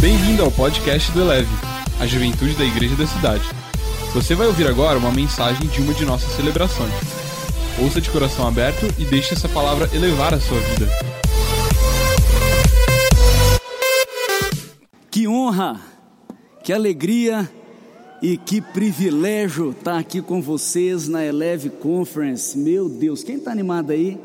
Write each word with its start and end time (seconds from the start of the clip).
Bem-vindo 0.00 0.42
ao 0.42 0.50
podcast 0.50 1.12
do 1.12 1.20
Eleve, 1.20 1.50
a 2.00 2.06
juventude 2.06 2.54
da 2.54 2.64
igreja 2.64 2.96
da 2.96 3.06
cidade. 3.06 3.44
Você 4.14 4.34
vai 4.34 4.46
ouvir 4.46 4.66
agora 4.66 4.98
uma 4.98 5.12
mensagem 5.12 5.68
de 5.68 5.82
uma 5.82 5.92
de 5.92 6.06
nossas 6.06 6.34
celebrações. 6.36 6.90
Ouça 7.78 8.00
de 8.00 8.08
coração 8.08 8.48
aberto 8.48 8.86
e 8.98 9.04
deixe 9.04 9.34
essa 9.34 9.46
palavra 9.46 9.90
elevar 9.94 10.32
a 10.32 10.40
sua 10.40 10.58
vida. 10.58 10.88
Que 15.10 15.28
honra, 15.28 15.78
que 16.64 16.72
alegria 16.72 17.46
e 18.22 18.38
que 18.38 18.62
privilégio 18.62 19.72
estar 19.72 19.98
aqui 19.98 20.22
com 20.22 20.40
vocês 20.40 21.08
na 21.08 21.22
Eleve 21.22 21.68
Conference. 21.68 22.56
Meu 22.56 22.88
Deus, 22.88 23.22
quem 23.22 23.36
está 23.36 23.52
animado 23.52 23.90
aí? 23.90 24.18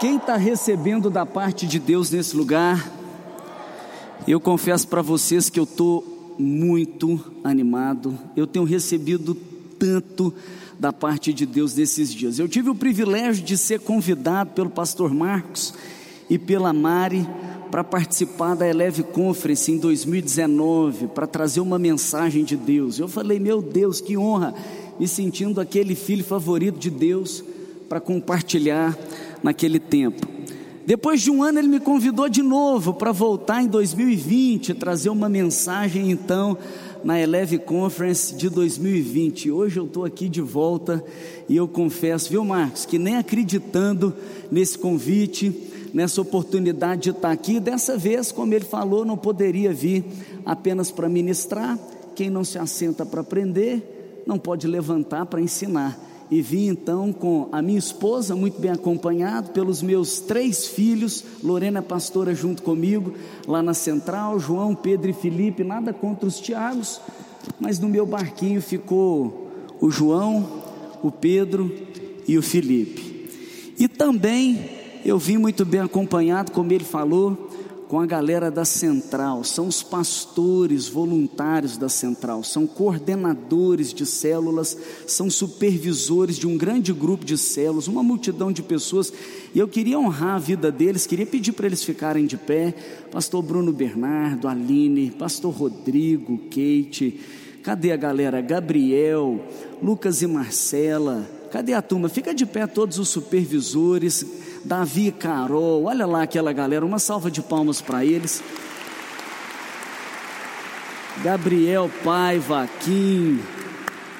Quem 0.00 0.16
está 0.16 0.36
recebendo 0.36 1.10
da 1.10 1.26
parte 1.26 1.66
de 1.66 1.78
Deus 1.78 2.10
nesse 2.10 2.34
lugar? 2.34 2.99
Eu 4.28 4.38
confesso 4.38 4.86
para 4.86 5.00
vocês 5.00 5.48
que 5.48 5.58
eu 5.58 5.64
estou 5.64 6.36
muito 6.38 7.20
animado. 7.42 8.18
Eu 8.36 8.46
tenho 8.46 8.64
recebido 8.64 9.34
tanto 9.78 10.32
da 10.78 10.92
parte 10.92 11.32
de 11.32 11.46
Deus 11.46 11.74
nesses 11.74 12.12
dias. 12.12 12.38
Eu 12.38 12.48
tive 12.48 12.70
o 12.70 12.74
privilégio 12.74 13.42
de 13.42 13.56
ser 13.56 13.80
convidado 13.80 14.50
pelo 14.50 14.70
pastor 14.70 15.14
Marcos 15.14 15.74
e 16.28 16.38
pela 16.38 16.72
Mari 16.72 17.26
para 17.70 17.82
participar 17.82 18.54
da 18.54 18.68
Eleve 18.68 19.02
Conference 19.02 19.70
em 19.70 19.78
2019, 19.78 21.08
para 21.08 21.26
trazer 21.26 21.60
uma 21.60 21.78
mensagem 21.78 22.44
de 22.44 22.56
Deus. 22.56 22.98
Eu 22.98 23.08
falei, 23.08 23.38
meu 23.38 23.62
Deus, 23.62 24.00
que 24.00 24.18
honra, 24.18 24.54
me 24.98 25.06
sentindo 25.08 25.60
aquele 25.60 25.94
filho 25.94 26.24
favorito 26.24 26.78
de 26.78 26.90
Deus 26.90 27.44
para 27.88 28.00
compartilhar 28.00 28.96
naquele 29.42 29.78
tempo. 29.78 30.26
Depois 30.86 31.20
de 31.20 31.30
um 31.30 31.42
ano, 31.42 31.58
ele 31.58 31.68
me 31.68 31.78
convidou 31.78 32.28
de 32.28 32.42
novo 32.42 32.94
para 32.94 33.12
voltar 33.12 33.62
em 33.62 33.66
2020, 33.66 34.74
trazer 34.74 35.10
uma 35.10 35.28
mensagem 35.28 36.10
então 36.10 36.56
na 37.04 37.20
Eleve 37.20 37.58
Conference 37.58 38.34
de 38.34 38.48
2020. 38.48 39.50
Hoje 39.50 39.78
eu 39.78 39.84
estou 39.84 40.04
aqui 40.04 40.28
de 40.28 40.40
volta 40.40 41.04
e 41.48 41.56
eu 41.56 41.68
confesso, 41.68 42.30
viu, 42.30 42.44
Marcos, 42.44 42.86
que 42.86 42.98
nem 42.98 43.16
acreditando 43.16 44.14
nesse 44.50 44.78
convite, 44.78 45.54
nessa 45.92 46.22
oportunidade 46.22 47.02
de 47.02 47.10
estar 47.10 47.30
aqui, 47.30 47.60
dessa 47.60 47.98
vez, 47.98 48.32
como 48.32 48.54
ele 48.54 48.64
falou, 48.64 49.04
não 49.04 49.18
poderia 49.18 49.72
vir 49.72 50.04
apenas 50.46 50.90
para 50.90 51.08
ministrar. 51.08 51.78
Quem 52.14 52.30
não 52.30 52.42
se 52.42 52.58
assenta 52.58 53.04
para 53.04 53.20
aprender, 53.20 54.22
não 54.26 54.38
pode 54.38 54.66
levantar 54.66 55.26
para 55.26 55.40
ensinar 55.40 56.09
e 56.30 56.40
vim 56.40 56.68
então 56.68 57.12
com 57.12 57.48
a 57.50 57.60
minha 57.60 57.78
esposa, 57.78 58.36
muito 58.36 58.60
bem 58.60 58.70
acompanhado, 58.70 59.50
pelos 59.50 59.82
meus 59.82 60.20
três 60.20 60.66
filhos, 60.66 61.24
Lorena 61.42 61.82
pastora 61.82 62.34
junto 62.34 62.62
comigo, 62.62 63.14
lá 63.48 63.62
na 63.62 63.74
central, 63.74 64.38
João, 64.38 64.74
Pedro 64.74 65.10
e 65.10 65.12
Felipe, 65.12 65.64
nada 65.64 65.92
contra 65.92 66.28
os 66.28 66.38
Tiagos, 66.38 67.00
mas 67.58 67.80
no 67.80 67.88
meu 67.88 68.06
barquinho 68.06 68.62
ficou 68.62 69.50
o 69.80 69.90
João, 69.90 70.46
o 71.02 71.10
Pedro 71.10 71.74
e 72.28 72.38
o 72.38 72.42
Felipe. 72.42 73.28
E 73.76 73.88
também 73.88 74.70
eu 75.04 75.18
vim 75.18 75.36
muito 75.36 75.64
bem 75.64 75.80
acompanhado, 75.80 76.52
como 76.52 76.72
ele 76.72 76.84
falou, 76.84 77.49
com 77.90 77.98
a 77.98 78.06
galera 78.06 78.52
da 78.52 78.64
central, 78.64 79.42
são 79.42 79.66
os 79.66 79.82
pastores 79.82 80.86
voluntários 80.86 81.76
da 81.76 81.88
central, 81.88 82.44
são 82.44 82.64
coordenadores 82.64 83.92
de 83.92 84.06
células, 84.06 84.78
são 85.08 85.28
supervisores 85.28 86.36
de 86.36 86.46
um 86.46 86.56
grande 86.56 86.92
grupo 86.92 87.24
de 87.24 87.36
células, 87.36 87.88
uma 87.88 88.00
multidão 88.00 88.52
de 88.52 88.62
pessoas, 88.62 89.12
e 89.52 89.58
eu 89.58 89.66
queria 89.66 89.98
honrar 89.98 90.36
a 90.36 90.38
vida 90.38 90.70
deles, 90.70 91.04
queria 91.04 91.26
pedir 91.26 91.50
para 91.50 91.66
eles 91.66 91.82
ficarem 91.82 92.26
de 92.26 92.36
pé, 92.36 92.72
pastor 93.10 93.42
Bruno 93.42 93.72
Bernardo, 93.72 94.46
Aline, 94.46 95.10
pastor 95.10 95.52
Rodrigo, 95.52 96.38
Kate, 96.44 97.18
cadê 97.60 97.90
a 97.90 97.96
galera? 97.96 98.40
Gabriel, 98.40 99.44
Lucas 99.82 100.22
e 100.22 100.28
Marcela, 100.28 101.28
cadê 101.50 101.74
a 101.74 101.82
turma? 101.82 102.08
Fica 102.08 102.32
de 102.32 102.46
pé 102.46 102.68
todos 102.68 103.00
os 103.00 103.08
supervisores, 103.08 104.24
Davi 104.64 105.10
Carol, 105.10 105.84
olha 105.84 106.06
lá 106.06 106.22
aquela 106.22 106.52
galera, 106.52 106.84
uma 106.84 106.98
salva 106.98 107.30
de 107.30 107.40
palmas 107.40 107.80
para 107.80 108.04
eles. 108.04 108.42
Gabriel 111.22 111.90
Paiva, 112.04 112.68
Kim, 112.80 113.40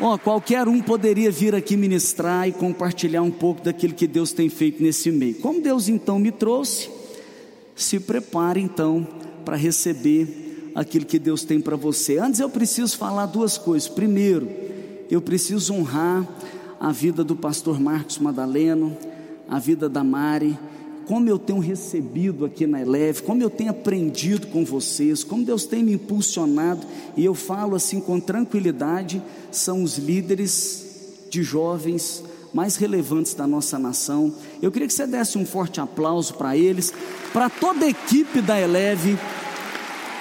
ó, 0.00 0.18
qualquer 0.18 0.68
um 0.68 0.80
poderia 0.80 1.30
vir 1.30 1.54
aqui 1.54 1.76
ministrar 1.76 2.48
e 2.48 2.52
compartilhar 2.52 3.22
um 3.22 3.30
pouco 3.30 3.62
daquilo 3.62 3.94
que 3.94 4.06
Deus 4.06 4.32
tem 4.32 4.48
feito 4.48 4.82
nesse 4.82 5.10
meio. 5.10 5.34
Como 5.36 5.60
Deus 5.60 5.88
então 5.88 6.18
me 6.18 6.30
trouxe, 6.30 6.90
se 7.74 8.00
prepare 8.00 8.60
então 8.60 9.06
para 9.44 9.56
receber 9.56 10.72
aquilo 10.74 11.04
que 11.04 11.18
Deus 11.18 11.44
tem 11.44 11.60
para 11.60 11.76
você. 11.76 12.18
Antes 12.18 12.40
eu 12.40 12.48
preciso 12.48 12.96
falar 12.96 13.26
duas 13.26 13.56
coisas. 13.58 13.88
Primeiro, 13.88 14.48
eu 15.10 15.20
preciso 15.20 15.74
honrar 15.74 16.26
a 16.78 16.92
vida 16.92 17.22
do 17.24 17.36
pastor 17.36 17.80
Marcos 17.80 18.18
Madaleno, 18.18 18.96
a 19.50 19.58
vida 19.58 19.88
da 19.88 20.04
Mari, 20.04 20.56
como 21.06 21.28
eu 21.28 21.40
tenho 21.40 21.58
recebido 21.58 22.44
aqui 22.44 22.68
na 22.68 22.80
Eleve, 22.80 23.22
como 23.22 23.42
eu 23.42 23.50
tenho 23.50 23.70
aprendido 23.70 24.46
com 24.46 24.64
vocês, 24.64 25.24
como 25.24 25.44
Deus 25.44 25.64
tem 25.64 25.82
me 25.82 25.94
impulsionado, 25.94 26.86
e 27.16 27.24
eu 27.24 27.34
falo 27.34 27.74
assim 27.74 28.00
com 28.00 28.20
tranquilidade, 28.20 29.20
são 29.50 29.82
os 29.82 29.98
líderes 29.98 30.86
de 31.28 31.42
jovens 31.42 32.22
mais 32.54 32.76
relevantes 32.76 33.34
da 33.34 33.44
nossa 33.44 33.76
nação. 33.76 34.32
Eu 34.62 34.70
queria 34.70 34.86
que 34.86 34.94
você 34.94 35.04
desse 35.04 35.36
um 35.36 35.44
forte 35.44 35.80
aplauso 35.80 36.34
para 36.34 36.56
eles, 36.56 36.94
para 37.32 37.50
toda 37.50 37.86
a 37.86 37.88
equipe 37.88 38.40
da 38.40 38.60
Eleve, 38.60 39.18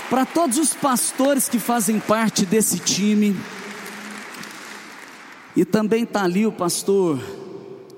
para 0.09 0.25
todos 0.25 0.57
os 0.57 0.73
pastores 0.73 1.47
que 1.47 1.59
fazem 1.59 1.99
parte 1.99 2.47
desse 2.47 2.79
time. 2.79 3.35
E 5.55 5.63
também 5.63 6.03
está 6.03 6.23
ali 6.23 6.47
o 6.47 6.51
pastor 6.51 7.19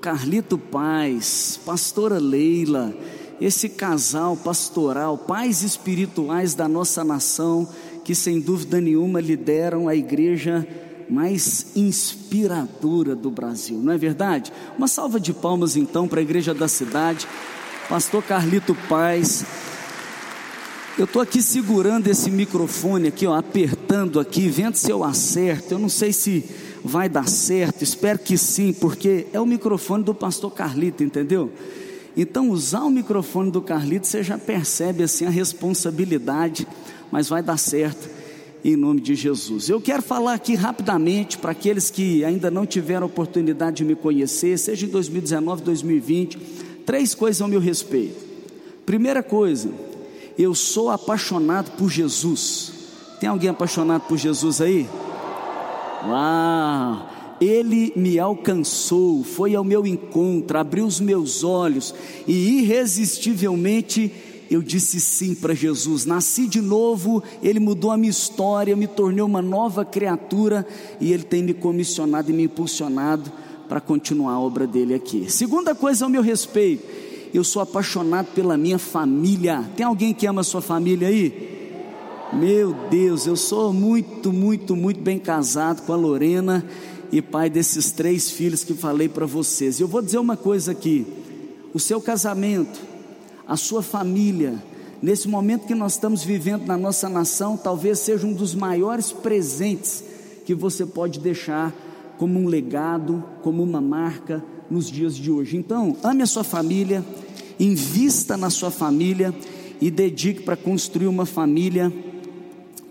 Carlito 0.02 0.58
Paz, 0.58 1.60
pastora 1.64 2.18
Leila, 2.18 2.92
esse 3.40 3.68
casal 3.68 4.36
pastoral, 4.36 5.16
pais 5.16 5.62
espirituais 5.62 6.54
da 6.54 6.66
nossa 6.66 7.04
nação, 7.04 7.68
que 8.04 8.12
sem 8.12 8.40
dúvida 8.40 8.80
nenhuma 8.80 9.20
lideram 9.20 9.86
a 9.86 9.94
igreja 9.94 10.66
mais 11.08 11.76
inspiradora 11.76 13.14
do 13.14 13.30
Brasil, 13.30 13.78
não 13.78 13.92
é 13.92 13.96
verdade? 13.96 14.52
Uma 14.76 14.88
salva 14.88 15.20
de 15.20 15.32
palmas 15.32 15.76
então 15.76 16.08
para 16.08 16.18
a 16.18 16.22
igreja 16.22 16.52
da 16.52 16.66
cidade, 16.66 17.28
pastor 17.88 18.24
Carlito 18.24 18.74
Paz. 18.88 19.44
Eu 20.98 21.04
estou 21.04 21.22
aqui 21.22 21.40
segurando 21.40 22.08
esse 22.08 22.28
microfone 22.28 23.06
aqui, 23.06 23.24
ó, 23.24 23.36
apertando 23.36 24.18
aqui, 24.18 24.48
vendo 24.48 24.74
se 24.74 24.90
eu 24.90 25.04
acerto. 25.04 25.74
Eu 25.74 25.78
não 25.78 25.88
sei 25.88 26.12
se 26.12 26.44
vai 26.84 27.08
dar 27.08 27.28
certo, 27.28 27.82
espero 27.82 28.18
que 28.18 28.36
sim, 28.36 28.72
porque 28.72 29.26
é 29.32 29.40
o 29.40 29.46
microfone 29.46 30.02
do 30.02 30.14
pastor 30.14 30.52
Carlito, 30.52 31.02
entendeu? 31.02 31.50
Então, 32.16 32.50
usar 32.50 32.82
o 32.82 32.90
microfone 32.90 33.50
do 33.50 33.62
Carlito, 33.62 34.06
você 34.06 34.22
já 34.22 34.36
percebe 34.36 35.02
assim 35.02 35.24
a 35.24 35.30
responsabilidade, 35.30 36.66
mas 37.10 37.28
vai 37.28 37.42
dar 37.42 37.56
certo 37.56 38.10
em 38.64 38.76
nome 38.76 39.00
de 39.00 39.14
Jesus. 39.14 39.68
Eu 39.68 39.80
quero 39.80 40.02
falar 40.02 40.34
aqui 40.34 40.54
rapidamente 40.54 41.38
para 41.38 41.52
aqueles 41.52 41.90
que 41.90 42.24
ainda 42.24 42.50
não 42.50 42.66
tiveram 42.66 43.06
oportunidade 43.06 43.78
de 43.78 43.84
me 43.84 43.94
conhecer, 43.94 44.58
seja 44.58 44.86
em 44.86 44.88
2019, 44.88 45.62
2020, 45.62 46.38
três 46.86 47.14
coisas 47.14 47.40
ao 47.40 47.48
meu 47.48 47.60
respeito. 47.60 48.22
Primeira 48.84 49.22
coisa, 49.22 49.70
eu 50.38 50.54
sou 50.54 50.90
apaixonado 50.90 51.72
por 51.76 51.90
Jesus. 51.90 52.72
Tem 53.20 53.28
alguém 53.28 53.50
apaixonado 53.50 54.02
por 54.02 54.18
Jesus 54.18 54.60
aí? 54.60 54.88
Uau! 56.06 57.08
Ele 57.40 57.92
me 57.96 58.18
alcançou, 58.20 59.24
foi 59.24 59.54
ao 59.56 59.64
meu 59.64 59.84
encontro, 59.84 60.56
abriu 60.58 60.86
os 60.86 61.00
meus 61.00 61.42
olhos 61.42 61.92
e 62.26 62.60
irresistivelmente 62.60 64.12
eu 64.52 64.60
disse 64.60 65.00
sim 65.00 65.34
para 65.34 65.54
Jesus. 65.54 66.04
Nasci 66.04 66.46
de 66.46 66.60
novo, 66.60 67.22
Ele 67.42 67.58
mudou 67.58 67.90
a 67.90 67.96
minha 67.96 68.10
história, 68.10 68.76
me 68.76 68.86
tornei 68.86 69.22
uma 69.22 69.40
nova 69.40 69.82
criatura 69.82 70.66
e 71.00 71.10
Ele 71.10 71.22
tem 71.22 71.42
me 71.42 71.54
comissionado 71.54 72.30
e 72.30 72.34
me 72.34 72.44
impulsionado 72.44 73.32
para 73.66 73.80
continuar 73.80 74.32
a 74.32 74.40
obra 74.40 74.66
dele 74.66 74.92
aqui. 74.92 75.30
Segunda 75.30 75.74
coisa 75.74 76.04
ao 76.04 76.10
meu 76.10 76.20
respeito, 76.20 76.84
eu 77.32 77.42
sou 77.42 77.62
apaixonado 77.62 78.26
pela 78.34 78.58
minha 78.58 78.78
família. 78.78 79.64
Tem 79.74 79.86
alguém 79.86 80.12
que 80.12 80.26
ama 80.26 80.42
a 80.42 80.44
sua 80.44 80.60
família 80.60 81.08
aí? 81.08 81.61
Meu 82.32 82.72
Deus, 82.88 83.26
eu 83.26 83.36
sou 83.36 83.74
muito, 83.74 84.32
muito, 84.32 84.74
muito 84.74 85.02
bem 85.02 85.18
casado 85.18 85.82
com 85.82 85.92
a 85.92 85.96
Lorena 85.96 86.64
e 87.12 87.20
pai 87.20 87.50
desses 87.50 87.92
três 87.92 88.30
filhos 88.30 88.64
que 88.64 88.72
falei 88.72 89.06
para 89.06 89.26
vocês. 89.26 89.78
E 89.78 89.82
eu 89.82 89.86
vou 89.86 90.00
dizer 90.00 90.16
uma 90.16 90.34
coisa 90.34 90.72
aqui: 90.72 91.06
o 91.74 91.78
seu 91.78 92.00
casamento, 92.00 92.80
a 93.46 93.54
sua 93.54 93.82
família, 93.82 94.54
nesse 95.02 95.28
momento 95.28 95.66
que 95.66 95.74
nós 95.74 95.92
estamos 95.92 96.24
vivendo 96.24 96.64
na 96.64 96.78
nossa 96.78 97.06
nação, 97.06 97.54
talvez 97.54 97.98
seja 97.98 98.26
um 98.26 98.32
dos 98.32 98.54
maiores 98.54 99.12
presentes 99.12 100.02
que 100.46 100.54
você 100.54 100.86
pode 100.86 101.20
deixar 101.20 101.70
como 102.16 102.40
um 102.40 102.48
legado, 102.48 103.22
como 103.42 103.62
uma 103.62 103.80
marca 103.80 104.42
nos 104.70 104.90
dias 104.90 105.14
de 105.14 105.30
hoje. 105.30 105.58
Então, 105.58 105.98
ame 106.02 106.22
a 106.22 106.26
sua 106.26 106.44
família, 106.44 107.04
invista 107.60 108.38
na 108.38 108.48
sua 108.48 108.70
família 108.70 109.34
e 109.82 109.90
dedique 109.90 110.42
para 110.42 110.56
construir 110.56 111.08
uma 111.08 111.26
família 111.26 111.92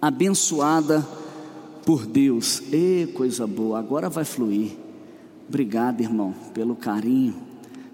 abençoada 0.02 1.06
por 1.86 2.06
Deus. 2.06 2.62
E 2.72 3.08
coisa 3.14 3.46
boa, 3.46 3.80
agora 3.80 4.10
vai 4.10 4.26
fluir. 4.26 4.72
Obrigado, 5.48 6.02
irmão, 6.02 6.34
pelo 6.54 6.76
carinho. 6.76 7.36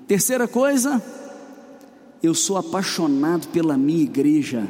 Terceira 0.07 0.47
coisa, 0.47 1.03
eu 2.23 2.33
sou 2.33 2.57
apaixonado 2.57 3.47
pela 3.47 3.77
minha 3.77 4.03
igreja. 4.03 4.67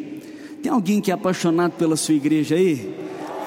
Tem 0.64 0.72
alguém 0.72 1.00
que 1.00 1.12
é 1.12 1.14
apaixonado 1.14 1.74
pela 1.74 1.96
sua 1.96 2.16
igreja 2.16 2.56
aí? 2.56 2.96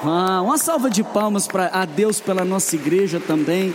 Ah, 0.03 0.41
uma 0.41 0.57
salva 0.57 0.89
de 0.89 1.03
palmas 1.03 1.47
para 1.47 1.67
a 1.67 1.85
Deus 1.85 2.19
pela 2.19 2.45
nossa 2.45 2.75
igreja 2.75 3.19
também 3.19 3.73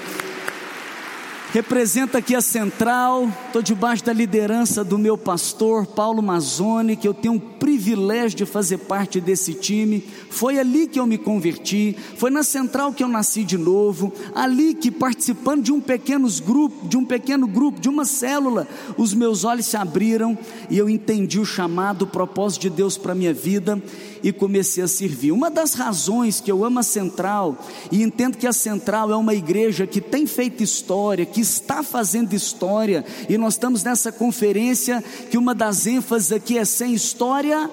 representa 1.56 2.18
aqui 2.18 2.34
a 2.34 2.42
central, 2.42 3.32
estou 3.46 3.62
debaixo 3.62 4.04
da 4.04 4.12
liderança 4.12 4.84
do 4.84 4.98
meu 4.98 5.16
pastor 5.16 5.86
Paulo 5.86 6.22
Mazzoni, 6.22 6.96
que 6.96 7.08
eu 7.08 7.14
tenho 7.14 7.32
um 7.32 7.38
privilégio 7.38 8.36
de 8.36 8.44
fazer 8.44 8.76
parte 8.76 9.22
desse 9.22 9.54
time. 9.54 10.04
Foi 10.28 10.58
ali 10.58 10.86
que 10.86 11.00
eu 11.00 11.06
me 11.06 11.16
converti, 11.16 11.96
foi 12.18 12.30
na 12.30 12.42
central 12.42 12.92
que 12.92 13.02
eu 13.02 13.08
nasci 13.08 13.42
de 13.42 13.56
novo, 13.56 14.12
ali 14.34 14.74
que 14.74 14.90
participando 14.90 15.62
de 15.62 15.72
um 15.72 15.80
pequeno 15.80 16.28
grupo, 16.44 16.86
de 16.88 16.98
um 16.98 17.06
pequeno 17.06 17.46
grupo, 17.46 17.80
de 17.80 17.88
uma 17.88 18.04
célula, 18.04 18.68
os 18.98 19.14
meus 19.14 19.42
olhos 19.42 19.64
se 19.64 19.78
abriram 19.78 20.36
e 20.68 20.76
eu 20.76 20.90
entendi 20.90 21.40
o 21.40 21.46
chamado, 21.46 22.02
o 22.02 22.06
propósito 22.06 22.62
de 22.62 22.70
Deus 22.70 22.98
para 22.98 23.14
minha 23.14 23.32
vida 23.32 23.82
e 24.26 24.32
comecei 24.32 24.82
a 24.82 24.88
servir. 24.88 25.30
Uma 25.30 25.48
das 25.48 25.74
razões 25.74 26.40
que 26.40 26.50
eu 26.50 26.64
amo 26.64 26.80
a 26.80 26.82
Central 26.82 27.56
e 27.92 28.02
entendo 28.02 28.36
que 28.36 28.46
a 28.48 28.52
Central 28.52 29.12
é 29.12 29.16
uma 29.16 29.32
igreja 29.32 29.86
que 29.86 30.00
tem 30.00 30.26
feito 30.26 30.64
história, 30.64 31.24
que 31.24 31.40
está 31.40 31.80
fazendo 31.80 32.34
história, 32.34 33.04
e 33.28 33.38
nós 33.38 33.54
estamos 33.54 33.84
nessa 33.84 34.10
conferência 34.10 35.00
que 35.30 35.38
uma 35.38 35.54
das 35.54 35.86
ênfases 35.86 36.32
aqui 36.32 36.58
é 36.58 36.64
sem 36.64 36.92
história, 36.92 37.70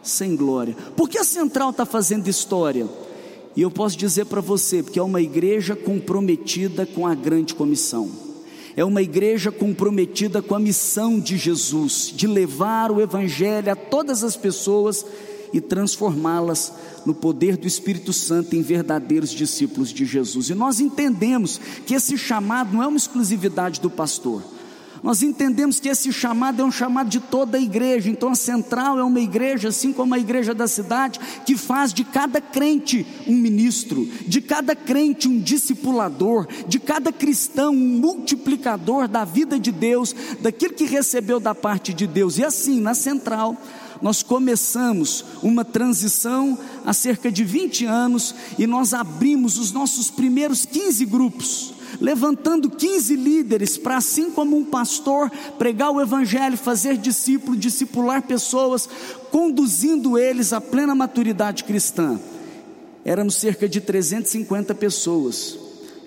sem 0.00 0.36
glória. 0.36 0.76
Por 0.96 1.08
que 1.08 1.18
a 1.18 1.24
Central 1.24 1.70
está 1.70 1.84
fazendo 1.84 2.28
história? 2.28 2.88
E 3.56 3.62
eu 3.62 3.70
posso 3.70 3.96
dizer 3.98 4.26
para 4.26 4.40
você, 4.40 4.80
porque 4.80 5.00
é 5.00 5.02
uma 5.02 5.20
igreja 5.20 5.74
comprometida 5.74 6.86
com 6.86 7.04
a 7.04 7.16
grande 7.16 7.52
comissão. 7.52 8.08
É 8.76 8.84
uma 8.84 9.02
igreja 9.02 9.50
comprometida 9.50 10.40
com 10.40 10.54
a 10.54 10.60
missão 10.60 11.18
de 11.18 11.36
Jesus, 11.36 12.12
de 12.14 12.28
levar 12.28 12.92
o 12.92 13.00
Evangelho 13.00 13.72
a 13.72 13.76
todas 13.76 14.22
as 14.22 14.36
pessoas 14.36 15.04
e 15.52 15.60
transformá-las 15.60 16.72
no 17.04 17.14
poder 17.14 17.56
do 17.56 17.66
Espírito 17.66 18.12
Santo 18.12 18.56
em 18.56 18.62
verdadeiros 18.62 19.30
discípulos 19.30 19.90
de 19.90 20.04
Jesus. 20.04 20.50
E 20.50 20.54
nós 20.54 20.80
entendemos 20.80 21.60
que 21.86 21.94
esse 21.94 22.16
chamado 22.16 22.72
não 22.72 22.82
é 22.82 22.86
uma 22.86 22.96
exclusividade 22.96 23.80
do 23.80 23.90
pastor. 23.90 24.42
Nós 25.02 25.20
entendemos 25.20 25.80
que 25.80 25.88
esse 25.88 26.12
chamado 26.12 26.62
é 26.62 26.64
um 26.64 26.70
chamado 26.70 27.08
de 27.08 27.18
toda 27.18 27.58
a 27.58 27.60
igreja, 27.60 28.08
então 28.08 28.30
a 28.30 28.36
central 28.36 28.98
é 28.98 29.02
uma 29.02 29.18
igreja, 29.18 29.68
assim 29.68 29.92
como 29.92 30.14
a 30.14 30.18
igreja 30.18 30.54
da 30.54 30.68
cidade, 30.68 31.18
que 31.44 31.56
faz 31.56 31.92
de 31.92 32.04
cada 32.04 32.40
crente 32.40 33.04
um 33.26 33.34
ministro, 33.34 34.08
de 34.28 34.40
cada 34.40 34.76
crente 34.76 35.26
um 35.26 35.40
discipulador, 35.40 36.46
de 36.68 36.78
cada 36.78 37.10
cristão 37.10 37.72
um 37.72 37.98
multiplicador 37.98 39.08
da 39.08 39.24
vida 39.24 39.58
de 39.58 39.72
Deus, 39.72 40.14
daquilo 40.40 40.74
que 40.74 40.84
recebeu 40.84 41.40
da 41.40 41.54
parte 41.54 41.92
de 41.92 42.06
Deus. 42.06 42.38
E 42.38 42.44
assim, 42.44 42.80
na 42.80 42.94
central, 42.94 43.56
nós 44.02 44.22
começamos 44.22 45.24
uma 45.42 45.64
transição 45.64 46.58
há 46.84 46.92
cerca 46.92 47.30
de 47.30 47.44
20 47.44 47.86
anos 47.86 48.34
e 48.58 48.66
nós 48.66 48.92
abrimos 48.92 49.56
os 49.56 49.70
nossos 49.70 50.10
primeiros 50.10 50.66
15 50.66 51.04
grupos, 51.06 51.72
levantando 52.00 52.68
15 52.68 53.14
líderes 53.14 53.78
para, 53.78 53.96
assim 53.96 54.30
como 54.32 54.56
um 54.56 54.64
pastor, 54.64 55.30
pregar 55.56 55.92
o 55.92 56.00
Evangelho, 56.00 56.56
fazer 56.58 56.96
discípulo, 56.96 57.56
discipular 57.56 58.22
pessoas, 58.22 58.88
conduzindo 59.30 60.18
eles 60.18 60.52
à 60.52 60.60
plena 60.60 60.94
maturidade 60.94 61.62
cristã. 61.62 62.20
Éramos 63.04 63.36
cerca 63.36 63.68
de 63.68 63.80
350 63.80 64.74
pessoas 64.74 65.58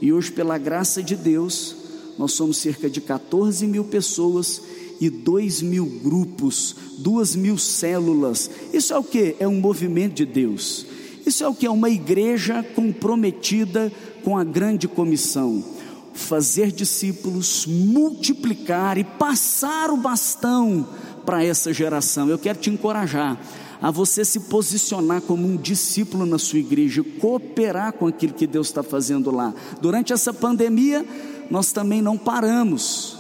e 0.02 0.12
hoje, 0.12 0.32
pela 0.32 0.58
graça 0.58 1.02
de 1.02 1.16
Deus, 1.16 1.76
nós 2.18 2.34
somos 2.34 2.58
cerca 2.58 2.90
de 2.90 3.00
14 3.00 3.66
mil 3.66 3.86
pessoas 3.86 4.62
e 5.00 5.10
dois 5.10 5.62
mil 5.62 5.86
grupos, 5.86 6.76
duas 6.98 7.36
mil 7.36 7.58
células. 7.58 8.50
Isso 8.74 8.94
é 8.94 8.98
o 8.98 9.04
que? 9.04 9.36
É 9.40 9.48
um 9.48 9.60
movimento 9.60 10.14
de 10.14 10.26
Deus. 10.26 10.86
Isso 11.26 11.44
é 11.44 11.48
o 11.48 11.56
que? 11.56 11.66
É 11.66 11.72
uma 11.72 11.90
igreja 11.90 12.64
comprometida 12.64 13.92
com 14.24 14.38
a 14.38 14.44
grande 14.44 14.88
comissão. 14.88 15.64
Fazer 16.14 16.72
discípulos, 16.72 17.66
multiplicar 17.66 18.98
e 18.98 19.04
passar 19.04 19.90
o 19.90 19.98
bastão 19.98 20.88
para 21.26 21.44
essa 21.44 21.74
geração. 21.74 22.30
Eu 22.30 22.38
quero 22.38 22.60
te 22.60 22.70
encorajar 22.70 23.38
a 23.82 23.92
você 23.92 24.24
se 24.24 24.40
posicionar 24.42 25.22
como 25.22 25.48
um 25.48 25.58
discípulo 25.58 26.26
na 26.26 26.38
sua 26.38 26.60
igreja, 26.60 27.04
cooperar 27.20 27.94
com 27.94 28.08
aquilo 28.08 28.34
que 28.34 28.48
Deus 28.48 28.68
está 28.68 28.82
fazendo 28.82 29.30
lá. 29.32 29.54
Durante 29.82 30.14
essa 30.14 30.34
pandemia, 30.34 31.06
nós 31.52 31.72
também 31.72 32.02
não 32.02 32.18
paramos, 32.18 33.15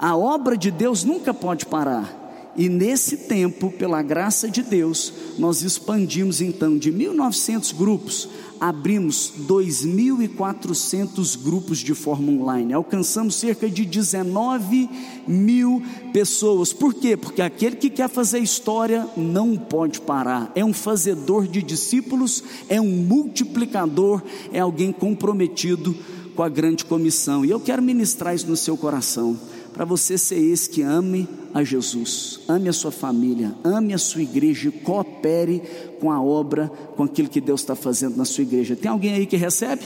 a 0.00 0.16
obra 0.16 0.56
de 0.56 0.70
Deus 0.70 1.04
nunca 1.04 1.34
pode 1.34 1.66
parar. 1.66 2.18
E 2.56 2.68
nesse 2.68 3.16
tempo, 3.16 3.70
pela 3.70 4.02
graça 4.02 4.48
de 4.48 4.62
Deus, 4.62 5.12
nós 5.38 5.62
expandimos 5.62 6.40
então 6.40 6.76
de 6.76 6.92
1.900 6.92 7.76
grupos, 7.76 8.28
abrimos 8.58 9.32
2.400 9.46 11.40
grupos 11.40 11.78
de 11.78 11.94
forma 11.94 12.32
online, 12.32 12.72
alcançamos 12.72 13.36
cerca 13.36 13.70
de 13.70 13.86
19 13.86 14.90
mil 15.28 15.80
pessoas. 16.12 16.72
Por 16.72 16.92
quê? 16.92 17.16
Porque 17.16 17.40
aquele 17.40 17.76
que 17.76 17.88
quer 17.88 18.08
fazer 18.08 18.40
história 18.40 19.06
não 19.16 19.56
pode 19.56 20.00
parar, 20.00 20.50
é 20.54 20.64
um 20.64 20.72
fazedor 20.72 21.46
de 21.46 21.62
discípulos, 21.62 22.42
é 22.68 22.80
um 22.80 22.90
multiplicador, 22.90 24.20
é 24.52 24.58
alguém 24.58 24.90
comprometido 24.90 25.94
com 26.34 26.42
a 26.42 26.48
grande 26.48 26.84
comissão. 26.84 27.44
E 27.44 27.50
eu 27.50 27.60
quero 27.60 27.80
ministrar 27.80 28.34
isso 28.34 28.48
no 28.48 28.56
seu 28.56 28.76
coração 28.76 29.38
para 29.72 29.84
você 29.84 30.18
ser 30.18 30.38
esse 30.38 30.68
que 30.68 30.82
ame 30.82 31.28
a 31.54 31.62
Jesus, 31.64 32.40
ame 32.48 32.68
a 32.68 32.72
sua 32.72 32.90
família, 32.90 33.54
ame 33.64 33.92
a 33.94 33.98
sua 33.98 34.22
igreja 34.22 34.68
e 34.68 34.72
coopere 34.72 35.62
com 36.00 36.10
a 36.10 36.22
obra, 36.22 36.68
com 36.96 37.04
aquilo 37.04 37.28
que 37.28 37.40
Deus 37.40 37.60
está 37.60 37.74
fazendo 37.74 38.16
na 38.16 38.24
sua 38.24 38.42
igreja. 38.42 38.76
Tem 38.76 38.90
alguém 38.90 39.14
aí 39.14 39.26
que 39.26 39.36
recebe? 39.36 39.82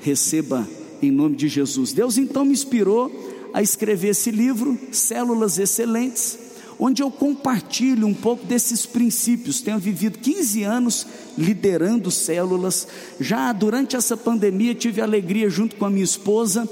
Receba 0.00 0.66
em 1.02 1.10
nome 1.10 1.36
de 1.36 1.48
Jesus. 1.48 1.92
Deus 1.92 2.18
então 2.18 2.44
me 2.44 2.52
inspirou 2.52 3.10
a 3.52 3.62
escrever 3.62 4.08
esse 4.08 4.30
livro, 4.30 4.78
Células 4.92 5.58
Excelentes 5.58 6.45
onde 6.78 7.02
eu 7.02 7.10
compartilho 7.10 8.06
um 8.06 8.14
pouco 8.14 8.44
desses 8.46 8.84
princípios. 8.86 9.60
Tenho 9.60 9.78
vivido 9.78 10.18
15 10.18 10.62
anos 10.62 11.06
liderando 11.36 12.10
células. 12.10 12.86
Já 13.20 13.52
durante 13.52 13.96
essa 13.96 14.16
pandemia 14.16 14.74
tive 14.74 15.00
alegria 15.00 15.48
junto 15.50 15.76
com 15.76 15.84
a 15.84 15.90
minha 15.90 16.04
esposa, 16.04 16.68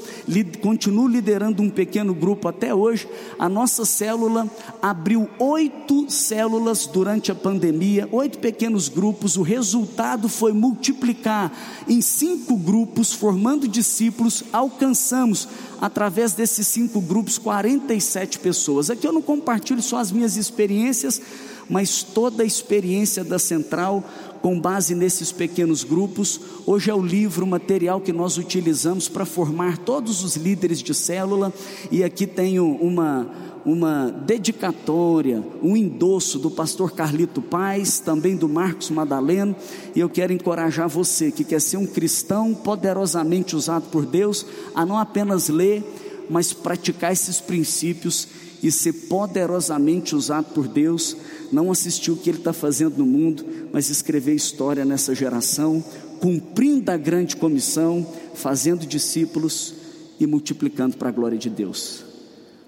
continuo 0.60 1.06
liderando 1.06 1.62
um 1.62 1.70
pequeno 1.70 2.14
grupo 2.14 2.48
até 2.48 2.74
hoje. 2.74 3.08
A 3.38 3.48
nossa 3.48 3.84
célula 3.84 4.48
abriu 4.80 5.28
oito 5.38 6.10
células 6.10 6.86
durante 6.86 7.30
a 7.30 7.34
pandemia, 7.34 8.08
oito 8.10 8.38
pequenos 8.38 8.88
grupos. 8.88 9.36
O 9.36 9.42
resultado 9.42 10.28
foi 10.28 10.52
multiplicar 10.52 11.52
em 11.88 12.00
cinco 12.00 12.56
grupos, 12.56 13.12
formando 13.12 13.68
discípulos, 13.68 14.44
alcançamos 14.52 15.48
através 15.80 16.32
desses 16.32 16.66
cinco 16.66 17.00
grupos 17.00 17.38
47 17.38 18.38
pessoas. 18.38 18.90
Aqui 18.90 19.06
eu 19.06 19.12
não 19.12 19.22
compartilho 19.22 19.82
só 19.82 19.98
as 19.98 20.10
minhas 20.10 20.36
experiências, 20.36 21.20
mas 21.68 22.02
toda 22.02 22.42
a 22.42 22.46
experiência 22.46 23.24
da 23.24 23.38
central 23.38 24.04
com 24.44 24.60
base 24.60 24.94
nesses 24.94 25.32
pequenos 25.32 25.84
grupos. 25.84 26.38
Hoje 26.66 26.90
é 26.90 26.94
o 26.94 27.00
livro, 27.00 27.46
o 27.46 27.48
material 27.48 27.98
que 27.98 28.12
nós 28.12 28.36
utilizamos 28.36 29.08
para 29.08 29.24
formar 29.24 29.78
todos 29.78 30.22
os 30.22 30.36
líderes 30.36 30.82
de 30.82 30.92
célula, 30.92 31.50
e 31.90 32.04
aqui 32.04 32.26
tenho 32.26 32.66
uma 32.76 33.26
uma 33.64 34.10
dedicatória, 34.10 35.42
um 35.62 35.74
endosso 35.74 36.38
do 36.38 36.50
pastor 36.50 36.92
Carlito 36.92 37.40
Paz, 37.40 37.98
também 37.98 38.36
do 38.36 38.46
Marcos 38.46 38.90
Madaleno, 38.90 39.56
e 39.96 40.00
eu 40.00 40.10
quero 40.10 40.34
encorajar 40.34 40.86
você 40.86 41.32
que 41.32 41.42
quer 41.42 41.62
ser 41.62 41.78
um 41.78 41.86
cristão 41.86 42.52
poderosamente 42.52 43.56
usado 43.56 43.84
por 43.84 44.04
Deus, 44.04 44.44
a 44.74 44.84
não 44.84 44.98
apenas 44.98 45.48
ler, 45.48 45.82
mas 46.28 46.52
praticar 46.52 47.10
esses 47.10 47.40
princípios 47.40 48.28
e 48.64 48.72
ser 48.72 48.94
poderosamente 48.94 50.16
usado 50.16 50.54
por 50.54 50.66
Deus, 50.66 51.14
não 51.52 51.70
assistir 51.70 52.10
o 52.10 52.16
que 52.16 52.30
Ele 52.30 52.38
está 52.38 52.52
fazendo 52.54 52.96
no 52.96 53.04
mundo, 53.04 53.44
mas 53.70 53.90
escrever 53.90 54.34
história 54.34 54.86
nessa 54.86 55.14
geração, 55.14 55.84
cumprindo 56.18 56.90
a 56.90 56.96
grande 56.96 57.36
comissão, 57.36 58.06
fazendo 58.34 58.86
discípulos 58.86 59.74
e 60.18 60.26
multiplicando 60.26 60.96
para 60.96 61.10
a 61.10 61.12
glória 61.12 61.36
de 61.36 61.50
Deus. 61.50 62.04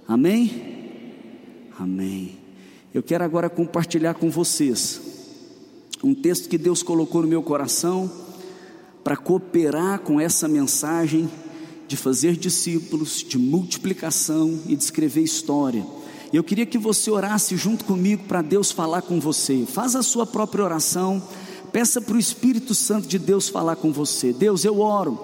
Amém? 0.07 0.77
Amém. 1.79 2.39
Eu 2.93 3.03
quero 3.03 3.25
agora 3.25 3.49
compartilhar 3.49 4.15
com 4.15 4.31
vocês 4.31 5.01
um 6.05 6.15
texto 6.15 6.47
que 6.47 6.59
Deus 6.59 6.83
colocou 6.83 7.23
no 7.23 7.29
meu 7.29 7.43
coração 7.43 8.11
para 9.03 9.17
cooperar 9.17 10.01
com 10.01 10.21
essa 10.21 10.47
mensagem 10.47 11.27
de 11.89 11.97
fazer 11.97 12.37
discípulos, 12.37 13.25
de 13.27 13.39
multiplicação 13.39 14.61
e 14.67 14.77
de 14.77 14.83
escrever 14.83 15.23
história. 15.23 15.87
Eu 16.33 16.43
queria 16.43 16.67
que 16.67 16.79
você 16.79 17.11
orasse 17.11 17.57
junto 17.57 17.85
comigo 17.85 18.25
para 18.27 18.43
Deus 18.43 18.73
falar 18.73 19.03
com 19.03 19.21
você. 19.21 19.65
Faz 19.67 19.95
a 19.95 20.03
sua 20.03 20.27
própria 20.27 20.65
oração. 20.65 21.23
Peça 21.73 22.01
para 22.01 22.17
o 22.17 22.19
Espírito 22.19 22.75
Santo 22.75 23.07
de 23.07 23.19
Deus 23.19 23.49
falar 23.49 23.77
com 23.77 23.93
você. 23.93 24.33
Deus, 24.33 24.65
eu 24.65 24.81
oro 24.81 25.19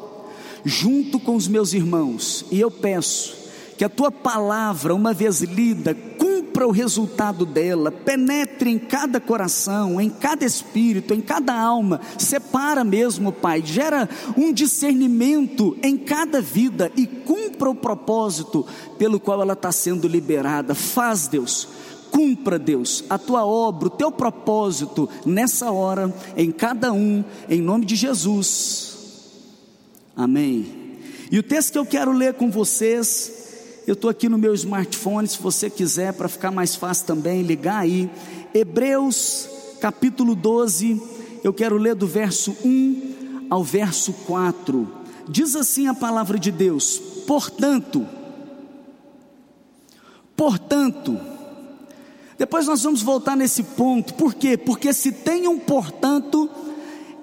junto 0.65 1.19
com 1.19 1.35
os 1.35 1.49
meus 1.49 1.73
irmãos 1.73 2.45
e 2.51 2.61
eu 2.61 2.71
peço 2.71 3.37
que 3.77 3.85
a 3.85 3.89
tua 3.89 4.13
palavra, 4.13 4.95
uma 4.95 5.13
vez 5.13 5.41
lida, 5.41 5.93
cumpra 5.93 6.32
o 6.61 6.71
resultado 6.71 7.47
dela, 7.47 7.91
penetre 7.91 8.71
em 8.71 8.79
cada 8.79 9.21
coração, 9.21 10.01
em 10.01 10.11
cada 10.11 10.45
espírito, 10.45 11.15
em 11.15 11.21
cada 11.21 11.55
alma, 11.55 12.01
separa 12.19 12.85
mesmo, 12.85 13.33
Pai, 13.33 13.63
gera 13.65 14.09
um 14.37 14.53
discernimento 14.53 15.77
em 15.83 15.97
cada 15.97 16.41
vida 16.41 16.93
e 16.97 17.07
cumpra 17.07 17.71
o 17.71 17.75
propósito 17.75 18.67
pelo 18.99 19.19
qual 19.19 19.41
ela 19.41 19.55
está 19.55 19.73
sendo 19.73 20.07
liberada. 20.07 20.75
Faz, 20.75 21.27
Deus 21.27 21.69
cumpra, 22.13 22.59
Deus, 22.59 23.03
a 23.09 23.17
tua 23.17 23.47
obra, 23.47 23.89
o 23.89 23.91
teu 23.91 24.13
propósito 24.13 25.09
nessa 25.25 25.71
hora, 25.71 26.15
em 26.37 26.53
cada 26.53 26.93
um, 26.93 27.25
em 27.49 27.63
nome 27.63 27.87
de 27.87 27.97
Jesus. 27.97 28.93
Amém. 30.15 30.99
E 31.31 31.39
o 31.39 31.43
texto 31.43 31.73
que 31.73 31.79
eu 31.79 31.87
quero 31.87 32.13
ler 32.13 32.35
com 32.35 32.51
vocês 32.51 33.42
eu 33.87 33.95
estou 33.95 34.09
aqui 34.09 34.29
no 34.29 34.39
meu 34.39 34.55
smartphone, 34.55 35.27
se 35.27 35.41
você 35.41 35.69
quiser, 35.69 36.13
para 36.13 36.29
ficar 36.29 36.51
mais 36.51 36.77
fácil 36.77 37.07
também, 37.07 37.43
ligar 37.43 37.81
aí. 37.81 38.09
Hebreus 38.55 39.49
capítulo 39.81 40.37
12, 40.37 41.03
eu 41.43 41.53
quero 41.53 41.77
ler 41.77 41.97
do 41.97 42.07
verso 42.07 42.57
1 42.65 43.49
ao 43.51 43.65
verso 43.65 44.13
4. 44.27 44.89
Diz 45.29 45.57
assim 45.57 45.89
a 45.89 45.95
palavra 45.95 46.39
de 46.39 46.53
Deus: 46.53 46.99
Portanto, 47.27 48.07
portanto, 50.37 51.19
depois 52.39 52.67
nós 52.67 52.83
vamos 52.83 53.03
voltar 53.03 53.37
nesse 53.37 53.63
ponto, 53.63 54.15
por 54.15 54.35
quê? 54.35 54.57
Porque 54.57 54.93
se 54.93 55.11
tem 55.11 55.49
um 55.49 55.59
portanto, 55.59 56.49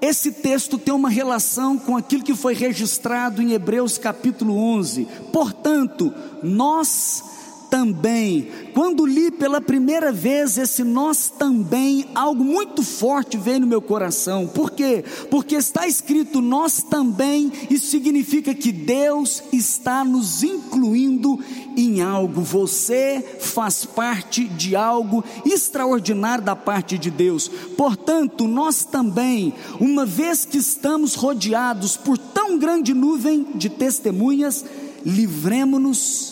esse 0.01 0.31
texto 0.31 0.77
tem 0.77 0.93
uma 0.93 1.09
relação 1.09 1.77
com 1.77 1.97
aquilo 1.97 2.23
que 2.23 2.35
foi 2.35 2.53
registrado 2.53 3.41
em 3.41 3.51
Hebreus 3.53 3.97
capítulo 3.97 4.55
11. 4.55 5.07
Portanto, 5.33 6.13
nós 6.41 7.23
também. 7.69 8.47
Quando 8.73 9.05
li 9.05 9.31
pela 9.31 9.61
primeira 9.61 10.11
vez 10.11 10.57
esse 10.57 10.83
nós 10.83 11.29
também, 11.29 12.07
algo 12.15 12.43
muito 12.43 12.83
forte 12.83 13.37
veio 13.37 13.61
no 13.61 13.67
meu 13.67 13.81
coração. 13.81 14.47
Por 14.47 14.71
quê? 14.71 15.03
Porque 15.29 15.55
está 15.55 15.87
escrito 15.87 16.41
nós 16.41 16.81
também, 16.83 17.51
isso 17.69 17.87
significa 17.87 18.53
que 18.53 18.71
Deus 18.71 19.43
está 19.51 20.03
nos 20.03 20.43
incluindo 20.43 21.39
em 21.77 22.01
algo. 22.01 22.41
Você 22.41 23.23
faz 23.39 23.85
parte 23.85 24.45
de 24.45 24.75
algo 24.75 25.23
extraordinário 25.45 26.43
da 26.43 26.55
parte 26.55 26.97
de 26.97 27.11
Deus. 27.11 27.47
Portanto, 27.77 28.47
nós 28.47 28.83
também, 28.83 29.53
uma 29.79 30.05
vez 30.05 30.45
que 30.45 30.57
estamos 30.57 31.15
rodeados 31.15 31.95
por 31.95 32.17
tão 32.17 32.57
grande 32.57 32.93
nuvem 32.93 33.45
de 33.55 33.69
testemunhas, 33.69 34.65
livremos-nos 35.05 36.28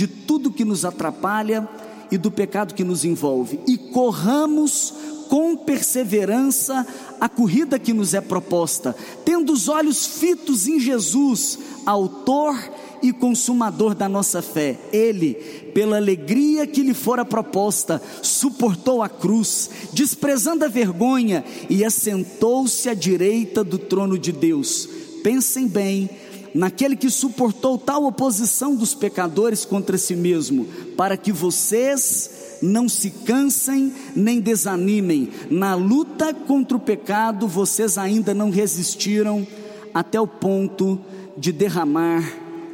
de 0.00 0.06
tudo 0.06 0.50
que 0.50 0.64
nos 0.64 0.86
atrapalha 0.86 1.68
e 2.10 2.16
do 2.16 2.30
pecado 2.30 2.72
que 2.72 2.82
nos 2.82 3.04
envolve, 3.04 3.60
e 3.66 3.76
corramos 3.76 4.94
com 5.28 5.54
perseverança 5.54 6.86
a 7.20 7.28
corrida 7.28 7.78
que 7.78 7.92
nos 7.92 8.14
é 8.14 8.20
proposta, 8.22 8.96
tendo 9.26 9.52
os 9.52 9.68
olhos 9.68 10.06
fitos 10.06 10.66
em 10.66 10.80
Jesus, 10.80 11.58
Autor 11.84 12.56
e 13.02 13.12
Consumador 13.12 13.94
da 13.94 14.08
nossa 14.08 14.40
fé. 14.40 14.78
Ele, 14.90 15.34
pela 15.74 15.98
alegria 15.98 16.66
que 16.66 16.82
lhe 16.82 16.94
fora 16.94 17.22
proposta, 17.22 18.00
suportou 18.22 19.02
a 19.02 19.08
cruz, 19.10 19.68
desprezando 19.92 20.64
a 20.64 20.68
vergonha, 20.68 21.44
e 21.68 21.84
assentou-se 21.84 22.88
à 22.88 22.94
direita 22.94 23.62
do 23.62 23.76
trono 23.76 24.18
de 24.18 24.32
Deus. 24.32 24.88
Pensem 25.22 25.68
bem 25.68 26.08
naquele 26.54 26.96
que 26.96 27.10
suportou 27.10 27.78
tal 27.78 28.04
oposição 28.04 28.74
dos 28.74 28.94
pecadores 28.94 29.64
contra 29.64 29.98
si 29.98 30.16
mesmo, 30.16 30.66
para 30.96 31.16
que 31.16 31.32
vocês 31.32 32.58
não 32.62 32.88
se 32.88 33.10
cansem 33.10 33.92
nem 34.14 34.40
desanimem. 34.40 35.30
Na 35.50 35.74
luta 35.74 36.34
contra 36.34 36.76
o 36.76 36.80
pecado, 36.80 37.46
vocês 37.48 37.96
ainda 37.96 38.34
não 38.34 38.50
resistiram 38.50 39.46
até 39.94 40.20
o 40.20 40.26
ponto 40.26 41.00
de 41.36 41.52
derramar 41.52 42.22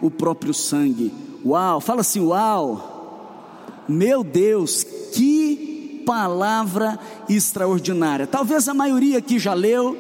o 0.01 0.11
próprio 0.11 0.53
sangue. 0.53 1.13
Uau, 1.45 1.81
fala 1.81 2.01
assim, 2.01 2.21
uau! 2.21 3.85
Meu 3.89 4.25
Deus, 4.25 4.85
que 5.13 6.03
palavra 6.05 6.99
extraordinária. 7.29 8.27
Talvez 8.27 8.69
a 8.69 8.75
maioria 8.75 9.19
aqui 9.19 9.39
já 9.39 9.55
leu, 9.55 9.97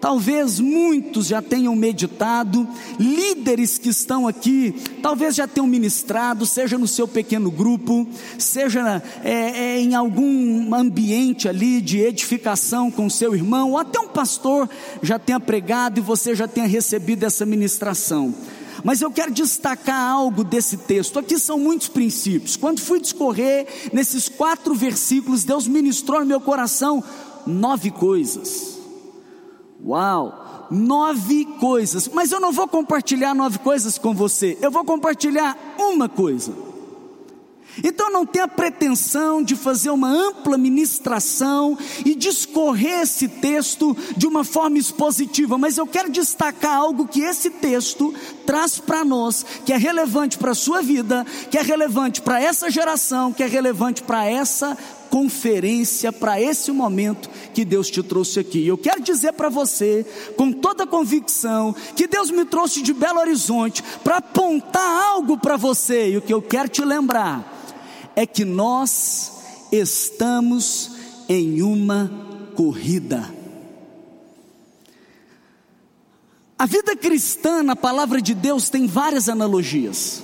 Talvez 0.00 0.58
muitos 0.58 1.26
já 1.26 1.42
tenham 1.42 1.76
meditado, 1.76 2.66
líderes 2.98 3.76
que 3.76 3.90
estão 3.90 4.26
aqui, 4.26 4.74
talvez 5.02 5.34
já 5.34 5.46
tenham 5.46 5.66
ministrado, 5.66 6.46
seja 6.46 6.78
no 6.78 6.88
seu 6.88 7.06
pequeno 7.06 7.50
grupo, 7.50 8.08
seja 8.38 9.02
é, 9.22 9.30
é, 9.32 9.80
em 9.80 9.94
algum 9.94 10.74
ambiente 10.74 11.48
ali 11.48 11.82
de 11.82 11.98
edificação 12.00 12.90
com 12.90 13.10
seu 13.10 13.34
irmão, 13.34 13.72
ou 13.72 13.78
até 13.78 14.00
um 14.00 14.08
pastor 14.08 14.70
já 15.02 15.18
tenha 15.18 15.38
pregado 15.38 16.00
e 16.00 16.02
você 16.02 16.34
já 16.34 16.48
tenha 16.48 16.66
recebido 16.66 17.24
essa 17.24 17.44
ministração. 17.44 18.34
Mas 18.82 19.02
eu 19.02 19.10
quero 19.10 19.30
destacar 19.30 20.10
algo 20.10 20.42
desse 20.42 20.78
texto. 20.78 21.18
Aqui 21.18 21.38
são 21.38 21.58
muitos 21.58 21.88
princípios. 21.88 22.56
Quando 22.56 22.80
fui 22.80 22.98
discorrer 22.98 23.66
nesses 23.92 24.26
quatro 24.26 24.74
versículos, 24.74 25.44
Deus 25.44 25.68
ministrou 25.68 26.20
no 26.20 26.26
meu 26.26 26.40
coração 26.40 27.04
nove 27.46 27.90
coisas 27.90 28.79
Uau! 29.84 30.68
Nove 30.70 31.44
coisas, 31.58 32.08
mas 32.08 32.30
eu 32.30 32.38
não 32.38 32.52
vou 32.52 32.68
compartilhar 32.68 33.34
nove 33.34 33.58
coisas 33.58 33.98
com 33.98 34.14
você, 34.14 34.56
eu 34.62 34.70
vou 34.70 34.84
compartilhar 34.84 35.58
uma 35.78 36.08
coisa. 36.08 36.70
Então 37.82 38.10
não 38.10 38.26
tenha 38.26 38.48
pretensão 38.48 39.42
de 39.42 39.54
fazer 39.54 39.90
uma 39.90 40.08
ampla 40.08 40.58
ministração 40.58 41.78
e 42.04 42.14
discorrer 42.14 43.00
esse 43.00 43.28
texto 43.28 43.96
de 44.16 44.26
uma 44.26 44.44
forma 44.44 44.78
expositiva, 44.78 45.56
mas 45.56 45.78
eu 45.78 45.86
quero 45.86 46.10
destacar 46.10 46.76
algo 46.76 47.06
que 47.06 47.20
esse 47.20 47.50
texto 47.50 48.14
traz 48.44 48.78
para 48.78 49.04
nós, 49.04 49.44
que 49.64 49.72
é 49.72 49.76
relevante 49.76 50.36
para 50.36 50.52
a 50.52 50.54
sua 50.54 50.82
vida, 50.82 51.24
que 51.50 51.58
é 51.58 51.62
relevante 51.62 52.20
para 52.20 52.40
essa 52.40 52.70
geração, 52.70 53.32
que 53.32 53.42
é 53.42 53.46
relevante 53.46 54.02
para 54.02 54.24
essa 54.24 54.76
conferência 55.10 56.12
para 56.12 56.40
esse 56.40 56.70
momento 56.70 57.28
que 57.52 57.64
Deus 57.64 57.90
te 57.90 58.02
trouxe 58.02 58.38
aqui. 58.38 58.66
Eu 58.66 58.78
quero 58.78 59.02
dizer 59.02 59.32
para 59.32 59.48
você, 59.48 60.06
com 60.36 60.52
toda 60.52 60.86
convicção, 60.86 61.74
que 61.96 62.06
Deus 62.06 62.30
me 62.30 62.44
trouxe 62.44 62.80
de 62.80 62.94
Belo 62.94 63.18
Horizonte 63.18 63.82
para 64.04 64.18
apontar 64.18 65.08
algo 65.10 65.36
para 65.36 65.56
você. 65.56 66.12
E 66.12 66.16
o 66.16 66.22
que 66.22 66.32
eu 66.32 66.40
quero 66.40 66.68
te 66.68 66.82
lembrar 66.82 67.60
é 68.14 68.24
que 68.24 68.44
nós 68.44 69.32
estamos 69.72 70.92
em 71.28 71.60
uma 71.60 72.10
corrida. 72.54 73.34
A 76.58 76.66
vida 76.66 76.94
cristã 76.94 77.62
na 77.62 77.74
palavra 77.74 78.20
de 78.20 78.34
Deus 78.34 78.68
tem 78.68 78.86
várias 78.86 79.28
analogias. 79.28 80.22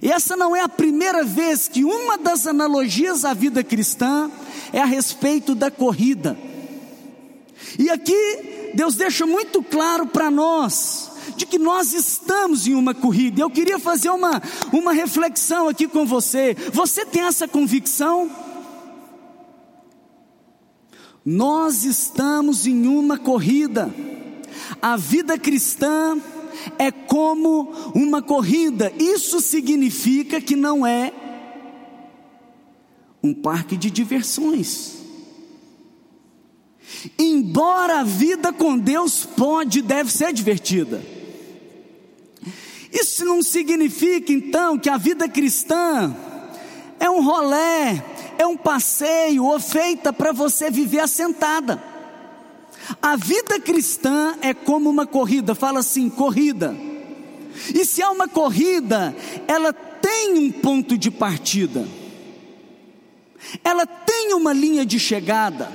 E 0.00 0.10
essa 0.10 0.36
não 0.36 0.54
é 0.54 0.60
a 0.60 0.68
primeira 0.68 1.24
vez 1.24 1.68
que 1.68 1.84
uma 1.84 2.16
das 2.16 2.46
analogias 2.46 3.24
à 3.24 3.34
vida 3.34 3.62
cristã 3.62 4.30
é 4.72 4.80
a 4.80 4.86
respeito 4.86 5.54
da 5.54 5.70
corrida. 5.70 6.38
E 7.78 7.90
aqui 7.90 8.72
Deus 8.74 8.94
deixa 8.94 9.26
muito 9.26 9.62
claro 9.62 10.06
para 10.06 10.30
nós 10.30 11.10
de 11.36 11.46
que 11.46 11.58
nós 11.58 11.92
estamos 11.92 12.66
em 12.66 12.74
uma 12.74 12.94
corrida. 12.94 13.42
Eu 13.42 13.50
queria 13.50 13.78
fazer 13.78 14.10
uma, 14.10 14.42
uma 14.72 14.92
reflexão 14.92 15.68
aqui 15.68 15.86
com 15.86 16.06
você. 16.06 16.56
Você 16.72 17.04
tem 17.04 17.22
essa 17.22 17.46
convicção? 17.46 18.30
Nós 21.24 21.84
estamos 21.84 22.66
em 22.66 22.86
uma 22.86 23.18
corrida. 23.18 23.92
A 24.80 24.96
vida 24.96 25.38
cristã 25.38 26.18
é 26.78 26.90
como 26.90 27.72
uma 27.94 28.22
corrida. 28.22 28.92
Isso 28.98 29.40
significa 29.40 30.40
que 30.40 30.56
não 30.56 30.86
é 30.86 31.12
um 33.22 33.32
parque 33.32 33.76
de 33.76 33.90
diversões. 33.90 34.98
Embora 37.18 38.00
a 38.00 38.04
vida 38.04 38.52
com 38.52 38.78
Deus 38.78 39.24
pode 39.24 39.78
e 39.78 39.82
deve 39.82 40.12
ser 40.12 40.32
divertida. 40.32 41.02
Isso 42.92 43.24
não 43.24 43.42
significa 43.42 44.32
então 44.32 44.78
que 44.78 44.90
a 44.90 44.98
vida 44.98 45.28
cristã 45.28 46.14
é 47.00 47.08
um 47.08 47.24
rolé, 47.24 48.04
é 48.38 48.46
um 48.46 48.56
passeio 48.56 49.44
ou 49.44 49.58
feita 49.58 50.12
para 50.12 50.32
você 50.32 50.70
viver 50.70 51.00
assentada. 51.00 51.91
A 53.00 53.16
vida 53.16 53.60
cristã 53.60 54.36
é 54.40 54.52
como 54.52 54.90
uma 54.90 55.06
corrida, 55.06 55.54
fala 55.54 55.80
assim: 55.80 56.08
corrida. 56.08 56.74
E 57.74 57.84
se 57.84 58.02
há 58.02 58.10
uma 58.10 58.28
corrida, 58.28 59.14
ela 59.46 59.72
tem 59.72 60.38
um 60.38 60.50
ponto 60.50 60.96
de 60.96 61.10
partida, 61.10 61.86
ela 63.62 63.86
tem 63.86 64.34
uma 64.34 64.52
linha 64.52 64.84
de 64.84 64.98
chegada. 64.98 65.70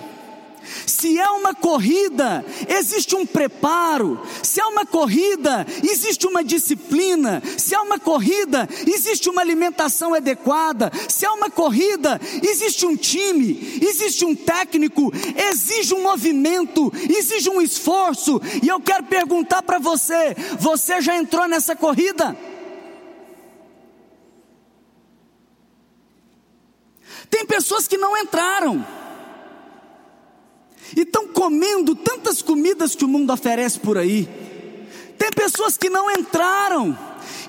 Se 0.85 1.19
é 1.19 1.29
uma 1.29 1.53
corrida, 1.53 2.45
existe 2.67 3.15
um 3.15 3.25
preparo. 3.25 4.19
Se 4.43 4.59
é 4.59 4.65
uma 4.65 4.85
corrida, 4.85 5.65
existe 5.83 6.27
uma 6.27 6.43
disciplina. 6.43 7.41
Se 7.57 7.75
é 7.75 7.79
uma 7.79 7.99
corrida, 7.99 8.67
existe 8.85 9.29
uma 9.29 9.41
alimentação 9.41 10.13
adequada. 10.13 10.91
Se 11.07 11.25
é 11.25 11.29
uma 11.29 11.49
corrida, 11.49 12.19
existe 12.43 12.85
um 12.85 12.95
time, 12.95 13.79
existe 13.81 14.25
um 14.25 14.35
técnico, 14.35 15.11
exige 15.35 15.93
um 15.93 16.03
movimento, 16.03 16.91
exige 17.09 17.49
um 17.49 17.61
esforço. 17.61 18.41
E 18.61 18.67
eu 18.67 18.79
quero 18.79 19.03
perguntar 19.05 19.61
para 19.61 19.79
você: 19.79 20.35
você 20.59 21.01
já 21.01 21.15
entrou 21.15 21.47
nessa 21.47 21.75
corrida? 21.75 22.35
Tem 27.29 27.45
pessoas 27.45 27.87
que 27.87 27.97
não 27.97 28.17
entraram 28.17 28.85
e 30.95 31.01
estão 31.01 31.27
comendo 31.27 31.95
tantas 31.95 32.41
comidas 32.41 32.95
que 32.95 33.05
o 33.05 33.07
mundo 33.07 33.31
oferece 33.33 33.79
por 33.79 33.97
aí. 33.97 34.27
Tem 35.17 35.29
pessoas 35.31 35.77
que 35.77 35.89
não 35.89 36.11
entraram 36.11 36.97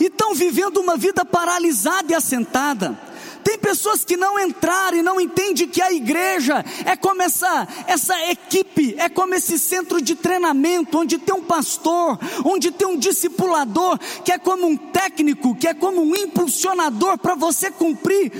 e 0.01 0.07
estão 0.07 0.35
vivendo 0.35 0.79
uma 0.79 0.97
vida 0.97 1.25
paralisada 1.25 2.13
e 2.13 2.15
assentada. 2.15 2.99
Tem 3.45 3.57
pessoas 3.57 4.05
que 4.05 4.17
não 4.17 4.39
entraram 4.39 4.99
e 4.99 5.03
não 5.03 5.19
entendem 5.19 5.67
que 5.69 5.81
a 5.81 5.91
igreja 5.91 6.63
é 6.85 6.95
como 6.97 7.23
essa, 7.23 7.67
essa 7.87 8.31
equipe, 8.31 8.95
é 8.99 9.09
como 9.09 9.35
esse 9.35 9.59
centro 9.59 10.03
de 10.03 10.15
treinamento, 10.15 10.99
onde 10.99 11.17
tem 11.17 11.35
um 11.35 11.43
pastor, 11.43 12.19
onde 12.45 12.71
tem 12.71 12.87
um 12.87 12.99
discipulador, 12.99 13.99
que 14.23 14.33
é 14.33 14.39
como 14.39 14.67
um 14.67 14.77
técnico, 14.77 15.55
que 15.55 15.67
é 15.67 15.73
como 15.73 16.03
um 16.03 16.15
impulsionador 16.15 17.17
para 17.17 17.35
você 17.35 17.71
cumprir 17.71 18.33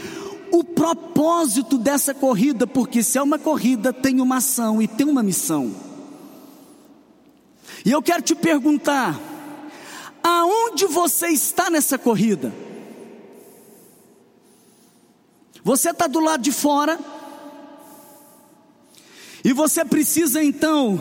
o 0.51 0.65
propósito 0.65 1.79
dessa 1.79 2.15
corrida, 2.15 2.67
porque 2.67 3.03
se 3.03 3.19
é 3.19 3.23
uma 3.23 3.39
corrida, 3.39 3.93
tem 3.93 4.21
uma 4.21 4.37
ação 4.37 4.81
e 4.81 4.89
tem 4.89 5.07
uma 5.07 5.23
missão. 5.23 5.75
E 7.85 7.91
eu 7.91 8.03
quero 8.03 8.23
te 8.23 8.35
perguntar: 8.35 9.19
aonde 10.23 10.87
você 10.87 11.29
está 11.29 11.71
nessa 11.71 11.99
corrida? 11.99 12.53
Você 15.63 15.91
está 15.91 16.07
do 16.07 16.21
lado 16.21 16.43
de 16.43 16.53
fora, 16.53 16.99
e 19.45 19.53
você 19.53 19.85
precisa 19.85 20.43
então 20.43 20.99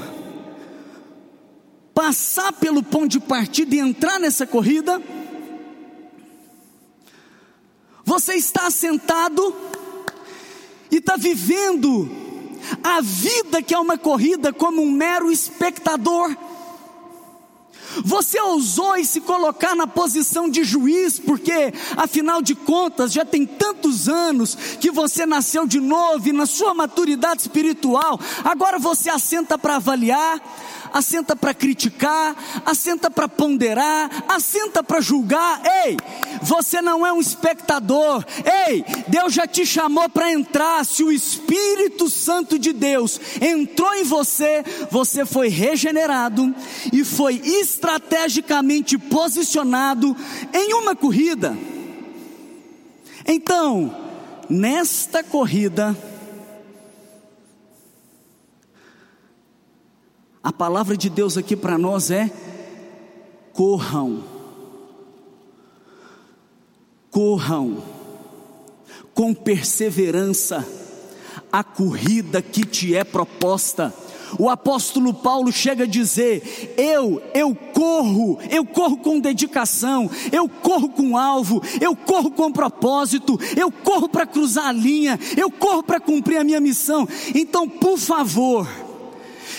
passar 1.93 2.53
pelo 2.53 2.83
ponto 2.83 3.07
de 3.07 3.19
partida 3.19 3.75
e 3.75 3.79
entrar 3.79 4.19
nessa 4.19 4.45
corrida. 4.45 5.01
Você 8.07 8.35
está 8.35 8.71
sentado 8.71 9.53
e 10.89 10.95
está 10.95 11.17
vivendo 11.17 12.09
a 12.81 13.01
vida 13.01 13.61
que 13.61 13.73
é 13.73 13.79
uma 13.79 13.97
corrida 13.97 14.53
como 14.53 14.81
um 14.81 14.89
mero 14.89 15.29
espectador. 15.29 16.33
Você 18.05 18.39
ousou 18.39 19.03
se 19.03 19.19
colocar 19.19 19.75
na 19.75 19.85
posição 19.85 20.49
de 20.49 20.63
juiz, 20.63 21.19
porque 21.19 21.73
afinal 21.97 22.41
de 22.41 22.55
contas 22.55 23.11
já 23.11 23.25
tem 23.25 23.45
tantos 23.45 24.07
anos 24.07 24.55
que 24.79 24.89
você 24.89 25.25
nasceu 25.25 25.67
de 25.67 25.81
novo 25.81 26.29
e 26.29 26.31
na 26.31 26.45
sua 26.45 26.73
maturidade 26.73 27.41
espiritual, 27.41 28.17
agora 28.41 28.79
você 28.79 29.09
assenta 29.09 29.57
para 29.57 29.75
avaliar, 29.75 30.41
assenta 30.93 31.35
para 31.35 31.53
criticar, 31.53 32.35
assenta 32.65 33.09
para 33.09 33.27
ponderar, 33.27 34.25
assenta 34.27 34.83
para 34.83 35.01
julgar. 35.01 35.61
Ei, 35.85 35.97
você 36.41 36.81
não 36.81 37.05
é 37.05 37.11
um 37.11 37.19
espectador. 37.19 38.23
Ei, 38.67 38.83
Deus 39.07 39.33
já 39.33 39.47
te 39.47 39.65
chamou 39.65 40.09
para 40.09 40.31
entrar. 40.31 40.85
Se 40.85 41.03
o 41.03 41.11
Espírito 41.11 42.09
Santo 42.09 42.57
de 42.57 42.73
Deus 42.73 43.19
entrou 43.41 43.93
em 43.95 44.03
você, 44.03 44.63
você 44.89 45.25
foi 45.25 45.49
regenerado 45.49 46.53
e 46.91 47.03
foi 47.03 47.41
estrategicamente 47.43 48.97
posicionado 48.97 50.15
em 50.53 50.73
uma 50.73 50.95
corrida. 50.95 51.57
Então, 53.25 53.93
nesta 54.49 55.23
corrida, 55.23 55.97
A 60.47 60.53
palavra 60.53 60.95
de 60.95 61.09
Deus 61.09 61.37
aqui 61.37 61.57
para 61.57 61.77
nós 61.77 62.09
é: 62.09 62.31
corram, 63.51 64.23
corram, 67.11 67.83
com 69.13 69.33
perseverança, 69.33 70.65
a 71.51 71.65
corrida 71.65 72.41
que 72.41 72.65
te 72.65 72.95
é 72.95 73.03
proposta. 73.03 73.93
O 74.39 74.49
apóstolo 74.49 75.13
Paulo 75.13 75.51
chega 75.51 75.83
a 75.83 75.85
dizer: 75.85 76.75
Eu, 76.77 77.21
eu 77.33 77.53
corro, 77.53 78.39
eu 78.49 78.63
corro 78.65 78.95
com 78.99 79.19
dedicação, 79.19 80.09
eu 80.31 80.47
corro 80.47 80.87
com 80.87 81.17
alvo, 81.17 81.61
eu 81.81 81.93
corro 81.93 82.31
com 82.31 82.53
propósito, 82.53 83.37
eu 83.57 83.69
corro 83.69 84.07
para 84.07 84.25
cruzar 84.25 84.67
a 84.67 84.71
linha, 84.71 85.19
eu 85.35 85.51
corro 85.51 85.83
para 85.83 85.99
cumprir 85.99 86.37
a 86.37 86.43
minha 86.45 86.61
missão. 86.61 87.05
Então, 87.35 87.67
por 87.67 87.97
favor, 87.97 88.65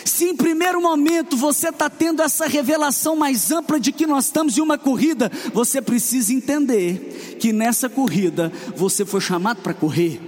se 0.09 0.25
em 0.25 0.37
primeiro 0.37 0.81
momento 0.81 1.37
você 1.37 1.68
está 1.68 1.88
tendo 1.88 2.23
essa 2.23 2.47
revelação 2.47 3.14
mais 3.14 3.51
ampla 3.53 3.79
de 3.79 3.92
que 3.92 4.07
nós 4.07 4.25
estamos 4.27 4.57
em 4.57 4.61
uma 4.61 4.79
corrida, 4.79 5.31
você 5.53 5.81
precisa 5.81 6.33
entender 6.33 7.37
que 7.38 7.53
nessa 7.53 7.88
corrida 7.88 8.53
você 8.77 9.05
foi 9.05 9.21
chamado 9.21 9.62
para 9.62 9.75
correr. 9.75 10.21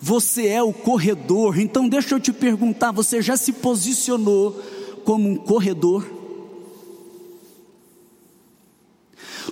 Você 0.00 0.48
é 0.48 0.62
o 0.62 0.72
corredor. 0.72 1.58
Então 1.58 1.88
deixa 1.88 2.14
eu 2.14 2.20
te 2.20 2.32
perguntar, 2.32 2.92
você 2.92 3.22
já 3.22 3.36
se 3.36 3.52
posicionou 3.52 4.52
como 5.04 5.28
um 5.28 5.36
corredor? 5.36 6.06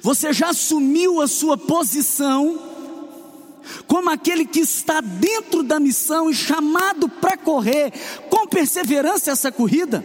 Você 0.02 0.32
já 0.32 0.50
assumiu 0.50 1.20
a 1.20 1.26
sua 1.26 1.56
posição? 1.56 2.72
como 3.86 4.10
aquele 4.10 4.44
que 4.44 4.60
está 4.60 5.00
dentro 5.00 5.62
da 5.62 5.78
missão 5.78 6.30
e 6.30 6.34
chamado 6.34 7.08
para 7.08 7.36
correr 7.36 7.92
com 8.42 8.48
perseverança 8.48 9.30
essa 9.30 9.52
corrida. 9.52 10.04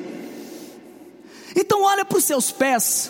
Então, 1.55 1.81
olha 1.81 2.05
para 2.05 2.17
os 2.17 2.23
seus 2.23 2.51
pés 2.51 3.09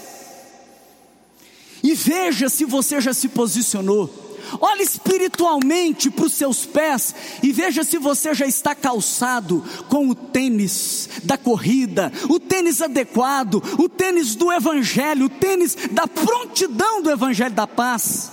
e 1.83 1.93
veja 1.93 2.49
se 2.49 2.63
você 2.63 3.01
já 3.01 3.13
se 3.13 3.27
posicionou. 3.27 4.25
Olhe 4.61 4.83
espiritualmente 4.83 6.09
para 6.09 6.25
os 6.25 6.33
seus 6.33 6.65
pés 6.65 7.13
e 7.43 7.51
veja 7.51 7.83
se 7.83 7.97
você 7.97 8.33
já 8.33 8.45
está 8.45 8.73
calçado 8.73 9.61
com 9.89 10.07
o 10.07 10.15
tênis 10.15 11.09
da 11.23 11.37
corrida, 11.37 12.13
o 12.29 12.39
tênis 12.39 12.81
adequado, 12.81 13.61
o 13.77 13.89
tênis 13.89 14.35
do 14.35 14.49
Evangelho, 14.49 15.25
o 15.25 15.29
tênis 15.29 15.75
da 15.91 16.07
prontidão 16.07 17.01
do 17.01 17.11
Evangelho 17.11 17.53
da 17.53 17.67
paz. 17.67 18.31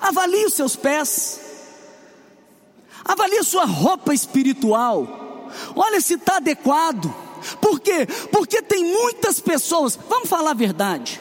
Avalie 0.00 0.46
os 0.46 0.54
seus 0.54 0.76
pés. 0.76 1.40
Avalie 3.04 3.42
sua 3.42 3.64
roupa 3.64 4.14
espiritual. 4.14 5.25
Olha 5.74 6.00
se 6.00 6.14
está 6.14 6.36
adequado. 6.36 7.12
Por 7.60 7.80
quê? 7.80 8.06
Porque 8.32 8.62
tem 8.62 8.84
muitas 8.84 9.40
pessoas, 9.40 9.98
vamos 10.08 10.28
falar 10.28 10.52
a 10.52 10.54
verdade. 10.54 11.20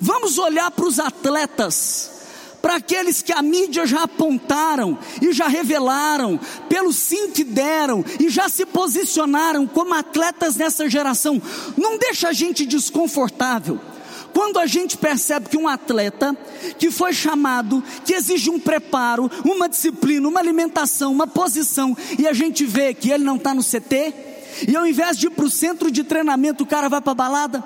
Vamos 0.00 0.38
olhar 0.38 0.70
para 0.70 0.86
os 0.86 0.98
atletas, 0.98 2.10
para 2.62 2.76
aqueles 2.76 3.20
que 3.22 3.32
a 3.32 3.42
mídia 3.42 3.86
já 3.86 4.04
apontaram 4.04 4.98
e 5.20 5.32
já 5.32 5.48
revelaram, 5.48 6.40
pelo 6.68 6.92
sim 6.92 7.30
que 7.30 7.44
deram 7.44 8.04
e 8.18 8.28
já 8.30 8.48
se 8.48 8.64
posicionaram 8.64 9.66
como 9.66 9.94
atletas 9.94 10.56
nessa 10.56 10.88
geração. 10.88 11.40
Não 11.76 11.98
deixa 11.98 12.28
a 12.28 12.32
gente 12.32 12.64
desconfortável. 12.64 13.80
Quando 14.32 14.58
a 14.58 14.66
gente 14.66 14.96
percebe 14.96 15.48
que 15.48 15.56
um 15.56 15.68
atleta 15.68 16.36
que 16.78 16.90
foi 16.90 17.12
chamado, 17.12 17.82
que 18.04 18.14
exige 18.14 18.50
um 18.50 18.58
preparo, 18.58 19.30
uma 19.44 19.68
disciplina, 19.68 20.26
uma 20.28 20.40
alimentação, 20.40 21.12
uma 21.12 21.26
posição, 21.26 21.96
e 22.18 22.26
a 22.26 22.32
gente 22.32 22.64
vê 22.64 22.94
que 22.94 23.10
ele 23.10 23.24
não 23.24 23.36
está 23.36 23.54
no 23.54 23.62
CT, 23.62 24.14
e 24.68 24.76
ao 24.76 24.86
invés 24.86 25.18
de 25.18 25.26
ir 25.26 25.30
para 25.30 25.44
o 25.44 25.50
centro 25.50 25.90
de 25.90 26.04
treinamento, 26.04 26.64
o 26.64 26.66
cara 26.66 26.88
vai 26.88 27.00
para 27.00 27.12
a 27.12 27.14
balada. 27.14 27.64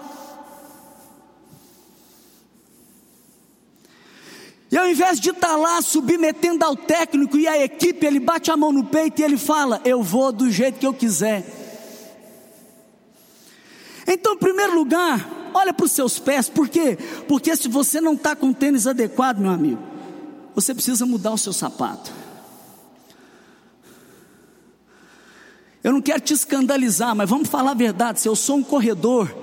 E 4.70 4.76
ao 4.76 4.88
invés 4.88 5.20
de 5.20 5.31
estar 5.31 5.48
tá 5.48 5.57
lá 5.57 5.81
submetendo 5.81 6.64
ao 6.64 6.76
técnico 6.76 7.38
e 7.38 7.46
à 7.46 7.62
equipe, 7.62 8.05
ele 8.05 8.18
bate 8.18 8.50
a 8.50 8.57
mão 8.57 8.72
no 8.72 8.85
peito 8.85 9.20
e 9.20 9.24
ele 9.24 9.37
fala: 9.37 9.81
Eu 9.85 10.02
vou 10.02 10.33
do 10.33 10.50
jeito 10.50 10.79
que 10.79 10.87
eu 10.87 10.92
quiser. 10.92 11.44
Então, 14.07 14.35
em 14.35 14.38
primeiro 14.38 14.74
lugar, 14.74 15.36
olha 15.56 15.72
para 15.72 15.86
os 15.86 15.92
seus 15.92 16.18
pés, 16.18 16.48
por 16.48 16.68
quê? 16.68 16.98
Porque 17.26 17.56
se 17.56 17.68
você 17.68 18.00
não 18.00 18.14
está 18.14 18.36
com 18.36 18.50
o 18.50 18.54
tênis 18.54 18.86
adequado, 18.86 19.38
meu 19.38 19.50
amigo, 19.50 19.82
você 20.54 20.74
precisa 20.74 21.06
mudar 21.06 21.32
o 21.32 21.38
seu 21.38 21.52
sapato. 21.52 22.12
Eu 25.82 25.92
não 25.92 26.02
quero 26.02 26.20
te 26.20 26.34
escandalizar, 26.34 27.14
mas 27.14 27.30
vamos 27.30 27.48
falar 27.48 27.70
a 27.70 27.74
verdade: 27.74 28.20
se 28.20 28.28
eu 28.28 28.36
sou 28.36 28.56
um 28.56 28.62
corredor, 28.62 29.34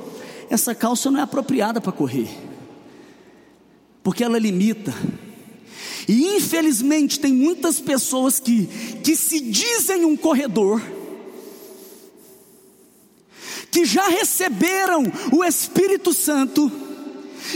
essa 0.49 0.75
calça 0.75 1.09
não 1.09 1.19
é 1.19 1.23
apropriada 1.23 1.79
para 1.81 1.91
correr, 1.91 2.29
porque 4.03 4.23
ela 4.23 4.37
limita, 4.37 4.93
E 6.07 6.35
infelizmente 6.35 7.19
tem 7.19 7.33
muitas 7.33 7.79
pessoas 7.79 8.39
que, 8.39 8.67
que 9.03 9.15
se 9.15 9.39
dizem 9.39 10.05
um 10.05 10.17
corredor, 10.17 10.81
que 13.73 13.85
já 13.85 14.07
receberam 14.07 15.03
o 15.31 15.43
Espírito 15.43 16.13
Santo, 16.13 16.71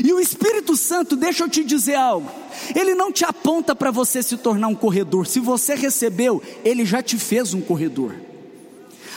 e 0.04 0.12
o 0.12 0.20
Espírito 0.20 0.76
Santo, 0.76 1.16
deixa 1.16 1.44
eu 1.44 1.50
te 1.50 1.64
dizer 1.64 1.94
algo, 1.94 2.30
ele 2.76 2.96
não 2.96 3.12
te 3.12 3.24
aponta 3.24 3.76
para 3.76 3.92
você 3.92 4.24
se 4.24 4.36
tornar 4.36 4.68
um 4.68 4.76
corredor, 4.76 5.28
se 5.28 5.40
você 5.40 5.76
recebeu, 5.76 6.42
ele 6.66 6.84
já 6.86 7.04
te 7.04 7.20
fez 7.20 7.54
um 7.54 7.62
corredor. 7.62 8.16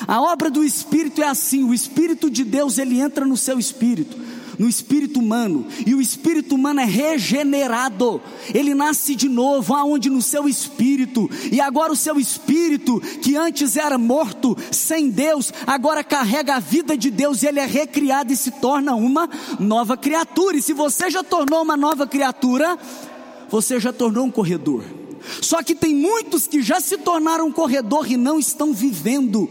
A 0.07 0.21
obra 0.21 0.51
do 0.51 0.63
Espírito 0.63 1.23
é 1.23 1.27
assim: 1.27 1.65
o 1.65 1.73
Espírito 1.73 2.31
de 2.31 2.45
Deus 2.45 2.77
ele 2.77 3.01
entra 3.01 3.25
no 3.25 3.37
seu 3.37 3.59
espírito, 3.59 4.17
no 4.61 4.69
espírito 4.69 5.19
humano, 5.19 5.67
e 5.87 5.95
o 5.95 6.03
espírito 6.03 6.55
humano 6.55 6.81
é 6.81 6.85
regenerado, 6.85 8.21
ele 8.53 8.75
nasce 8.75 9.15
de 9.15 9.27
novo, 9.27 9.73
aonde 9.73 10.11
no 10.11 10.21
seu 10.21 10.47
espírito, 10.47 11.31
e 11.51 11.63
agora 11.63 11.91
o 11.91 11.97
seu 11.97 12.21
espírito, 12.21 13.01
que 13.23 13.37
antes 13.37 13.79
era 13.79 13.97
morto, 13.97 14.55
sem 14.71 15.09
Deus, 15.09 15.51
agora 15.67 16.05
carrega 16.05 16.57
a 16.57 16.61
vida 16.61 16.95
de 16.95 17.11
Deus, 17.11 17.43
e 17.43 17.47
ele 17.47 17.59
é 17.59 17.65
recriado 17.65 18.35
e 18.35 18.37
se 18.37 18.51
torna 18.51 18.95
uma 18.95 19.31
nova 19.59 19.97
criatura. 19.97 20.59
E 20.59 20.63
se 20.63 20.75
você 20.75 21.11
já 21.11 21.25
tornou 21.25 21.63
uma 21.63 21.75
nova 21.75 22.07
criatura, 22.07 22.79
você 23.49 23.81
já 23.81 23.95
tornou 23.95 24.27
um 24.27 24.31
corredor. 24.31 24.85
Só 25.41 25.63
que 25.63 25.75
tem 25.75 25.95
muitos 25.95 26.47
que 26.47 26.61
já 26.61 26.81
se 26.81 26.99
tornaram 26.99 27.51
corredor 27.51 28.13
e 28.13 28.19
não 28.19 28.39
estão 28.39 28.75
vivendo 28.75 29.49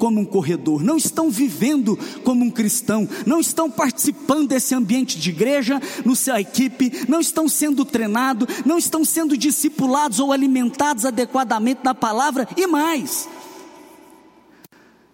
como 0.00 0.18
um 0.18 0.24
corredor, 0.24 0.82
não 0.82 0.96
estão 0.96 1.30
vivendo 1.30 1.96
como 2.24 2.42
um 2.42 2.50
cristão, 2.50 3.06
não 3.26 3.38
estão 3.38 3.70
participando 3.70 4.48
desse 4.48 4.74
ambiente 4.74 5.20
de 5.20 5.28
igreja, 5.28 5.78
no 6.06 6.16
seu 6.16 6.34
equipe, 6.36 7.04
não 7.06 7.20
estão 7.20 7.46
sendo 7.46 7.84
treinados, 7.84 8.48
não 8.64 8.78
estão 8.78 9.04
sendo 9.04 9.36
discipulados 9.36 10.18
ou 10.18 10.32
alimentados 10.32 11.04
adequadamente 11.04 11.82
na 11.84 11.94
palavra 11.94 12.48
e 12.56 12.66
mais, 12.66 13.28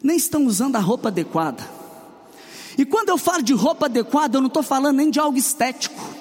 nem 0.01 0.17
estão 0.17 0.47
usando 0.47 0.77
a 0.77 0.81
roupa 0.81 1.09
adequada. 1.09 1.69
E 2.79 2.85
quando 2.85 3.09
eu 3.09 3.19
falo 3.19 3.43
de 3.43 3.55
roupa 3.55 3.87
adequada, 3.87 4.37
eu 4.37 4.41
não 4.41 4.49
estou 4.49 4.63
falando 4.63 4.99
nem 4.99 5.11
de 5.11 5.19
algo 5.19 5.37
estético. 5.37 6.16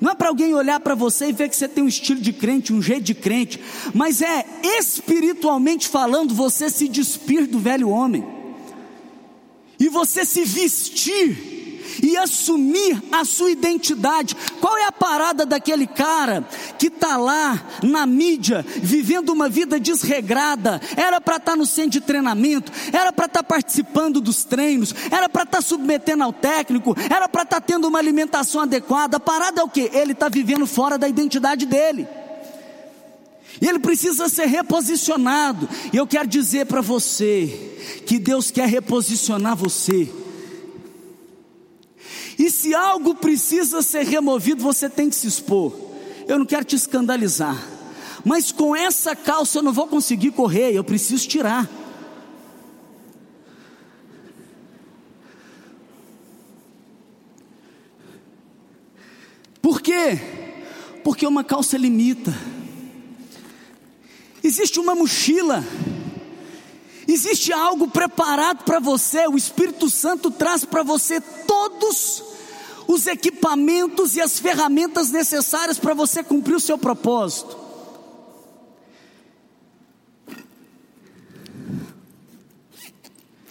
Não 0.00 0.12
é 0.12 0.14
para 0.14 0.28
alguém 0.28 0.54
olhar 0.54 0.78
para 0.80 0.94
você 0.94 1.28
e 1.28 1.32
ver 1.32 1.48
que 1.48 1.56
você 1.56 1.66
tem 1.66 1.82
um 1.82 1.88
estilo 1.88 2.20
de 2.20 2.32
crente, 2.32 2.72
um 2.72 2.80
jeito 2.80 3.02
de 3.02 3.14
crente, 3.14 3.60
mas 3.92 4.22
é 4.22 4.44
espiritualmente 4.78 5.88
falando, 5.88 6.34
você 6.34 6.70
se 6.70 6.88
despir 6.88 7.46
do 7.46 7.58
velho 7.58 7.88
homem, 7.88 8.24
e 9.78 9.88
você 9.88 10.24
se 10.24 10.44
vestir 10.44 11.57
e 12.02 12.16
assumir 12.16 13.02
a 13.12 13.24
sua 13.24 13.50
identidade. 13.50 14.36
Qual 14.60 14.76
é 14.76 14.86
a 14.86 14.92
parada 14.92 15.44
daquele 15.44 15.86
cara 15.86 16.46
que 16.78 16.88
está 16.88 17.16
lá 17.16 17.60
na 17.82 18.06
mídia, 18.06 18.64
vivendo 18.82 19.30
uma 19.30 19.48
vida 19.48 19.78
desregrada? 19.78 20.80
Era 20.96 21.20
para 21.20 21.36
estar 21.36 21.52
tá 21.52 21.56
no 21.56 21.66
centro 21.66 21.92
de 21.92 22.00
treinamento, 22.00 22.72
era 22.92 23.12
para 23.12 23.26
estar 23.26 23.42
tá 23.42 23.48
participando 23.48 24.20
dos 24.20 24.44
treinos, 24.44 24.94
era 25.10 25.28
para 25.28 25.42
estar 25.42 25.58
tá 25.58 25.62
submetendo 25.62 26.24
ao 26.24 26.32
técnico, 26.32 26.96
era 27.10 27.28
para 27.28 27.42
estar 27.42 27.60
tendo 27.60 27.88
uma 27.88 27.98
alimentação 27.98 28.62
adequada. 28.62 29.16
A 29.16 29.20
parada 29.20 29.60
é 29.60 29.64
o 29.64 29.68
que? 29.68 29.90
Ele 29.92 30.12
está 30.12 30.28
vivendo 30.28 30.66
fora 30.66 30.98
da 30.98 31.08
identidade 31.08 31.66
dele. 31.66 32.06
E 33.60 33.66
ele 33.66 33.78
precisa 33.78 34.28
ser 34.28 34.46
reposicionado. 34.46 35.68
E 35.92 35.96
eu 35.96 36.06
quero 36.06 36.28
dizer 36.28 36.66
para 36.66 36.80
você 36.80 38.02
que 38.06 38.18
Deus 38.18 38.50
quer 38.50 38.68
reposicionar 38.68 39.56
você. 39.56 40.08
E 42.38 42.50
se 42.50 42.72
algo 42.72 43.16
precisa 43.16 43.82
ser 43.82 44.04
removido, 44.04 44.62
você 44.62 44.88
tem 44.88 45.10
que 45.10 45.16
se 45.16 45.26
expor. 45.26 45.74
Eu 46.28 46.38
não 46.38 46.46
quero 46.46 46.64
te 46.64 46.76
escandalizar, 46.76 47.60
mas 48.24 48.52
com 48.52 48.76
essa 48.76 49.16
calça 49.16 49.58
eu 49.58 49.62
não 49.62 49.72
vou 49.72 49.88
conseguir 49.88 50.30
correr, 50.30 50.72
eu 50.72 50.84
preciso 50.84 51.26
tirar. 51.26 51.68
Por 59.60 59.80
quê? 59.80 60.18
Porque 61.02 61.26
uma 61.26 61.42
calça 61.42 61.76
limita. 61.76 62.32
Existe 64.42 64.78
uma 64.78 64.94
mochila. 64.94 65.64
Existe 67.10 67.54
algo 67.54 67.88
preparado 67.88 68.64
para 68.64 68.78
você, 68.78 69.26
o 69.26 69.34
Espírito 69.34 69.88
Santo 69.88 70.30
traz 70.30 70.66
para 70.66 70.82
você 70.82 71.22
todos 71.22 72.22
os 72.86 73.06
equipamentos 73.06 74.14
e 74.14 74.20
as 74.20 74.38
ferramentas 74.38 75.10
necessárias 75.10 75.78
para 75.78 75.94
você 75.94 76.22
cumprir 76.22 76.54
o 76.54 76.60
seu 76.60 76.76
propósito. 76.76 77.56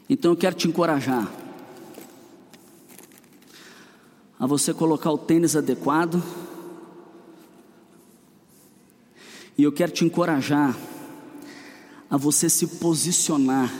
Então 0.07 0.31
eu 0.31 0.37
quero 0.37 0.55
te 0.55 0.67
encorajar 0.67 1.27
a 4.39 4.45
você 4.45 4.71
colocar 4.71 5.11
o 5.11 5.17
tênis 5.17 5.55
adequado. 5.55 6.21
E 9.57 9.63
eu 9.63 9.71
quero 9.71 9.91
te 9.91 10.05
encorajar 10.05 10.77
a 12.09 12.17
você 12.17 12.49
se 12.49 12.65
posicionar 12.67 13.73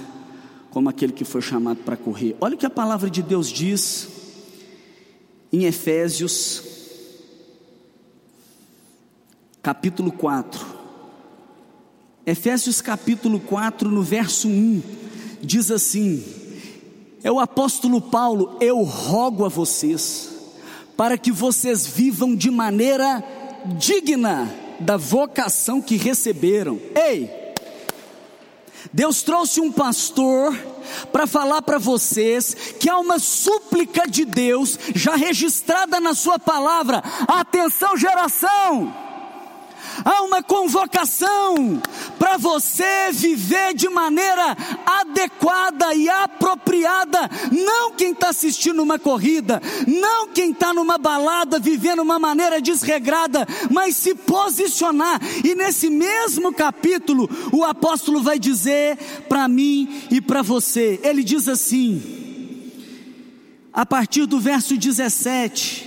como 0.70 0.90
aquele 0.90 1.14
que 1.14 1.24
foi 1.24 1.42
chamado 1.42 1.80
para 1.84 1.98
correr. 1.98 2.36
Olha 2.42 2.56
o 2.56 2.58
que 2.58 2.66
a 2.66 2.70
palavra 2.70 3.10
de 3.10 3.22
Deus 3.24 3.50
diz 3.50 4.08
em 5.52 5.64
Efésios, 5.64 6.62
capítulo 9.62 10.12
4. 10.12 10.78
Efésios 12.26 12.82
capítulo 12.82 13.40
4, 13.40 13.90
no 13.90 14.04
verso 14.04 14.50
1, 14.50 14.82
diz 15.42 15.72
assim: 15.72 16.24
É 17.24 17.32
o 17.32 17.40
apóstolo 17.40 18.02
Paulo, 18.02 18.58
eu 18.60 18.84
rogo 18.84 19.46
a 19.46 19.50
vocês, 19.50 20.30
para 20.98 21.18
que 21.18 21.32
vocês 21.32 21.88
vivam 21.88 22.36
de 22.36 22.52
maneira 22.52 23.24
digna 23.78 24.54
da 24.80 24.98
vocação 24.98 25.82
que 25.82 25.96
receberam. 25.96 26.80
Ei! 26.94 27.37
Deus 28.94 29.22
trouxe 29.22 29.60
um 29.62 29.72
pastor 29.72 30.58
para 31.12 31.28
falar 31.28 31.62
para 31.62 31.78
vocês 31.78 32.56
que 32.80 32.90
há 32.90 32.98
uma 32.98 33.20
súplica 33.20 34.08
de 34.08 34.26
Deus 34.26 34.80
já 34.96 35.16
registrada 35.16 36.00
na 36.00 36.14
Sua 36.14 36.40
palavra. 36.40 37.04
Atenção, 37.28 37.98
geração! 37.98 39.07
Há 40.04 40.24
uma 40.24 40.44
convocação 40.44 41.82
para 42.20 42.38
você 42.38 43.12
viver 43.12 43.74
de 43.74 43.90
maneira 43.90 44.56
adequada 44.86 45.94
e 45.94 46.10
apropriada, 46.10 47.30
não 47.52 47.92
quem 47.94 48.12
está 48.12 48.30
assistindo 48.30 48.82
uma 48.82 49.00
corrida, 49.00 49.62
não 49.88 50.28
quem 50.28 50.52
está 50.52 50.74
numa 50.74 50.98
balada 50.98 51.60
vivendo 51.60 52.02
uma 52.02 52.20
maneira 52.20 52.62
desregrada, 52.62 53.48
mas 53.72 53.96
se 53.96 54.16
posicionar. 54.16 55.20
E 55.44 55.56
nesse 55.56 55.90
mesmo 55.90 56.54
capítulo, 56.54 57.30
o 57.52 57.64
apóstolo 57.64 58.22
vai 58.22 58.40
dizer 58.40 58.98
para 59.28 59.48
mim 59.48 60.04
e 60.12 60.22
para 60.22 60.42
você: 60.42 61.00
ele 61.04 61.24
diz 61.24 61.48
assim, 61.48 62.02
a 63.74 63.86
partir 63.86 64.26
do 64.26 64.40
verso 64.40 64.78
17. 64.78 65.87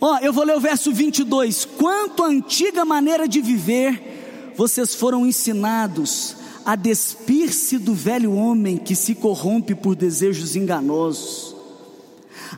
Ó, 0.00 0.14
oh, 0.14 0.18
eu 0.18 0.32
vou 0.32 0.44
ler 0.44 0.56
o 0.56 0.60
verso 0.60 0.92
22. 0.92 1.64
Quanto 1.64 2.22
à 2.22 2.26
antiga 2.26 2.84
maneira 2.84 3.26
de 3.26 3.40
viver, 3.40 4.52
vocês 4.56 4.94
foram 4.94 5.26
ensinados 5.26 6.36
a 6.64 6.74
despir-se 6.74 7.78
do 7.78 7.94
velho 7.94 8.32
homem 8.32 8.76
que 8.76 8.96
se 8.96 9.14
corrompe 9.14 9.74
por 9.74 9.94
desejos 9.94 10.56
enganosos, 10.56 11.54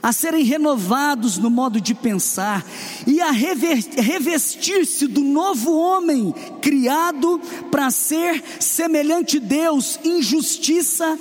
a 0.03 0.13
serem 0.13 0.45
renovados 0.45 1.37
no 1.37 1.51
modo 1.51 1.79
de 1.81 1.95
pensar 1.95 2.65
e 3.07 3.21
a 3.21 3.31
revestir-se 3.31 5.07
do 5.07 5.21
novo 5.21 5.77
homem 5.77 6.35
criado 6.63 7.39
para 7.71 7.91
ser 7.91 8.43
semelhante 8.59 9.37
a 9.37 9.41
Deus 9.41 10.01
em 10.03 10.23
justiça, 10.23 11.19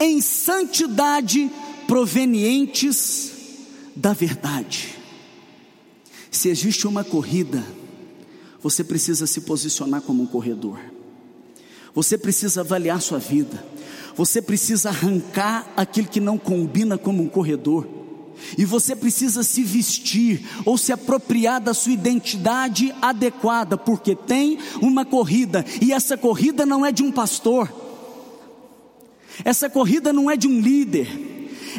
em 0.00 0.20
santidade 0.22 1.50
provenientes 1.86 3.32
da 3.94 4.14
verdade. 4.14 4.91
Se 6.32 6.48
existe 6.48 6.86
uma 6.86 7.04
corrida, 7.04 7.62
você 8.62 8.82
precisa 8.82 9.26
se 9.26 9.42
posicionar 9.42 10.00
como 10.00 10.22
um 10.22 10.26
corredor. 10.26 10.80
Você 11.94 12.16
precisa 12.16 12.62
avaliar 12.62 13.02
sua 13.02 13.18
vida. 13.18 13.62
Você 14.16 14.40
precisa 14.40 14.88
arrancar 14.88 15.70
aquilo 15.76 16.08
que 16.08 16.20
não 16.20 16.38
combina 16.38 16.96
como 16.96 17.22
um 17.22 17.28
corredor. 17.28 17.86
E 18.56 18.64
você 18.64 18.96
precisa 18.96 19.42
se 19.42 19.62
vestir 19.62 20.42
ou 20.64 20.78
se 20.78 20.90
apropriar 20.90 21.60
da 21.60 21.74
sua 21.74 21.92
identidade 21.92 22.94
adequada, 23.02 23.76
porque 23.76 24.16
tem 24.16 24.58
uma 24.80 25.04
corrida, 25.04 25.64
e 25.80 25.92
essa 25.92 26.16
corrida 26.16 26.66
não 26.66 26.84
é 26.84 26.90
de 26.90 27.04
um 27.04 27.12
pastor, 27.12 27.72
essa 29.44 29.70
corrida 29.70 30.12
não 30.12 30.28
é 30.28 30.36
de 30.36 30.48
um 30.48 30.60
líder, 30.60 31.31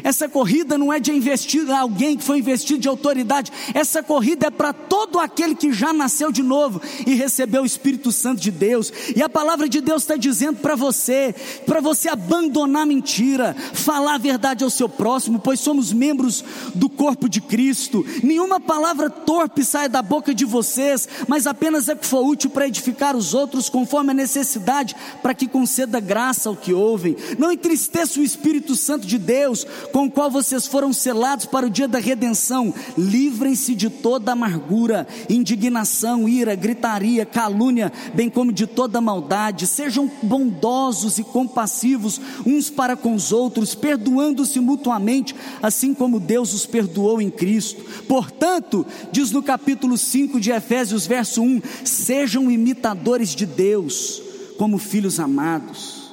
Essa 0.04 0.30
corrida 0.30 0.78
não 0.78 0.92
é 0.92 1.00
de 1.00 1.12
investir 1.12 1.70
alguém 1.70 2.18
que 2.18 2.24
foi 2.24 2.40
investido 2.40 2.80
de 2.80 2.88
autoridade. 2.88 3.52
Essa 3.74 4.02
corrida 4.02 4.48
é 4.48 4.52
para 4.52 4.74
todo 4.74 5.20
aquele 5.20 5.56
que 5.56 5.74
já 5.74 5.92
nasceu 5.92 6.32
de 6.32 6.42
novo 6.42 6.82
e 7.06 7.14
recebeu 7.16 7.64
o 7.64 7.66
Espírito 7.66 8.12
Santo 8.12 8.42
de 8.42 8.52
Deus. 8.52 8.92
E 9.16 9.22
a 9.22 9.30
palavra 9.30 9.68
de 9.68 9.82
Deus 9.82 10.04
está 10.04 10.16
dizendo 10.16 10.60
para 10.60 10.76
você, 10.76 11.36
para 11.66 11.82
você 11.82 12.10
abandonar 12.10 12.86
mentira, 12.86 13.56
falar 13.74 14.16
a 14.16 14.18
verdade 14.18 14.64
ao 14.64 14.70
seu 14.70 14.88
próximo, 14.88 15.40
pois 15.40 15.60
somos 15.60 15.92
membros 15.92 16.44
do 16.74 16.90
corpo 16.90 17.28
de 17.28 17.42
Cristo. 17.42 18.06
Nenhuma 18.24 18.60
palavra 18.60 19.10
torpe 19.10 19.64
sai 19.64 19.90
da 19.90 20.02
boca 20.02 20.34
de 20.34 20.46
vocês, 20.46 21.08
mas 21.28 21.48
apenas 21.48 21.90
é 21.90 21.96
que 21.96 22.06
for 22.06 22.26
útil 22.26 22.50
para 22.50 22.68
edificar 22.68 23.16
os 23.16 23.34
outros 23.34 23.70
conforme 23.70 24.12
a 24.12 24.16
necessidade, 24.16 24.96
para 25.22 25.34
que 25.34 25.48
conceda 25.48 26.00
graça 26.00 26.50
ao 26.50 26.56
que 26.56 26.74
ouvem. 26.74 27.16
Não 27.38 27.52
entristeça 27.52 28.20
o 28.20 28.24
Espírito 28.24 28.76
Santo 28.76 29.06
de 29.06 29.18
Deus, 29.18 29.66
com 29.92 30.06
o 30.06 30.12
qual 30.12 30.30
vocês 30.30 30.68
foram 30.68 30.94
selados 30.94 31.46
para 31.46 31.66
o 31.66 31.70
dia 31.70 31.88
da 31.88 32.00
redenção. 32.00 32.74
Livrem-se 32.98 33.76
de 33.76 33.90
toda 33.90 34.32
amargura, 34.32 35.08
indignação, 35.30 36.28
ira, 36.28 36.56
gritaria, 36.56 37.26
calúnia, 37.26 37.92
bem 38.14 38.30
como 38.30 38.52
de 38.52 38.68
toda 38.68 39.02
maldade. 39.02 39.68
Sejam 39.68 40.10
bondosos 40.22 41.18
e 41.18 41.24
compassivos 41.24 42.20
uns 42.46 42.70
para 42.70 42.96
com 42.96 43.14
os 43.14 43.32
outros, 43.32 43.76
perdoando-se 43.76 44.60
mutuamente, 44.60 45.36
assim 45.62 45.94
como 45.94 46.20
Deus 46.20 46.54
os 46.54 46.66
perdoou 46.66 47.22
em 47.22 47.30
Cristo. 47.30 47.84
Portanto, 48.08 48.86
diz 49.12 49.32
no 49.32 49.44
capítulo 49.44 49.98
5 49.98 50.40
de 50.40 50.52
Efésios, 50.52 51.06
verso 51.06 51.42
1: 51.42 51.62
sejam 51.84 52.50
imitadores 52.50 53.36
de 53.36 53.46
Deus, 53.46 54.22
como 54.58 54.78
filhos 54.78 55.20
amados. 55.20 56.04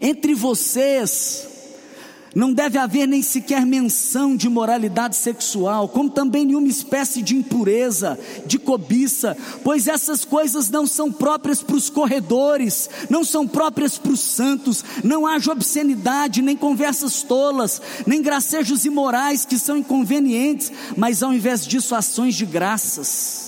Entre 0.00 0.34
vocês, 0.34 1.51
não 2.34 2.52
deve 2.52 2.78
haver 2.78 3.06
nem 3.06 3.22
sequer 3.22 3.66
menção 3.66 4.36
de 4.36 4.48
moralidade 4.48 5.16
sexual, 5.16 5.88
como 5.88 6.10
também 6.10 6.46
nenhuma 6.46 6.68
espécie 6.68 7.22
de 7.22 7.36
impureza, 7.36 8.18
de 8.46 8.58
cobiça, 8.58 9.36
pois 9.62 9.86
essas 9.86 10.24
coisas 10.24 10.70
não 10.70 10.86
são 10.86 11.12
próprias 11.12 11.62
para 11.62 11.76
os 11.76 11.90
corredores, 11.90 12.88
não 13.10 13.24
são 13.24 13.46
próprias 13.46 13.98
para 13.98 14.12
os 14.12 14.20
santos. 14.20 14.84
Não 15.04 15.26
haja 15.26 15.52
obscenidade, 15.52 16.42
nem 16.42 16.56
conversas 16.56 17.22
tolas, 17.22 17.80
nem 18.06 18.22
gracejos 18.22 18.84
imorais 18.84 19.44
que 19.44 19.58
são 19.58 19.76
inconvenientes, 19.76 20.72
mas 20.96 21.22
ao 21.22 21.32
invés 21.32 21.66
disso, 21.66 21.94
ações 21.94 22.34
de 22.34 22.46
graças 22.46 23.41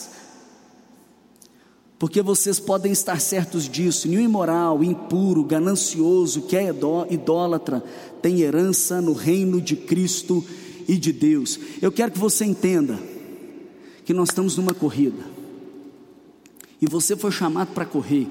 porque 2.04 2.20
vocês 2.20 2.60
podem 2.60 2.92
estar 2.92 3.18
certos 3.18 3.66
disso: 3.66 4.06
nenhum 4.06 4.20
imoral, 4.20 4.84
impuro, 4.84 5.42
ganancioso, 5.42 6.42
que 6.42 6.54
é 6.54 6.68
idólatra, 7.08 7.82
tem 8.20 8.42
herança 8.42 9.00
no 9.00 9.14
reino 9.14 9.58
de 9.58 9.74
Cristo 9.74 10.44
e 10.86 10.98
de 10.98 11.14
Deus. 11.14 11.58
Eu 11.80 11.90
quero 11.90 12.12
que 12.12 12.18
você 12.18 12.44
entenda 12.44 13.00
que 14.04 14.12
nós 14.12 14.28
estamos 14.28 14.58
numa 14.58 14.74
corrida, 14.74 15.24
e 16.78 16.86
você 16.86 17.16
foi 17.16 17.32
chamado 17.32 17.68
para 17.72 17.86
correr, 17.86 18.28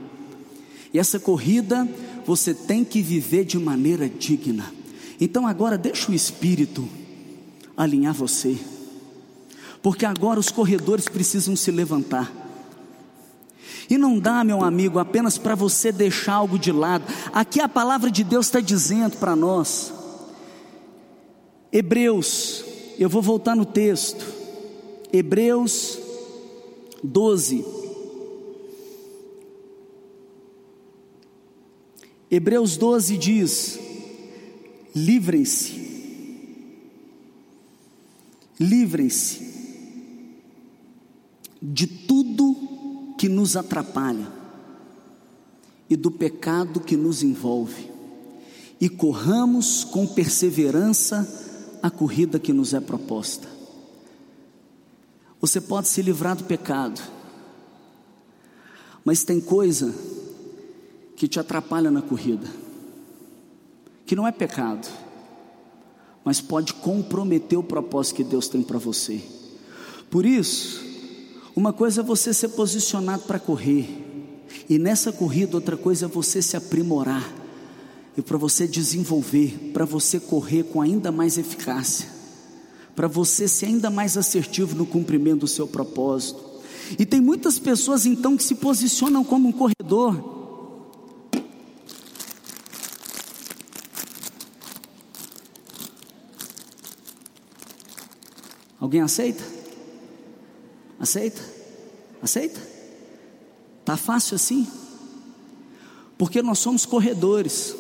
e 0.94 1.00
essa 1.00 1.20
corrida 1.20 1.90
você 2.28 2.54
tem 2.54 2.86
que 2.86 3.02
viver 3.02 3.44
de 3.44 3.58
maneira 3.58 4.08
digna. 4.08 4.72
Então 5.20 5.48
agora 5.48 5.80
deixa 5.80 6.12
o 6.12 6.14
Espírito 6.14 6.88
alinhar 7.76 8.14
você, 8.14 8.56
porque 9.82 10.06
agora 10.06 10.40
os 10.40 10.52
corredores 10.52 11.10
precisam 11.10 11.56
se 11.56 11.72
levantar. 11.72 12.43
E 13.90 13.98
não 13.98 14.20
dá, 14.20 14.44
meu 14.44 14.64
amigo, 14.64 15.00
apenas 15.00 15.38
para 15.38 15.56
você 15.56 15.92
deixar 15.92 16.34
algo 16.34 16.58
de 16.58 16.72
lado. 16.72 17.06
Aqui 17.32 17.60
a 17.60 17.68
palavra 17.70 18.10
de 18.10 18.24
Deus 18.24 18.48
está 18.48 18.60
dizendo 18.60 19.18
para 19.18 19.36
nós. 19.36 19.94
Hebreus, 21.72 22.64
eu 23.00 23.10
vou 23.10 23.22
voltar 23.22 23.56
no 23.56 23.66
texto. 23.66 24.26
Hebreus 25.12 26.00
12. 27.04 27.66
Hebreus 32.30 32.78
12 32.78 33.18
diz: 33.18 33.80
livrem-se, 34.96 35.82
livrem-se 38.60 39.52
de 41.62 41.88
tudo 41.88 42.63
que 43.24 43.30
nos 43.30 43.56
atrapalha 43.56 44.28
e 45.90 45.96
do 45.96 46.12
pecado 46.12 46.82
que 46.82 46.98
nos 46.98 47.24
envolve, 47.24 47.90
e 48.82 48.90
corramos 48.90 49.86
com 49.86 50.06
perseverança 50.06 51.26
a 51.82 51.90
corrida 51.90 52.38
que 52.38 52.52
nos 52.52 52.74
é 52.74 52.82
proposta. 52.82 53.48
Você 55.40 55.62
pode 55.62 55.88
se 55.88 56.02
livrar 56.02 56.36
do 56.36 56.44
pecado, 56.44 57.02
mas 59.06 59.24
tem 59.24 59.40
coisa 59.40 59.96
que 61.16 61.26
te 61.26 61.40
atrapalha 61.40 61.90
na 61.90 62.02
corrida, 62.02 62.50
que 64.06 64.18
não 64.18 64.28
é 64.28 64.34
pecado, 64.34 64.86
mas 66.26 66.42
pode 66.42 66.74
comprometer 66.74 67.58
o 67.58 67.64
propósito 67.64 68.18
que 68.18 68.24
Deus 68.26 68.50
tem 68.50 68.62
para 68.62 68.80
você. 68.80 69.24
Por 70.12 70.26
isso, 70.26 70.93
uma 71.56 71.72
coisa 71.72 72.02
é 72.02 72.04
você 72.04 72.34
ser 72.34 72.50
posicionado 72.50 73.24
para 73.24 73.40
correr, 73.40 73.88
e 74.70 74.78
nessa 74.80 75.12
corrida, 75.12 75.58
outra 75.58 75.76
coisa 75.78 76.06
é 76.06 76.10
você 76.10 76.42
se 76.42 76.56
aprimorar, 76.58 77.32
e 78.18 78.22
para 78.22 78.38
você 78.38 78.68
desenvolver, 78.68 79.72
para 79.74 79.86
você 79.86 80.20
correr 80.20 80.64
com 80.64 80.82
ainda 80.82 81.12
mais 81.12 81.38
eficácia, 81.38 82.08
para 82.96 83.08
você 83.08 83.48
ser 83.48 83.68
ainda 83.68 83.90
mais 83.90 84.18
assertivo 84.18 84.76
no 84.76 84.86
cumprimento 84.86 85.42
do 85.42 85.48
seu 85.48 85.68
propósito. 85.68 86.44
E 87.00 87.06
tem 87.06 87.20
muitas 87.20 87.58
pessoas 87.58 88.06
então 88.06 88.38
que 88.38 88.44
se 88.44 88.56
posicionam 88.56 89.24
como 89.24 89.50
um 89.50 89.52
corredor, 89.52 90.34
Alguém 98.84 99.00
aceita? 99.00 99.53
Aceita? 101.04 101.42
Aceita? 102.22 102.62
Tá 103.84 103.98
fácil 103.98 104.36
assim? 104.36 104.66
Porque 106.18 106.42
nós 106.42 106.60
somos 106.60 106.86
corredores. 106.86 107.76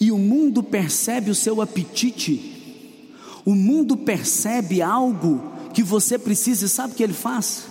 E 0.00 0.10
o 0.10 0.16
mundo 0.16 0.62
percebe 0.62 1.30
o 1.30 1.34
seu 1.34 1.60
apetite. 1.60 3.12
O 3.44 3.54
mundo 3.54 3.94
percebe 3.94 4.80
algo 4.80 5.52
que 5.74 5.82
você 5.82 6.18
precisa 6.18 6.64
e 6.64 6.68
sabe 6.70 6.94
o 6.94 6.96
que 6.96 7.02
ele 7.02 7.12
faz? 7.12 7.64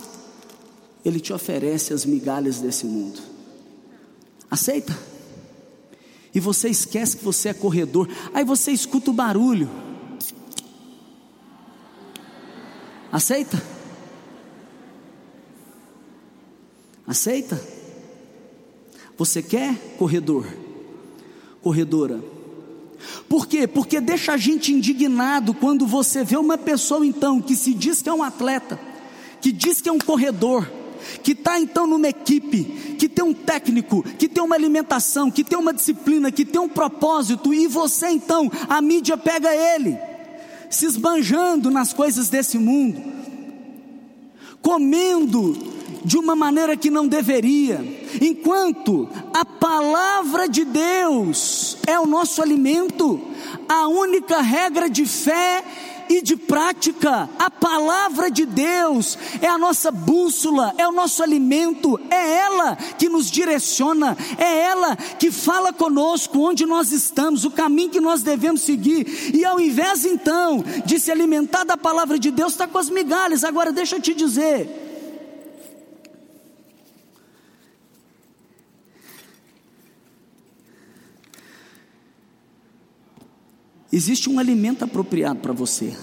Ele 1.04 1.20
te 1.20 1.34
oferece 1.34 1.92
as 1.92 2.06
migalhas 2.06 2.60
desse 2.60 2.86
mundo. 2.86 3.20
Aceita? 4.52 4.96
E 6.32 6.40
você 6.40 6.70
esquece 6.70 7.18
que 7.18 7.26
você 7.26 7.50
é 7.50 7.54
corredor. 7.56 8.08
Aí 8.36 8.46
você 8.46 8.72
escuta 8.72 9.10
o 9.10 9.14
barulho. 9.16 9.68
Aceita? 13.12 13.75
Aceita? 17.08 17.62
Você 19.18 19.42
quer 19.42 19.76
corredor? 19.98 20.46
Corredora. 21.62 22.22
Por 23.30 23.48
quê? 23.48 23.68
Porque 23.68 24.02
deixa 24.02 24.34
a 24.34 24.38
gente 24.38 24.74
indignado 24.74 25.54
quando 25.54 25.86
você 25.86 26.24
vê 26.24 26.38
uma 26.38 26.58
pessoa 26.58 27.06
então 27.06 27.42
que 27.42 27.56
se 27.56 27.74
diz 27.74 28.02
que 28.02 28.10
é 28.10 28.14
um 28.14 28.24
atleta, 28.24 28.80
que 29.42 29.52
diz 29.52 29.80
que 29.80 29.90
é 29.90 29.92
um 29.92 30.00
corredor, 30.00 30.68
que 31.22 31.32
está 31.32 31.60
então 31.60 31.86
numa 31.86 32.08
equipe, 32.08 32.64
que 32.98 33.08
tem 33.08 33.24
um 33.24 33.34
técnico, 33.34 34.04
que 34.18 34.28
tem 34.28 34.44
uma 34.44 34.56
alimentação, 34.56 35.30
que 35.30 35.44
tem 35.44 35.58
uma 35.58 35.74
disciplina, 35.74 36.32
que 36.32 36.46
tem 36.46 36.60
um 36.60 36.70
propósito, 36.70 37.54
e 37.54 37.68
você 37.68 38.10
então, 38.10 38.52
a 38.68 38.82
mídia 38.82 39.16
pega 39.16 39.54
ele, 39.54 39.98
se 40.70 40.86
esbanjando 40.86 41.70
nas 41.70 41.94
coisas 41.94 42.30
desse 42.30 42.58
mundo, 42.58 43.02
comendo 44.62 45.75
de 46.06 46.18
uma 46.18 46.36
maneira 46.36 46.78
que 46.78 46.92
não 46.92 47.08
deveria, 47.08 47.84
enquanto 48.22 49.10
a 49.34 49.44
palavra 49.44 50.48
de 50.48 50.64
Deus 50.64 51.78
é 51.88 52.00
o 52.00 52.06
nosso 52.06 52.44
alimento, 52.44 53.20
a 53.68 53.88
única 53.88 54.40
regra 54.40 54.88
de 54.88 55.04
fé 55.04 55.64
e 56.08 56.22
de 56.22 56.36
prática. 56.36 57.28
A 57.40 57.50
palavra 57.50 58.30
de 58.30 58.46
Deus 58.46 59.18
é 59.42 59.48
a 59.48 59.58
nossa 59.58 59.90
bússola, 59.90 60.76
é 60.78 60.88
o 60.88 60.92
nosso 60.92 61.24
alimento, 61.24 62.00
é 62.12 62.38
ela 62.38 62.76
que 62.76 63.10
nos 63.10 63.32
direciona, 63.32 64.16
é 64.38 64.62
ela 64.62 64.96
que 64.96 65.32
fala 65.32 65.74
conosco 65.74 66.40
onde 66.40 66.68
nós 66.68 66.92
estamos, 66.92 67.46
o 67.46 67.52
caminho 67.52 67.90
que 67.90 68.00
nós 68.00 68.22
devemos 68.22 68.62
seguir. 68.62 69.34
E 69.34 69.44
ao 69.44 69.60
invés 69.60 70.06
então 70.06 70.64
de 70.86 71.00
se 71.00 71.12
alimentar 71.12 71.64
da 71.64 71.76
palavra 71.76 72.20
de 72.20 72.30
Deus, 72.30 72.52
está 72.52 72.68
com 72.68 72.78
as 72.78 72.92
migalhas. 72.92 73.44
Agora 73.44 73.72
deixa 73.72 73.96
eu 73.96 74.02
te 74.02 74.14
dizer. 74.14 74.85
Existe 83.96 84.30
um 84.30 84.40
alimento 84.40 84.84
apropriado 84.84 85.40
para 85.40 85.54
você. 85.54 85.96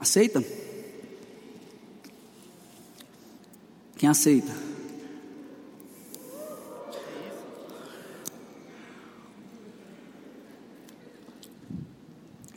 Aceita? 0.00 0.44
Quem 3.96 4.08
aceita? 4.08 4.52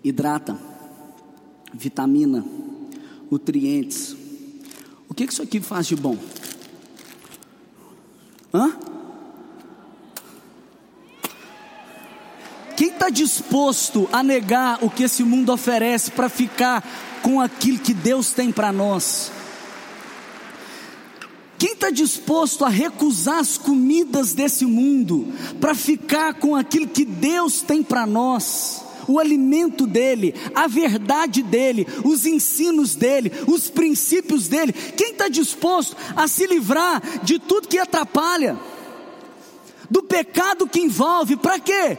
Hidrata, 0.03 0.59
vitamina, 1.71 2.43
nutrientes. 3.29 4.18
O 5.09 5.13
que 5.13 5.23
isso 5.23 5.41
aqui 5.41 5.59
faz 5.59 5.87
de 5.87 5.95
bom? 5.95 6.17
Hã? 8.53 8.77
Quem 12.77 12.89
está 12.89 13.09
disposto 13.09 14.07
a 14.11 14.23
negar 14.23 14.81
o 14.81 14.89
que 14.89 15.03
esse 15.03 15.23
mundo 15.23 15.51
oferece 15.51 16.11
para 16.11 16.29
ficar 16.29 16.87
com 17.21 17.41
aquilo 17.41 17.79
que 17.79 17.93
Deus 17.93 18.31
tem 18.31 18.51
para 18.51 18.71
nós? 18.71 19.31
Quem 21.57 21.73
está 21.73 21.89
disposto 21.89 22.63
a 22.63 22.69
recusar 22.69 23.39
as 23.39 23.57
comidas 23.57 24.33
desse 24.33 24.65
mundo 24.65 25.27
para 25.59 25.75
ficar 25.75 26.35
com 26.35 26.55
aquilo 26.55 26.87
que 26.87 27.03
Deus 27.03 27.61
tem 27.61 27.83
para 27.83 28.05
nós? 28.05 28.81
O 29.09 29.19
alimento 29.19 29.87
dele, 29.87 30.35
a 30.53 30.67
verdade 30.67 31.41
dele, 31.41 31.87
os 32.03 32.25
ensinos 32.25 32.95
dele, 32.95 33.31
os 33.47 33.69
princípios 33.69 34.47
dele. 34.47 34.71
Quem 34.71 35.11
está 35.11 35.27
disposto 35.27 35.97
a 36.15 36.27
se 36.27 36.45
livrar 36.45 37.01
de 37.23 37.39
tudo 37.39 37.67
que 37.67 37.79
atrapalha, 37.79 38.57
do 39.89 40.03
pecado 40.03 40.67
que 40.67 40.79
envolve, 40.79 41.35
para 41.35 41.59
quê? 41.59 41.97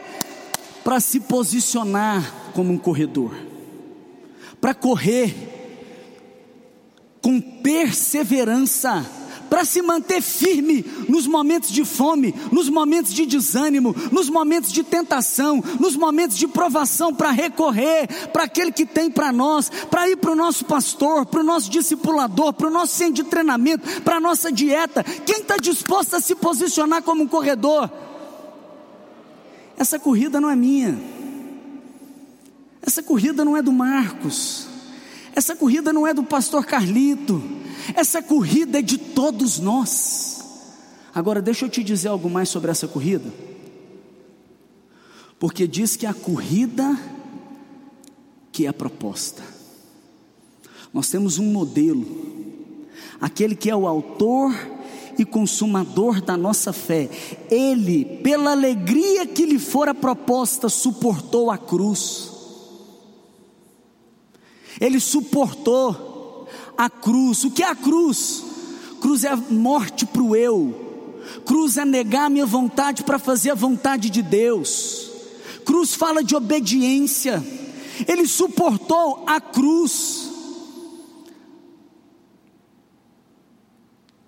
Para 0.83 0.99
se 0.99 1.19
posicionar 1.19 2.51
como 2.53 2.71
um 2.71 2.77
corredor 2.77 3.51
para 4.61 4.75
correr 4.75 5.33
com 7.19 7.41
perseverança, 7.41 9.03
para 9.51 9.65
se 9.65 9.81
manter 9.81 10.21
firme 10.21 10.81
nos 11.09 11.27
momentos 11.27 11.69
de 11.71 11.83
fome, 11.83 12.33
nos 12.53 12.69
momentos 12.69 13.13
de 13.13 13.25
desânimo, 13.25 13.93
nos 14.09 14.29
momentos 14.29 14.71
de 14.71 14.81
tentação, 14.81 15.61
nos 15.77 15.93
momentos 15.93 16.37
de 16.37 16.47
provação, 16.47 17.13
para 17.13 17.31
recorrer 17.31 18.07
para 18.31 18.45
aquele 18.45 18.71
que 18.71 18.85
tem 18.85 19.11
para 19.11 19.29
nós, 19.29 19.69
para 19.89 20.09
ir 20.09 20.15
para 20.15 20.31
o 20.31 20.35
nosso 20.37 20.63
pastor, 20.63 21.25
para 21.25 21.41
o 21.41 21.43
nosso 21.43 21.69
discipulador, 21.69 22.53
para 22.53 22.67
o 22.67 22.71
nosso 22.71 22.95
centro 22.95 23.15
de 23.15 23.23
treinamento, 23.25 24.01
para 24.03 24.15
a 24.15 24.19
nossa 24.21 24.49
dieta. 24.49 25.03
Quem 25.03 25.41
está 25.41 25.57
disposto 25.57 26.15
a 26.15 26.21
se 26.21 26.33
posicionar 26.33 27.03
como 27.03 27.23
um 27.23 27.27
corredor? 27.27 27.91
Essa 29.77 29.99
corrida 29.99 30.39
não 30.39 30.49
é 30.49 30.55
minha. 30.55 30.97
Essa 32.81 33.03
corrida 33.03 33.43
não 33.43 33.57
é 33.57 33.61
do 33.61 33.73
Marcos. 33.73 34.65
Essa 35.35 35.57
corrida 35.57 35.91
não 35.91 36.07
é 36.07 36.13
do 36.13 36.23
pastor 36.23 36.65
Carlito. 36.65 37.59
Essa 37.95 38.21
corrida 38.21 38.79
é 38.79 38.81
de 38.81 38.97
todos 38.97 39.59
nós. 39.59 40.43
Agora, 41.13 41.41
deixa 41.41 41.65
eu 41.65 41.69
te 41.69 41.83
dizer 41.83 42.09
algo 42.09 42.29
mais 42.29 42.49
sobre 42.49 42.71
essa 42.71 42.87
corrida. 42.87 43.31
Porque 45.39 45.67
diz 45.67 45.95
que 45.95 46.05
a 46.05 46.13
corrida 46.13 46.97
que 48.51 48.67
é 48.67 48.71
proposta. 48.71 49.43
Nós 50.93 51.09
temos 51.09 51.39
um 51.39 51.51
modelo, 51.51 52.05
aquele 53.19 53.55
que 53.55 53.69
é 53.69 53.75
o 53.75 53.87
autor 53.87 54.53
e 55.17 55.23
consumador 55.23 56.21
da 56.21 56.35
nossa 56.35 56.73
fé. 56.73 57.09
Ele, 57.49 58.03
pela 58.21 58.51
alegria 58.51 59.25
que 59.25 59.45
lhe 59.45 59.57
fora 59.57 59.93
proposta, 59.93 60.67
suportou 60.69 61.49
a 61.49 61.57
cruz 61.57 62.31
ele 64.81 64.99
suportou 64.99 66.10
a 66.85 66.89
cruz. 66.89 67.43
O 67.43 67.51
que 67.51 67.63
é 67.63 67.69
a 67.69 67.75
cruz? 67.75 68.43
Cruz 68.99 69.23
é 69.23 69.29
a 69.29 69.35
morte 69.35 70.05
para 70.05 70.21
o 70.21 70.35
eu. 70.35 71.21
Cruz 71.45 71.77
é 71.77 71.85
negar 71.85 72.25
a 72.25 72.29
minha 72.29 72.45
vontade 72.45 73.03
para 73.03 73.19
fazer 73.19 73.51
a 73.51 73.55
vontade 73.55 74.09
de 74.09 74.21
Deus. 74.21 75.09
Cruz 75.65 75.93
fala 75.93 76.23
de 76.23 76.35
obediência. 76.35 77.43
Ele 78.07 78.27
suportou 78.27 79.23
a 79.27 79.39
cruz. 79.39 80.29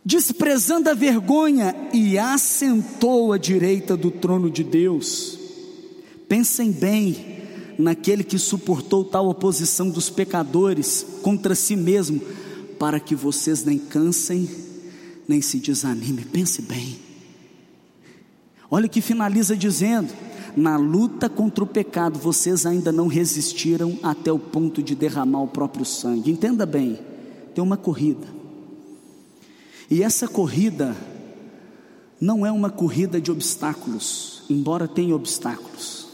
Desprezando 0.06 0.90
a 0.90 0.94
vergonha 0.94 1.76
e 1.94 2.18
assentou 2.18 3.34
à 3.34 3.38
direita 3.38 3.96
do 3.96 4.12
trono 4.12 4.50
de 4.50 4.64
Deus. 4.64 5.40
Pensem 6.28 6.72
bem, 6.72 7.34
naquele 7.78 8.24
que 8.24 8.38
suportou 8.38 9.04
tal 9.04 9.28
oposição 9.28 9.90
dos 9.90 10.10
pecadores 10.10 11.06
contra 11.22 11.56
si 11.56 11.76
mesmo, 11.76 12.22
para 12.84 13.00
que 13.00 13.16
vocês 13.16 13.64
nem 13.64 13.80
cansem, 13.80 14.50
nem 15.26 15.42
se 15.42 15.58
desanimem. 15.58 16.26
Pense 16.26 16.62
bem. 16.62 17.00
Olha 18.70 18.90
que 18.90 19.00
finaliza 19.00 19.56
dizendo: 19.56 20.14
na 20.54 20.76
luta 20.76 21.30
contra 21.30 21.64
o 21.64 21.68
pecado, 21.68 22.20
vocês 22.20 22.66
ainda 22.66 22.92
não 22.92 23.08
resistiram 23.08 23.98
até 24.04 24.34
o 24.34 24.38
ponto 24.38 24.84
de 24.84 24.96
derramar 24.96 25.44
o 25.44 25.48
próprio 25.48 25.86
sangue. 25.86 26.30
Entenda 26.30 26.66
bem, 26.66 27.00
tem 27.56 27.64
uma 27.64 27.78
corrida. 27.78 28.28
E 29.90 30.04
essa 30.04 30.28
corrida 30.28 30.94
não 32.20 32.46
é 32.46 32.52
uma 32.52 32.70
corrida 32.70 33.22
de 33.22 33.32
obstáculos, 33.32 34.44
embora 34.50 34.90
tenha 34.90 35.16
obstáculos. 35.16 36.06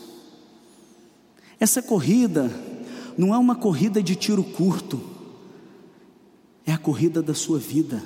Essa 1.60 1.82
corrida 1.82 2.52
não 3.18 3.34
é 3.34 3.40
uma 3.40 3.56
corrida 3.56 4.04
de 4.04 4.16
tiro 4.16 4.44
curto, 4.44 5.09
é 6.70 6.74
a 6.74 6.78
corrida 6.78 7.22
da 7.22 7.34
sua 7.34 7.58
vida. 7.58 8.04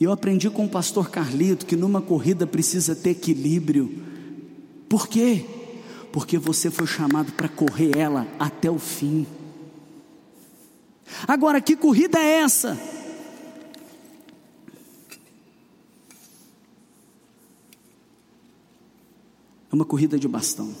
E 0.00 0.04
eu 0.04 0.12
aprendi 0.12 0.48
com 0.48 0.64
o 0.64 0.68
pastor 0.68 1.10
Carlito 1.10 1.66
que 1.66 1.76
numa 1.76 2.00
corrida 2.00 2.46
precisa 2.46 2.96
ter 2.96 3.10
equilíbrio. 3.10 4.04
Por 4.88 5.06
quê? 5.06 5.44
Porque 6.10 6.38
você 6.38 6.70
foi 6.70 6.86
chamado 6.86 7.32
para 7.32 7.48
correr 7.48 7.96
ela 7.96 8.26
até 8.38 8.70
o 8.70 8.78
fim. 8.78 9.26
Agora, 11.26 11.60
que 11.60 11.76
corrida 11.76 12.18
é 12.18 12.38
essa? 12.40 12.78
É 19.70 19.74
uma 19.74 19.84
corrida 19.84 20.18
de 20.18 20.26
bastão. 20.26 20.74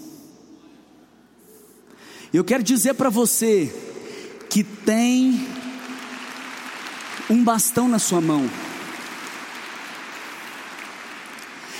Eu 2.32 2.44
quero 2.44 2.62
dizer 2.62 2.94
para 2.94 3.10
você 3.10 3.70
que 4.48 4.64
tem 4.64 5.57
um 7.30 7.42
bastão 7.42 7.88
na 7.88 7.98
sua 7.98 8.20
mão. 8.20 8.48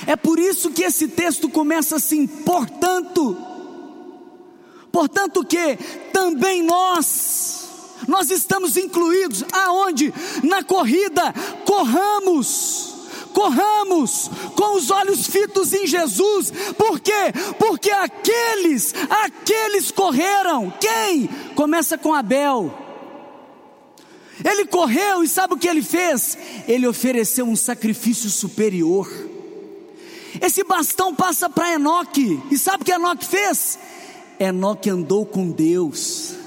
É 0.07 0.17
por 0.17 0.39
isso 0.39 0.71
que 0.71 0.83
esse 0.83 1.09
texto 1.09 1.49
começa 1.49 1.97
assim: 1.97 2.27
portanto, 2.27 3.37
portanto 4.93 5.45
que 5.45 5.77
também 6.13 6.63
nós, 6.63 7.69
nós 8.07 8.31
estamos 8.31 8.77
incluídos 8.77 9.45
aonde? 9.53 10.13
Na 10.43 10.63
corrida, 10.63 11.35
corramos 11.65 12.89
corramos 13.35 14.29
com 14.57 14.77
os 14.77 14.91
olhos 14.91 15.27
fitos 15.29 15.73
em 15.73 15.87
Jesus, 15.87 16.51
por 16.77 16.99
quê? 16.99 17.33
Porque 17.57 17.89
aqueles, 17.89 18.93
aqueles 19.09 19.93
correram, 19.93 20.73
quem? 20.81 21.29
Começa 21.55 21.97
com 21.97 22.13
Abel. 22.13 22.88
Ele 24.45 24.67
correu 24.67 25.23
e 25.23 25.29
sabe 25.29 25.55
o 25.55 25.59
que 25.59 25.69
ele 25.69 25.83
fez? 25.83 26.39
Ele 26.67 26.87
ofereceu 26.87 27.45
um 27.45 27.57
sacrifício 27.57 28.31
superior. 28.31 29.09
Esse 30.41 30.63
bastão 30.63 31.15
passa 31.15 31.49
para 31.49 31.75
Enoque, 31.75 32.41
e 32.51 32.59
sabe 32.59 32.83
o 32.83 32.85
que 32.85 32.93
Enoque 32.93 33.25
fez? 33.25 33.79
Enoque 34.39 34.89
andou 34.89 35.27
com 35.27 35.51
Deus. 35.51 36.38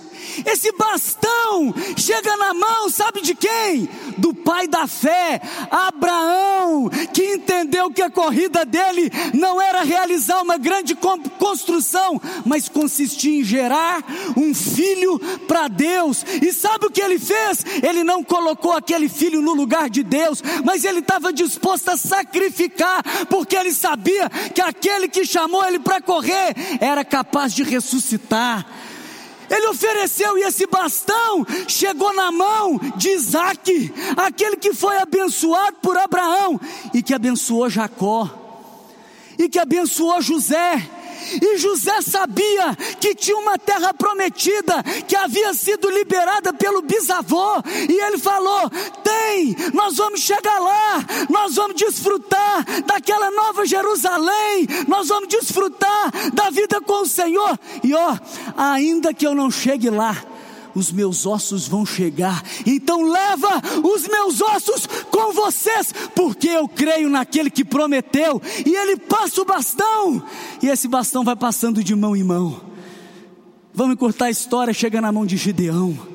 Esse 0.45 0.71
bastão 0.73 1.73
chega 1.97 2.35
na 2.37 2.53
mão, 2.53 2.89
sabe 2.89 3.21
de 3.21 3.35
quem? 3.35 3.89
Do 4.17 4.33
pai 4.33 4.67
da 4.67 4.87
fé, 4.87 5.41
Abraão, 5.69 6.89
que 7.13 7.35
entendeu 7.35 7.89
que 7.91 8.01
a 8.01 8.09
corrida 8.09 8.65
dele 8.65 9.11
não 9.33 9.61
era 9.61 9.83
realizar 9.83 10.41
uma 10.41 10.57
grande 10.57 10.95
construção, 11.39 12.21
mas 12.45 12.69
consistia 12.69 13.39
em 13.39 13.43
gerar 13.43 14.03
um 14.35 14.53
filho 14.53 15.19
para 15.47 15.67
Deus. 15.67 16.25
E 16.41 16.51
sabe 16.51 16.85
o 16.85 16.91
que 16.91 17.01
ele 17.01 17.19
fez? 17.19 17.63
Ele 17.83 18.03
não 18.03 18.23
colocou 18.23 18.73
aquele 18.73 19.09
filho 19.09 19.41
no 19.41 19.53
lugar 19.53 19.89
de 19.89 20.03
Deus, 20.03 20.41
mas 20.63 20.83
ele 20.83 20.99
estava 20.99 21.33
disposto 21.33 21.89
a 21.89 21.97
sacrificar, 21.97 23.03
porque 23.27 23.55
ele 23.55 23.71
sabia 23.71 24.29
que 24.53 24.61
aquele 24.61 25.07
que 25.07 25.25
chamou 25.25 25.65
ele 25.65 25.79
para 25.79 26.01
correr 26.01 26.55
era 26.79 27.03
capaz 27.03 27.53
de 27.53 27.63
ressuscitar. 27.63 28.65
Ele 29.51 29.67
ofereceu 29.67 30.37
e 30.37 30.43
esse 30.43 30.65
bastão 30.65 31.45
chegou 31.67 32.13
na 32.13 32.31
mão 32.31 32.79
de 32.95 33.09
Isaac, 33.09 33.93
aquele 34.15 34.55
que 34.55 34.73
foi 34.73 34.97
abençoado 34.97 35.75
por 35.81 35.97
Abraão 35.97 36.57
e 36.93 37.03
que 37.03 37.13
abençoou 37.13 37.69
Jacó, 37.69 38.29
e 39.37 39.49
que 39.49 39.59
abençoou 39.59 40.21
José, 40.21 40.81
e 41.41 41.57
José 41.57 42.01
sabia 42.01 42.75
que 42.99 43.15
tinha 43.15 43.37
uma 43.37 43.57
terra 43.57 43.93
prometida 43.93 44.83
que 45.07 45.15
havia 45.15 45.53
sido 45.53 45.89
liberada 45.89 46.53
pelo 46.53 46.81
bisavô, 46.81 47.61
e 47.89 47.99
ele 47.99 48.17
falou: 48.17 48.69
Tem, 49.03 49.55
nós 49.73 49.97
vamos 49.97 50.21
chegar 50.21 50.59
lá, 50.59 51.05
nós 51.29 51.55
vamos 51.55 51.75
desfrutar 51.75 52.65
daquela 52.85 53.31
nova 53.31 53.65
Jerusalém, 53.65 54.67
nós 54.87 55.07
vamos 55.07 55.29
desfrutar 55.29 56.11
da 56.33 56.49
vida 56.49 56.81
com 56.81 57.01
o 57.01 57.05
Senhor. 57.05 57.57
E 57.83 57.93
ó, 57.93 58.17
ainda 58.57 59.13
que 59.13 59.25
eu 59.25 59.35
não 59.35 59.49
chegue 59.51 59.89
lá, 59.89 60.15
os 60.75 60.91
meus 60.91 61.25
ossos 61.25 61.67
vão 61.67 61.85
chegar. 61.85 62.43
Então 62.65 63.03
leva 63.03 63.61
os 63.83 64.07
meus 64.07 64.41
ossos 64.41 64.87
com 65.09 65.33
vocês, 65.33 65.93
porque 66.15 66.47
eu 66.47 66.67
creio 66.67 67.09
naquele 67.09 67.49
que 67.49 67.63
prometeu. 67.63 68.41
E 68.65 68.75
ele 68.75 68.97
passa 68.97 69.41
o 69.41 69.45
bastão, 69.45 70.23
e 70.61 70.67
esse 70.67 70.87
bastão 70.87 71.23
vai 71.23 71.35
passando 71.35 71.83
de 71.83 71.95
mão 71.95 72.15
em 72.15 72.23
mão. 72.23 72.61
Vamos 73.73 73.95
cortar 73.95 74.25
a 74.25 74.31
história, 74.31 74.73
chega 74.73 74.99
na 74.99 75.11
mão 75.11 75.25
de 75.25 75.37
Gideão. 75.37 76.10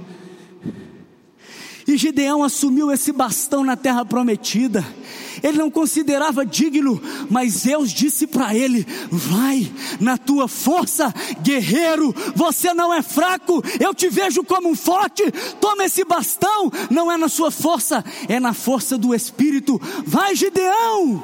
E 1.86 1.96
Gideão 1.96 2.42
assumiu 2.42 2.90
esse 2.90 3.12
bastão 3.12 3.64
na 3.64 3.76
terra 3.76 4.04
prometida 4.04 4.84
ele 5.42 5.58
não 5.58 5.70
considerava 5.70 6.44
digno, 6.44 7.00
mas 7.30 7.62
Deus 7.62 7.90
disse 7.90 8.26
para 8.26 8.54
ele: 8.54 8.86
Vai 9.10 9.70
na 10.00 10.16
tua 10.16 10.48
força, 10.48 11.12
guerreiro, 11.42 12.14
você 12.34 12.72
não 12.72 12.92
é 12.92 13.02
fraco, 13.02 13.62
eu 13.80 13.94
te 13.94 14.08
vejo 14.08 14.42
como 14.44 14.68
um 14.68 14.74
forte, 14.74 15.22
toma 15.60 15.84
esse 15.84 16.04
bastão, 16.04 16.70
não 16.90 17.10
é 17.10 17.16
na 17.16 17.28
sua 17.28 17.50
força, 17.50 18.04
é 18.28 18.40
na 18.40 18.52
força 18.52 18.96
do 18.96 19.14
Espírito. 19.14 19.80
Vai, 20.04 20.34
Gideão! 20.34 21.22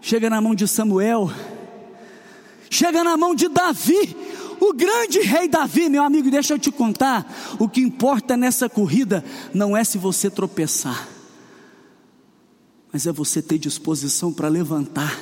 Chega 0.00 0.28
na 0.28 0.40
mão 0.40 0.54
de 0.54 0.66
Samuel, 0.66 1.30
chega 2.68 3.04
na 3.04 3.16
mão 3.16 3.34
de 3.34 3.48
Davi, 3.48 4.16
o 4.62 4.72
grande 4.72 5.18
rei 5.18 5.48
Davi, 5.48 5.88
meu 5.88 6.04
amigo, 6.04 6.30
deixa 6.30 6.54
eu 6.54 6.58
te 6.58 6.70
contar: 6.70 7.56
o 7.58 7.68
que 7.68 7.80
importa 7.80 8.36
nessa 8.36 8.68
corrida 8.68 9.24
não 9.52 9.76
é 9.76 9.82
se 9.82 9.98
você 9.98 10.30
tropeçar, 10.30 11.08
mas 12.92 13.04
é 13.04 13.12
você 13.12 13.42
ter 13.42 13.58
disposição 13.58 14.32
para 14.32 14.46
levantar 14.46 15.18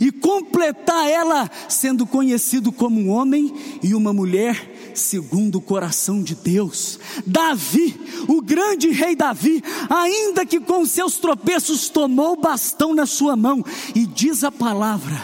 e 0.00 0.12
completar 0.12 1.08
ela, 1.08 1.50
sendo 1.68 2.06
conhecido 2.06 2.70
como 2.70 3.00
um 3.00 3.08
homem 3.08 3.52
e 3.82 3.92
uma 3.92 4.12
mulher 4.12 4.92
segundo 4.94 5.56
o 5.56 5.60
coração 5.60 6.22
de 6.22 6.36
Deus. 6.36 7.00
Davi, 7.26 7.98
o 8.28 8.40
grande 8.40 8.90
rei 8.90 9.16
Davi, 9.16 9.64
ainda 9.88 10.46
que 10.46 10.60
com 10.60 10.86
seus 10.86 11.18
tropeços 11.18 11.88
tomou 11.88 12.34
o 12.34 12.40
bastão 12.40 12.94
na 12.94 13.06
sua 13.06 13.34
mão, 13.34 13.64
e 13.96 14.06
diz 14.06 14.44
a 14.44 14.52
palavra 14.52 15.20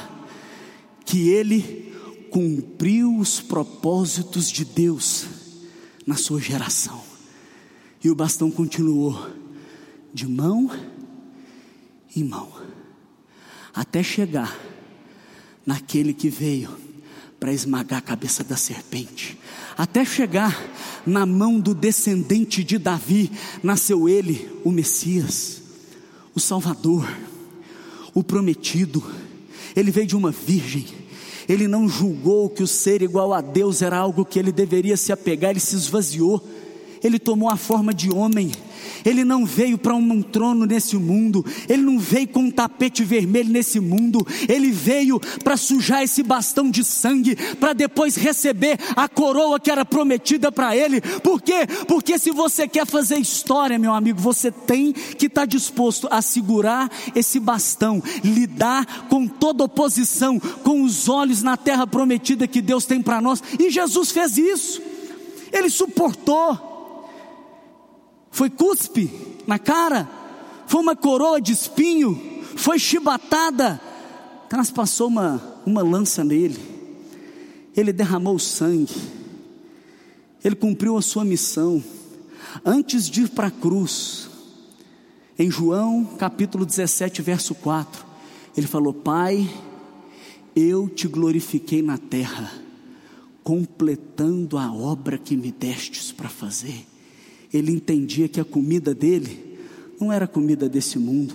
que 1.04 1.28
ele 1.28 1.85
cumpriu 2.36 3.16
os 3.16 3.40
propósitos 3.40 4.50
de 4.50 4.62
Deus 4.62 5.24
na 6.06 6.16
sua 6.16 6.38
geração. 6.38 7.02
E 8.04 8.10
o 8.10 8.14
bastão 8.14 8.50
continuou 8.50 9.30
de 10.12 10.28
mão 10.28 10.70
em 12.14 12.22
mão, 12.22 12.52
até 13.72 14.02
chegar 14.02 14.54
naquele 15.64 16.12
que 16.12 16.28
veio 16.28 16.76
para 17.40 17.54
esmagar 17.54 18.00
a 18.00 18.02
cabeça 18.02 18.44
da 18.44 18.54
serpente, 18.54 19.38
até 19.74 20.04
chegar 20.04 20.62
na 21.06 21.24
mão 21.24 21.58
do 21.58 21.74
descendente 21.74 22.62
de 22.62 22.76
Davi, 22.76 23.32
nasceu 23.62 24.10
ele, 24.10 24.60
o 24.62 24.70
Messias, 24.70 25.62
o 26.34 26.40
Salvador, 26.40 27.08
o 28.12 28.22
prometido. 28.22 29.02
Ele 29.74 29.90
veio 29.90 30.06
de 30.06 30.16
uma 30.16 30.30
virgem. 30.30 31.05
Ele 31.48 31.68
não 31.68 31.88
julgou 31.88 32.48
que 32.50 32.62
o 32.62 32.66
ser 32.66 33.02
igual 33.02 33.32
a 33.32 33.40
Deus 33.40 33.82
era 33.82 33.96
algo 33.96 34.24
que 34.24 34.38
ele 34.38 34.50
deveria 34.50 34.96
se 34.96 35.12
apegar, 35.12 35.50
ele 35.50 35.60
se 35.60 35.76
esvaziou. 35.76 36.42
Ele 37.06 37.18
tomou 37.18 37.48
a 37.48 37.56
forma 37.56 37.94
de 37.94 38.10
homem. 38.10 38.50
Ele 39.04 39.24
não 39.24 39.44
veio 39.44 39.78
para 39.78 39.94
um 39.94 40.22
trono 40.22 40.66
nesse 40.66 40.96
mundo, 40.96 41.44
ele 41.68 41.82
não 41.82 41.98
veio 41.98 42.28
com 42.28 42.40
um 42.40 42.50
tapete 42.50 43.04
vermelho 43.04 43.50
nesse 43.50 43.78
mundo, 43.78 44.26
ele 44.48 44.70
veio 44.70 45.20
para 45.42 45.56
sujar 45.56 46.02
esse 46.02 46.22
bastão 46.22 46.70
de 46.70 46.84
sangue, 46.84 47.36
para 47.56 47.72
depois 47.72 48.16
receber 48.16 48.78
a 48.96 49.08
coroa 49.08 49.60
que 49.60 49.70
era 49.70 49.84
prometida 49.84 50.50
para 50.50 50.76
ele. 50.76 51.00
Por 51.00 51.40
quê? 51.40 51.66
Porque 51.86 52.18
se 52.18 52.30
você 52.30 52.66
quer 52.66 52.86
fazer 52.86 53.18
história, 53.18 53.78
meu 53.78 53.92
amigo, 53.92 54.20
você 54.20 54.50
tem 54.50 54.92
que 54.92 55.26
estar 55.26 55.42
tá 55.42 55.46
disposto 55.46 56.08
a 56.10 56.20
segurar 56.20 56.90
esse 57.14 57.38
bastão, 57.38 58.02
lidar 58.24 59.06
com 59.08 59.26
toda 59.26 59.64
oposição, 59.64 60.38
com 60.40 60.82
os 60.82 61.08
olhos 61.08 61.42
na 61.42 61.56
terra 61.56 61.86
prometida 61.86 62.48
que 62.48 62.60
Deus 62.60 62.84
tem 62.84 63.00
para 63.00 63.20
nós, 63.20 63.42
e 63.58 63.70
Jesus 63.70 64.10
fez 64.10 64.36
isso, 64.36 64.82
ele 65.52 65.70
suportou 65.70 66.65
foi 68.36 68.50
cuspe 68.50 69.10
na 69.46 69.58
cara, 69.58 70.06
foi 70.66 70.82
uma 70.82 70.94
coroa 70.94 71.40
de 71.40 71.52
espinho, 71.52 72.42
foi 72.54 72.78
chibatada, 72.78 73.80
transpassou 74.46 75.08
uma, 75.08 75.42
uma 75.64 75.82
lança 75.82 76.22
nele, 76.22 76.58
ele 77.74 77.94
derramou 77.94 78.38
sangue, 78.38 78.94
ele 80.44 80.54
cumpriu 80.54 80.98
a 80.98 81.02
sua 81.02 81.24
missão, 81.24 81.82
antes 82.62 83.08
de 83.08 83.22
ir 83.22 83.30
para 83.30 83.46
a 83.46 83.50
cruz, 83.50 84.28
em 85.38 85.50
João 85.50 86.04
capítulo 86.04 86.66
17, 86.66 87.22
verso 87.22 87.54
4, 87.54 88.04
ele 88.54 88.66
falou: 88.66 88.92
Pai, 88.92 89.48
eu 90.54 90.90
te 90.90 91.08
glorifiquei 91.08 91.80
na 91.80 91.96
terra, 91.96 92.52
completando 93.42 94.58
a 94.58 94.70
obra 94.70 95.16
que 95.16 95.34
me 95.34 95.50
destes 95.50 96.12
para 96.12 96.28
fazer 96.28 96.84
ele 97.56 97.72
entendia 97.72 98.28
que 98.28 98.40
a 98.40 98.44
comida 98.44 98.94
dele 98.94 99.58
não 100.00 100.12
era 100.12 100.26
comida 100.26 100.68
desse 100.68 100.98
mundo, 100.98 101.34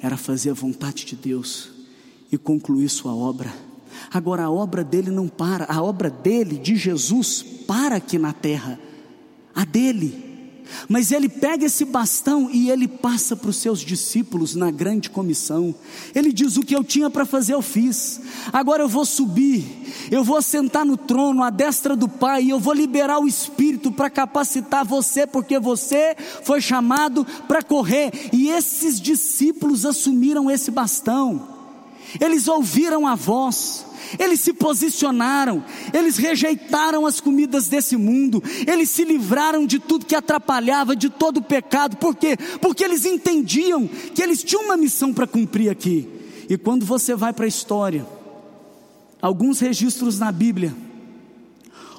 era 0.00 0.16
fazer 0.16 0.50
a 0.50 0.54
vontade 0.54 1.04
de 1.04 1.16
Deus 1.16 1.70
e 2.30 2.38
concluir 2.38 2.88
sua 2.88 3.14
obra. 3.14 3.52
Agora 4.10 4.44
a 4.44 4.50
obra 4.50 4.82
dele 4.82 5.10
não 5.10 5.28
para, 5.28 5.66
a 5.68 5.82
obra 5.82 6.10
dele, 6.10 6.58
de 6.58 6.76
Jesus, 6.76 7.42
para 7.66 7.96
aqui 7.96 8.18
na 8.18 8.32
terra, 8.32 8.78
a 9.54 9.64
dele 9.64 10.31
mas 10.88 11.12
ele 11.12 11.28
pega 11.28 11.66
esse 11.66 11.84
bastão 11.84 12.50
e 12.50 12.70
ele 12.70 12.88
passa 12.88 13.36
para 13.36 13.50
os 13.50 13.56
seus 13.56 13.80
discípulos 13.80 14.54
na 14.54 14.70
grande 14.70 15.10
comissão. 15.10 15.74
Ele 16.14 16.32
diz: 16.32 16.56
O 16.56 16.62
que 16.62 16.74
eu 16.74 16.84
tinha 16.84 17.10
para 17.10 17.24
fazer, 17.24 17.54
eu 17.54 17.62
fiz. 17.62 18.20
Agora 18.52 18.82
eu 18.82 18.88
vou 18.88 19.04
subir, 19.04 19.64
eu 20.10 20.24
vou 20.24 20.40
sentar 20.42 20.84
no 20.84 20.96
trono, 20.96 21.42
à 21.42 21.50
destra 21.50 21.96
do 21.96 22.08
Pai, 22.08 22.44
e 22.44 22.50
eu 22.50 22.60
vou 22.60 22.74
liberar 22.74 23.18
o 23.18 23.28
Espírito 23.28 23.92
para 23.92 24.10
capacitar 24.10 24.84
você, 24.84 25.26
porque 25.26 25.58
você 25.58 26.16
foi 26.42 26.60
chamado 26.60 27.24
para 27.46 27.62
correr. 27.62 28.10
E 28.32 28.48
esses 28.48 29.00
discípulos 29.00 29.84
assumiram 29.84 30.50
esse 30.50 30.70
bastão, 30.70 31.51
eles 32.20 32.48
ouviram 32.48 33.06
a 33.06 33.14
voz. 33.14 33.86
Eles 34.18 34.40
se 34.40 34.52
posicionaram, 34.52 35.64
eles 35.92 36.18
rejeitaram 36.18 37.06
as 37.06 37.20
comidas 37.20 37.68
desse 37.68 37.96
mundo, 37.96 38.42
eles 38.66 38.90
se 38.90 39.04
livraram 39.04 39.64
de 39.64 39.78
tudo 39.78 40.04
que 40.04 40.14
atrapalhava, 40.14 40.94
de 40.94 41.08
todo 41.08 41.38
o 41.38 41.42
pecado, 41.42 41.96
por 41.96 42.14
quê? 42.14 42.36
Porque 42.60 42.84
eles 42.84 43.06
entendiam 43.06 43.86
que 43.86 44.22
eles 44.22 44.42
tinham 44.42 44.64
uma 44.64 44.76
missão 44.76 45.14
para 45.14 45.26
cumprir 45.26 45.70
aqui. 45.70 46.06
E 46.48 46.58
quando 46.58 46.84
você 46.84 47.14
vai 47.14 47.32
para 47.32 47.46
a 47.46 47.48
história, 47.48 48.06
alguns 49.20 49.60
registros 49.60 50.18
na 50.18 50.30
Bíblia, 50.30 50.74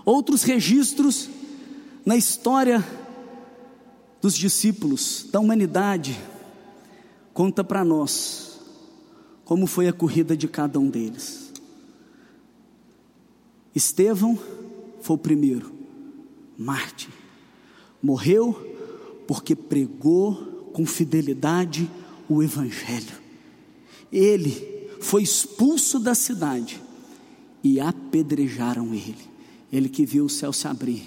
outros 0.05 0.43
registros 0.43 1.29
na 2.05 2.15
história 2.15 2.85
dos 4.21 4.35
discípulos, 4.35 5.25
da 5.31 5.39
humanidade, 5.39 6.19
conta 7.33 7.63
para 7.63 7.83
nós 7.83 8.52
como 9.45 9.67
foi 9.67 9.87
a 9.87 9.93
corrida 9.93 10.35
de 10.35 10.47
cada 10.47 10.79
um 10.79 10.89
deles. 10.89 11.51
Estevão 13.75 14.37
foi 15.01 15.15
o 15.15 15.19
primeiro, 15.19 15.71
Marte. 16.57 17.09
Morreu 18.01 18.53
porque 19.27 19.55
pregou 19.55 20.71
com 20.73 20.85
fidelidade 20.85 21.89
o 22.29 22.41
Evangelho. 22.41 23.21
Ele 24.11 24.89
foi 24.99 25.23
expulso 25.23 25.99
da 25.99 26.15
cidade 26.15 26.81
e 27.63 27.79
apedrejaram 27.79 28.93
ele. 28.93 29.33
Ele 29.71 29.89
que 29.89 30.05
viu 30.05 30.25
o 30.25 30.29
céu 30.29 30.53
se 30.53 30.67
abrir, 30.67 31.03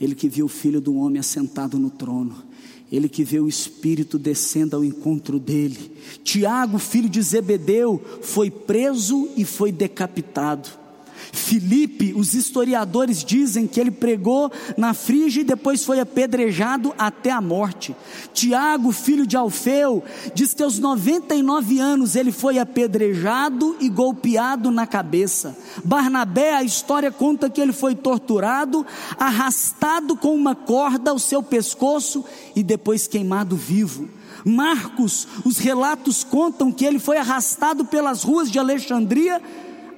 ele 0.00 0.14
que 0.14 0.28
viu 0.28 0.46
o 0.46 0.48
filho 0.48 0.80
do 0.80 0.94
homem 0.94 1.18
assentado 1.18 1.78
no 1.78 1.90
trono, 1.90 2.44
ele 2.92 3.08
que 3.08 3.24
vê 3.24 3.40
o 3.40 3.48
Espírito 3.48 4.18
descendo 4.18 4.76
ao 4.76 4.84
encontro 4.84 5.40
dele. 5.40 5.92
Tiago, 6.22 6.78
filho 6.78 7.08
de 7.08 7.22
Zebedeu, 7.22 8.00
foi 8.20 8.50
preso 8.50 9.30
e 9.34 9.46
foi 9.46 9.72
decapitado. 9.72 10.81
Filipe, 11.30 12.12
os 12.14 12.34
historiadores 12.34 13.22
dizem 13.22 13.66
que 13.66 13.78
ele 13.78 13.90
pregou 13.90 14.50
na 14.76 14.94
Frígia 14.94 15.42
e 15.42 15.44
depois 15.44 15.84
foi 15.84 16.00
apedrejado 16.00 16.94
até 16.98 17.30
a 17.30 17.40
morte. 17.40 17.94
Tiago, 18.32 18.90
filho 18.90 19.26
de 19.26 19.36
Alfeu, 19.36 20.02
diz 20.34 20.54
que 20.54 20.62
aos 20.62 20.78
99 20.78 21.78
anos 21.78 22.16
ele 22.16 22.32
foi 22.32 22.58
apedrejado 22.58 23.76
e 23.80 23.88
golpeado 23.88 24.70
na 24.70 24.86
cabeça. 24.86 25.56
Barnabé, 25.84 26.54
a 26.54 26.62
história 26.62 27.10
conta 27.10 27.50
que 27.50 27.60
ele 27.60 27.72
foi 27.72 27.94
torturado, 27.94 28.84
arrastado 29.18 30.16
com 30.16 30.34
uma 30.34 30.54
corda 30.54 31.10
ao 31.10 31.18
seu 31.18 31.42
pescoço 31.42 32.24
e 32.56 32.62
depois 32.62 33.06
queimado 33.06 33.56
vivo. 33.56 34.08
Marcos, 34.44 35.28
os 35.44 35.58
relatos 35.58 36.24
contam 36.24 36.72
que 36.72 36.84
ele 36.84 36.98
foi 36.98 37.16
arrastado 37.16 37.84
pelas 37.84 38.22
ruas 38.22 38.50
de 38.50 38.58
Alexandria 38.58 39.40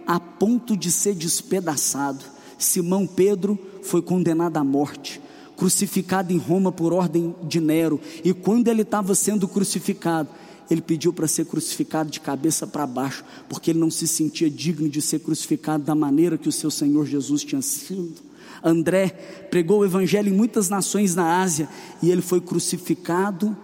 a 0.07 0.19
ponto 0.19 0.77
de 0.77 0.91
ser 0.91 1.15
despedaçado. 1.15 2.25
Simão 2.59 3.07
Pedro 3.07 3.59
foi 3.83 4.01
condenado 4.01 4.57
à 4.57 4.65
morte, 4.65 5.21
crucificado 5.57 6.33
em 6.33 6.39
Roma 6.39 6.73
por 6.73 6.93
ordem 6.93 7.35
de 7.43 7.61
Nero, 7.61 8.01
e 8.25 8.33
quando 8.33 8.69
ele 8.69 8.83
estava 8.83 9.15
sendo 9.15 9.47
crucificado, 9.47 10.29
ele 10.71 10.81
pediu 10.81 11.13
para 11.13 11.29
ser 11.29 11.45
crucificado 11.45 12.11
de 12.11 12.21
cabeça 12.21 12.67
para 12.67 12.87
baixo, 12.87 13.25
porque 13.49 13.71
ele 13.71 13.79
não 13.79 13.91
se 13.91 14.09
sentia 14.09 14.49
digno 14.49 14.89
de 14.89 15.03
ser 15.03 15.21
crucificado 15.21 15.85
da 15.85 15.95
maneira 15.95 16.39
que 16.39 16.49
o 16.49 16.53
seu 16.53 16.71
Senhor 16.71 17.07
Jesus 17.07 17.45
tinha 17.45 17.61
sido. 17.61 18.23
André 18.63 19.09
pregou 19.51 19.81
o 19.81 19.85
evangelho 19.85 20.31
em 20.31 20.37
muitas 20.37 20.71
nações 20.71 21.15
na 21.15 21.43
Ásia 21.43 21.69
e 22.03 22.11
ele 22.11 22.23
foi 22.23 22.41
crucificado 22.41 23.55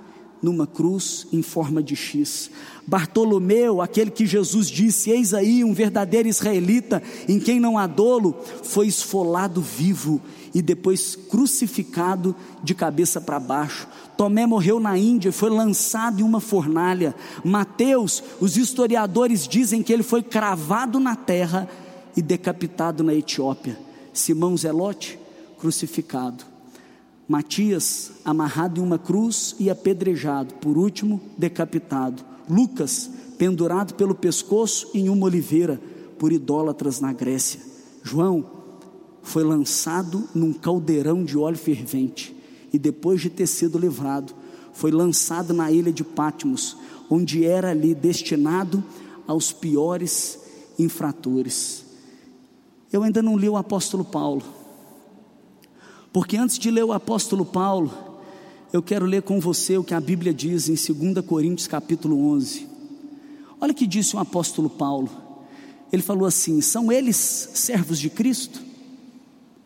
numa 0.43 0.66
cruz 0.66 1.26
em 1.32 1.43
forma 1.43 1.82
de 1.82 1.95
X. 1.95 2.51
Bartolomeu, 2.86 3.80
aquele 3.80 4.11
que 4.11 4.26
Jesus 4.26 4.68
disse: 4.68 5.11
Eis 5.11 5.34
aí 5.34 5.62
um 5.62 5.72
verdadeiro 5.72 6.28
israelita, 6.28 7.03
em 7.28 7.38
quem 7.38 7.61
não 7.61 7.78
há 7.78 7.86
dolo, 7.86 8.36
foi 8.62 8.86
esfolado 8.86 9.61
vivo 9.61 10.20
e 10.55 10.61
depois 10.61 11.14
crucificado 11.14 12.34
de 12.62 12.74
cabeça 12.74 13.20
para 13.20 13.38
baixo. 13.38 13.86
Tomé 14.16 14.47
morreu 14.47 14.80
na 14.80 14.99
Índia 14.99 15.28
e 15.28 15.32
foi 15.32 15.51
lançado 15.51 16.20
em 16.20 16.24
uma 16.24 16.41
fornalha. 16.41 17.14
Mateus, 17.45 18.22
os 18.41 18.57
historiadores 18.57 19.47
dizem 19.47 19.82
que 19.82 19.93
ele 19.93 20.03
foi 20.03 20.22
cravado 20.22 20.99
na 20.99 21.14
terra 21.14 21.68
e 22.16 22.20
decapitado 22.20 23.03
na 23.03 23.14
Etiópia. 23.14 23.78
Simão 24.12 24.57
Zelote, 24.57 25.18
crucificado. 25.59 26.49
Matias, 27.30 28.10
amarrado 28.24 28.80
em 28.80 28.82
uma 28.82 28.98
cruz 28.98 29.54
e 29.56 29.70
apedrejado, 29.70 30.54
por 30.54 30.76
último, 30.76 31.20
decapitado. 31.38 32.24
Lucas, 32.48 33.08
pendurado 33.38 33.94
pelo 33.94 34.16
pescoço 34.16 34.90
em 34.92 35.08
uma 35.08 35.26
oliveira, 35.26 35.80
por 36.18 36.32
idólatras 36.32 36.98
na 36.98 37.12
Grécia. 37.12 37.60
João 38.02 38.44
foi 39.22 39.44
lançado 39.44 40.28
num 40.34 40.52
caldeirão 40.52 41.22
de 41.22 41.38
óleo 41.38 41.56
fervente 41.56 42.34
e, 42.72 42.78
depois 42.80 43.20
de 43.20 43.30
ter 43.30 43.46
sido 43.46 43.78
livrado, 43.78 44.34
foi 44.72 44.90
lançado 44.90 45.54
na 45.54 45.70
ilha 45.70 45.92
de 45.92 46.02
Patmos, 46.02 46.76
onde 47.08 47.44
era 47.44 47.70
ali 47.70 47.94
destinado 47.94 48.82
aos 49.24 49.52
piores 49.52 50.36
infratores. 50.76 51.84
Eu 52.92 53.04
ainda 53.04 53.22
não 53.22 53.36
li 53.36 53.48
o 53.48 53.56
apóstolo 53.56 54.04
Paulo 54.04 54.42
porque 56.12 56.36
antes 56.36 56.58
de 56.58 56.70
ler 56.70 56.84
o 56.84 56.92
apóstolo 56.92 57.44
Paulo, 57.44 57.92
eu 58.72 58.82
quero 58.82 59.06
ler 59.06 59.22
com 59.22 59.40
você 59.40 59.76
o 59.76 59.84
que 59.84 59.94
a 59.94 60.00
Bíblia 60.00 60.34
diz 60.34 60.68
em 60.68 60.74
2 60.74 61.24
Coríntios 61.24 61.68
capítulo 61.68 62.32
11. 62.32 62.68
Olha 63.61 63.72
o 63.72 63.74
que 63.74 63.86
disse 63.86 64.16
o 64.16 64.18
apóstolo 64.18 64.68
Paulo. 64.68 65.11
Ele 65.92 66.02
falou 66.02 66.26
assim: 66.26 66.61
são 66.61 66.90
eles 66.90 67.16
servos 67.16 67.98
de 67.98 68.11
Cristo? 68.11 68.61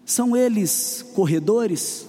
São 0.05 0.37
eles 0.37 1.05
corredores? 1.15 2.07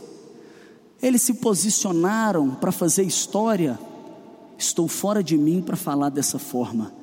Eles 1.01 1.21
se 1.21 1.35
posicionaram 1.35 2.55
para 2.55 2.71
fazer 2.71 3.03
história? 3.03 3.79
Estou 4.57 4.87
fora 4.87 5.23
de 5.23 5.37
mim 5.37 5.61
para 5.61 5.75
falar 5.75 6.09
dessa 6.09 6.39
forma. 6.39 6.93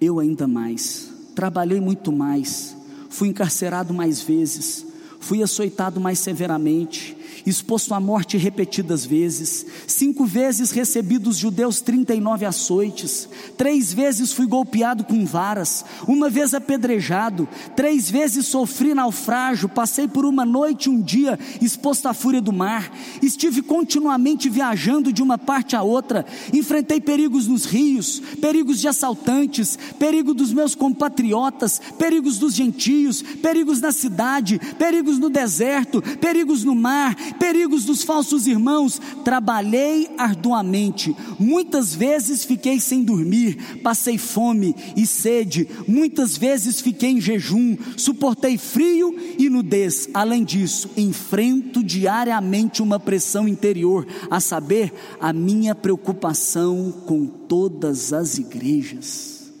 Eu 0.00 0.18
ainda 0.18 0.46
mais. 0.46 1.10
Trabalhei 1.34 1.80
muito 1.80 2.10
mais. 2.10 2.76
Fui 3.08 3.28
encarcerado 3.28 3.94
mais 3.94 4.20
vezes 4.20 4.86
fui 5.20 5.42
açoitado 5.42 6.00
mais 6.00 6.18
severamente, 6.18 7.16
exposto 7.44 7.94
à 7.94 8.00
morte 8.00 8.36
repetidas 8.36 9.04
vezes, 9.04 9.64
cinco 9.86 10.24
vezes 10.24 10.70
recebi 10.70 11.18
dos 11.18 11.36
judeus 11.36 11.80
39 11.80 12.44
açoites, 12.44 13.28
três 13.56 13.92
vezes 13.92 14.32
fui 14.32 14.46
golpeado 14.46 15.04
com 15.04 15.24
varas, 15.24 15.84
uma 16.08 16.28
vez 16.28 16.54
apedrejado, 16.54 17.48
três 17.76 18.10
vezes 18.10 18.46
sofri 18.46 18.94
naufrágio, 18.94 19.68
passei 19.68 20.08
por 20.08 20.24
uma 20.24 20.44
noite 20.44 20.86
e 20.86 20.90
um 20.90 21.00
dia 21.00 21.38
exposto 21.60 22.06
à 22.06 22.14
fúria 22.14 22.40
do 22.40 22.52
mar, 22.52 22.92
estive 23.22 23.62
continuamente 23.62 24.48
viajando 24.48 25.12
de 25.12 25.22
uma 25.22 25.38
parte 25.38 25.76
a 25.76 25.82
outra, 25.82 26.26
enfrentei 26.52 27.00
perigos 27.00 27.46
nos 27.46 27.64
rios, 27.64 28.20
perigos 28.40 28.80
de 28.80 28.88
assaltantes, 28.88 29.78
perigo 29.98 30.34
dos 30.34 30.52
meus 30.52 30.74
compatriotas, 30.74 31.80
perigos 31.98 32.38
dos 32.38 32.54
gentios, 32.54 33.22
perigos 33.22 33.80
na 33.80 33.92
cidade, 33.92 34.58
perigos 34.78 35.15
perigos 35.16 35.18
no 35.18 35.30
deserto, 35.30 36.02
perigos 36.18 36.64
no 36.64 36.74
mar, 36.74 37.14
perigos 37.38 37.84
dos 37.84 38.02
falsos 38.02 38.46
irmãos. 38.46 39.00
Trabalhei 39.24 40.08
arduamente, 40.18 41.16
muitas 41.38 41.94
vezes 41.94 42.44
fiquei 42.44 42.80
sem 42.80 43.02
dormir, 43.02 43.80
passei 43.82 44.18
fome 44.18 44.74
e 44.96 45.06
sede, 45.06 45.68
muitas 45.88 46.36
vezes 46.36 46.80
fiquei 46.80 47.10
em 47.10 47.20
jejum, 47.20 47.76
suportei 47.96 48.58
frio 48.58 49.14
e 49.38 49.48
nudez. 49.48 50.08
Além 50.12 50.44
disso, 50.44 50.90
enfrento 50.96 51.82
diariamente 51.82 52.82
uma 52.82 53.00
pressão 53.00 53.48
interior, 53.48 54.06
a 54.30 54.40
saber, 54.40 54.92
a 55.20 55.32
minha 55.32 55.74
preocupação 55.74 56.92
com 57.06 57.26
todas 57.26 58.12
as 58.12 58.38
igrejas. 58.38 59.52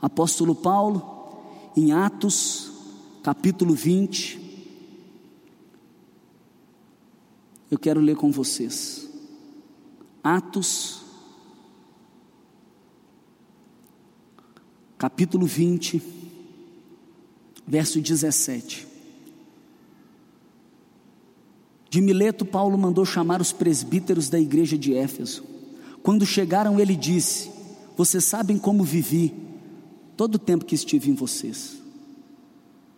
Apóstolo 0.00 0.54
Paulo, 0.54 1.10
em 1.76 1.92
Atos 1.92 2.71
capítulo 3.22 3.74
20. 3.74 4.40
Eu 7.70 7.78
quero 7.78 8.00
ler 8.00 8.16
com 8.16 8.30
vocês. 8.30 9.08
Atos, 10.22 11.02
capítulo 14.98 15.46
20, 15.46 16.02
verso 17.66 18.00
17. 18.00 18.86
De 21.88 22.00
Mileto, 22.00 22.44
Paulo 22.44 22.78
mandou 22.78 23.04
chamar 23.04 23.40
os 23.40 23.52
presbíteros 23.52 24.28
da 24.28 24.38
igreja 24.38 24.78
de 24.78 24.94
Éfeso. 24.94 25.44
Quando 26.02 26.26
chegaram, 26.26 26.78
ele 26.78 26.96
disse: 26.96 27.50
Vocês 27.96 28.24
sabem 28.24 28.58
como 28.58 28.84
vivi 28.84 29.34
todo 30.16 30.36
o 30.36 30.38
tempo 30.38 30.64
que 30.64 30.74
estive 30.74 31.10
em 31.10 31.14
vocês 31.14 31.81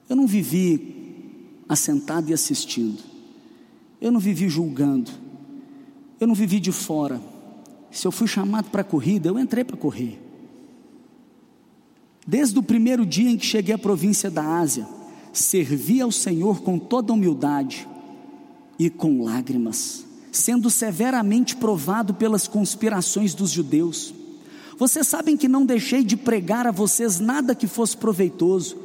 eu 0.08 0.16
não 0.16 0.26
vivi 0.26 0.94
assentado 1.68 2.30
e 2.30 2.34
assistindo. 2.34 3.02
Eu 4.00 4.12
não 4.12 4.20
vivi 4.20 4.48
julgando. 4.48 5.10
Eu 6.20 6.26
não 6.26 6.34
vivi 6.34 6.60
de 6.60 6.72
fora. 6.72 7.20
Se 7.90 8.06
eu 8.06 8.12
fui 8.12 8.26
chamado 8.26 8.70
para 8.70 8.82
a 8.82 8.84
corrida, 8.84 9.28
eu 9.28 9.38
entrei 9.38 9.64
para 9.64 9.76
correr. 9.76 10.20
Desde 12.26 12.58
o 12.58 12.62
primeiro 12.62 13.04
dia 13.04 13.30
em 13.30 13.36
que 13.36 13.46
cheguei 13.46 13.74
à 13.74 13.78
província 13.78 14.30
da 14.30 14.58
Ásia, 14.58 14.86
servi 15.32 16.00
ao 16.00 16.10
Senhor 16.10 16.62
com 16.62 16.78
toda 16.78 17.12
humildade 17.12 17.86
e 18.78 18.88
com 18.88 19.22
lágrimas, 19.22 20.04
sendo 20.32 20.70
severamente 20.70 21.56
provado 21.56 22.14
pelas 22.14 22.48
conspirações 22.48 23.34
dos 23.34 23.50
judeus. 23.50 24.14
Vocês 24.78 25.06
sabem 25.06 25.36
que 25.36 25.48
não 25.48 25.64
deixei 25.64 26.02
de 26.02 26.16
pregar 26.16 26.66
a 26.66 26.72
vocês 26.72 27.20
nada 27.20 27.54
que 27.54 27.66
fosse 27.66 27.96
proveitoso, 27.96 28.76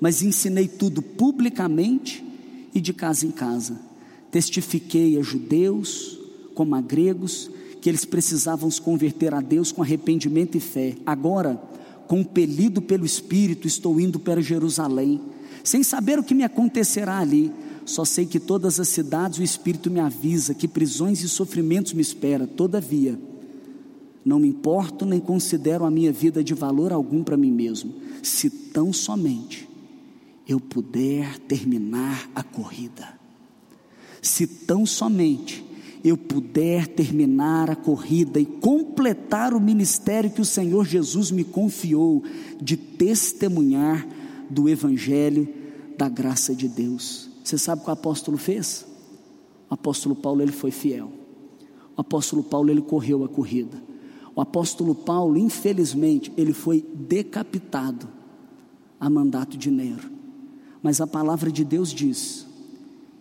mas 0.00 0.22
ensinei 0.22 0.68
tudo 0.68 1.02
publicamente 1.02 2.24
e 2.74 2.80
de 2.80 2.92
casa 2.92 3.26
em 3.26 3.30
casa. 3.30 3.80
Testifiquei 4.30 5.18
a 5.18 5.22
judeus 5.22 6.18
como 6.54 6.74
a 6.74 6.80
gregos 6.80 7.50
que 7.80 7.88
eles 7.88 8.04
precisavam 8.04 8.70
se 8.70 8.80
converter 8.80 9.32
a 9.32 9.40
Deus 9.40 9.72
com 9.72 9.82
arrependimento 9.82 10.56
e 10.56 10.60
fé. 10.60 10.96
Agora, 11.06 11.60
compelido 12.06 12.82
pelo 12.82 13.06
Espírito, 13.06 13.66
estou 13.66 14.00
indo 14.00 14.18
para 14.18 14.42
Jerusalém, 14.42 15.20
sem 15.62 15.82
saber 15.82 16.18
o 16.18 16.24
que 16.24 16.34
me 16.34 16.44
acontecerá 16.44 17.18
ali. 17.18 17.52
Só 17.84 18.04
sei 18.04 18.26
que 18.26 18.38
todas 18.38 18.78
as 18.78 18.88
cidades 18.88 19.38
o 19.38 19.42
Espírito 19.42 19.90
me 19.90 20.00
avisa 20.00 20.54
que 20.54 20.68
prisões 20.68 21.22
e 21.22 21.28
sofrimentos 21.28 21.92
me 21.92 22.02
esperam. 22.02 22.46
Todavia, 22.46 23.18
não 24.24 24.38
me 24.38 24.48
importo 24.48 25.06
nem 25.06 25.20
considero 25.20 25.84
a 25.84 25.90
minha 25.90 26.12
vida 26.12 26.44
de 26.44 26.52
valor 26.52 26.92
algum 26.92 27.22
para 27.22 27.36
mim 27.36 27.52
mesmo, 27.52 27.94
se 28.22 28.50
tão 28.50 28.92
somente 28.92 29.68
eu 30.48 30.58
puder 30.58 31.38
terminar 31.40 32.28
a 32.34 32.42
corrida, 32.42 33.06
se 34.22 34.46
tão 34.46 34.86
somente 34.86 35.64
eu 36.02 36.16
puder 36.16 36.86
terminar 36.86 37.70
a 37.70 37.76
corrida 37.76 38.40
e 38.40 38.46
completar 38.46 39.52
o 39.52 39.60
ministério 39.60 40.30
que 40.30 40.40
o 40.40 40.44
Senhor 40.44 40.86
Jesus 40.86 41.30
me 41.30 41.44
confiou 41.44 42.22
de 42.60 42.76
testemunhar 42.76 44.06
do 44.48 44.68
Evangelho 44.68 45.48
da 45.96 46.08
graça 46.08 46.54
de 46.54 46.68
Deus. 46.68 47.28
Você 47.44 47.58
sabe 47.58 47.82
o 47.82 47.84
que 47.84 47.90
o 47.90 47.92
apóstolo 47.92 48.38
fez? 48.38 48.86
O 49.68 49.74
apóstolo 49.74 50.14
Paulo 50.14 50.40
ele 50.40 50.52
foi 50.52 50.70
fiel. 50.70 51.10
O 51.96 52.00
apóstolo 52.00 52.42
Paulo 52.42 52.70
ele 52.70 52.80
correu 52.80 53.24
a 53.24 53.28
corrida. 53.28 53.82
O 54.34 54.40
apóstolo 54.40 54.94
Paulo, 54.94 55.36
infelizmente, 55.36 56.32
ele 56.36 56.52
foi 56.52 56.86
decapitado 56.94 58.08
a 59.00 59.10
mandato 59.10 59.58
de 59.58 59.70
Nero. 59.70 60.17
Mas 60.82 61.00
a 61.00 61.06
palavra 61.06 61.50
de 61.50 61.64
Deus 61.64 61.92
diz: 61.92 62.46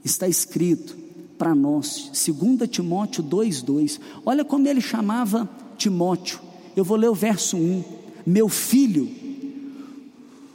está 0.03 0.27
escrito 0.27 0.95
para 1.37 1.53
nós, 1.53 2.11
2 2.13 2.69
Timóteo 2.69 3.23
2,2. 3.23 3.99
Olha 4.25 4.43
como 4.43 4.67
ele 4.67 4.81
chamava 4.81 5.49
Timóteo. 5.77 6.39
Eu 6.75 6.83
vou 6.83 6.97
ler 6.97 7.09
o 7.09 7.15
verso 7.15 7.57
1. 7.57 7.83
Meu 8.25 8.49
filho, 8.49 9.09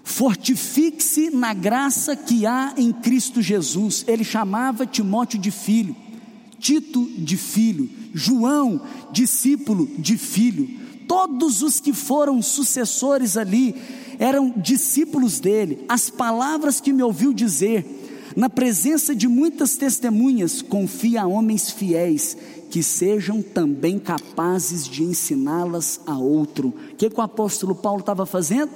fortifique-se 0.02 1.30
na 1.30 1.54
graça 1.54 2.16
que 2.16 2.44
há 2.46 2.74
em 2.76 2.92
Cristo 2.92 3.40
Jesus. 3.40 4.04
Ele 4.06 4.24
chamava 4.24 4.86
Timóteo 4.86 5.38
de 5.38 5.50
filho, 5.50 5.94
Tito 6.58 7.08
de 7.16 7.36
filho, 7.36 7.88
João, 8.12 8.80
discípulo 9.10 9.88
de 9.98 10.16
filho. 10.16 10.80
Todos 11.08 11.62
os 11.62 11.80
que 11.80 11.92
foram 11.92 12.40
sucessores 12.42 13.36
ali 13.36 13.74
eram 14.18 14.50
discípulos 14.50 15.40
dele. 15.40 15.84
As 15.88 16.10
palavras 16.10 16.80
que 16.80 16.92
me 16.92 17.02
ouviu 17.02 17.32
dizer, 17.32 18.32
na 18.36 18.48
presença 18.48 19.14
de 19.14 19.28
muitas 19.28 19.76
testemunhas, 19.76 20.62
confia 20.62 21.22
a 21.22 21.26
homens 21.26 21.70
fiéis 21.70 22.36
que 22.70 22.82
sejam 22.82 23.42
também 23.42 23.98
capazes 23.98 24.86
de 24.86 25.02
ensiná-las 25.02 26.00
a 26.06 26.16
outro. 26.16 26.68
O 26.68 26.96
que, 26.96 27.10
que 27.10 27.18
o 27.18 27.22
apóstolo 27.22 27.74
Paulo 27.74 28.00
estava 28.00 28.24
fazendo? 28.24 28.70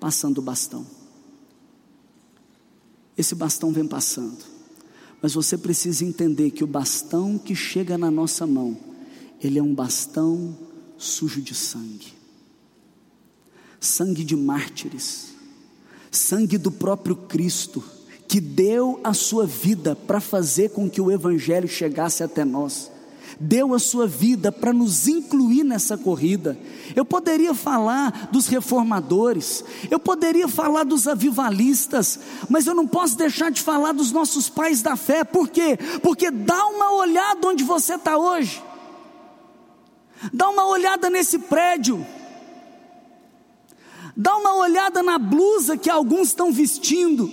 Passando 0.00 0.38
o 0.38 0.42
bastão. 0.42 0.86
Esse 3.16 3.34
bastão 3.34 3.70
vem 3.70 3.86
passando, 3.86 4.38
mas 5.22 5.34
você 5.34 5.56
precisa 5.56 6.04
entender 6.04 6.50
que 6.50 6.64
o 6.64 6.66
bastão 6.66 7.38
que 7.38 7.54
chega 7.54 7.96
na 7.96 8.10
nossa 8.10 8.44
mão, 8.44 8.76
ele 9.40 9.58
é 9.58 9.62
um 9.62 9.72
bastão 9.72 10.56
sujo 10.98 11.40
de 11.40 11.54
sangue 11.54 12.23
sangue 13.84 14.24
de 14.24 14.36
mártires, 14.36 15.28
sangue 16.10 16.58
do 16.58 16.70
próprio 16.70 17.16
Cristo 17.16 17.82
que 18.26 18.40
deu 18.40 18.98
a 19.04 19.12
sua 19.12 19.46
vida 19.46 19.94
para 19.94 20.20
fazer 20.20 20.70
com 20.70 20.88
que 20.88 21.00
o 21.00 21.10
Evangelho 21.10 21.68
chegasse 21.68 22.22
até 22.22 22.44
nós, 22.44 22.90
deu 23.38 23.74
a 23.74 23.78
sua 23.78 24.06
vida 24.06 24.50
para 24.50 24.72
nos 24.72 25.06
incluir 25.06 25.62
nessa 25.62 25.96
corrida. 25.98 26.58
Eu 26.96 27.04
poderia 27.04 27.54
falar 27.54 28.28
dos 28.32 28.46
reformadores, 28.46 29.64
eu 29.90 29.98
poderia 29.98 30.48
falar 30.48 30.84
dos 30.84 31.06
avivalistas, 31.06 32.18
mas 32.48 32.66
eu 32.66 32.74
não 32.74 32.86
posso 32.86 33.16
deixar 33.16 33.50
de 33.50 33.60
falar 33.60 33.92
dos 33.92 34.10
nossos 34.10 34.48
pais 34.48 34.82
da 34.82 34.96
fé, 34.96 35.22
por 35.24 35.48
quê? 35.48 35.76
Porque 36.02 36.30
dá 36.30 36.66
uma 36.66 36.92
olhada 36.92 37.46
onde 37.46 37.62
você 37.62 37.94
está 37.94 38.16
hoje, 38.16 38.62
dá 40.32 40.48
uma 40.48 40.66
olhada 40.66 41.10
nesse 41.10 41.38
prédio. 41.38 42.04
Dá 44.16 44.36
uma 44.36 44.54
olhada 44.56 45.02
na 45.02 45.18
blusa 45.18 45.76
que 45.76 45.90
alguns 45.90 46.28
estão 46.28 46.52
vestindo 46.52 47.30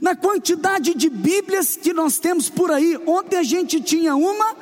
na 0.00 0.16
quantidade 0.16 0.94
de 0.94 1.08
Bíblias 1.08 1.76
que 1.76 1.92
nós 1.92 2.18
temos 2.18 2.50
por 2.50 2.72
aí. 2.72 2.98
Ontem 3.06 3.36
a 3.36 3.42
gente 3.44 3.80
tinha 3.80 4.16
uma 4.16 4.56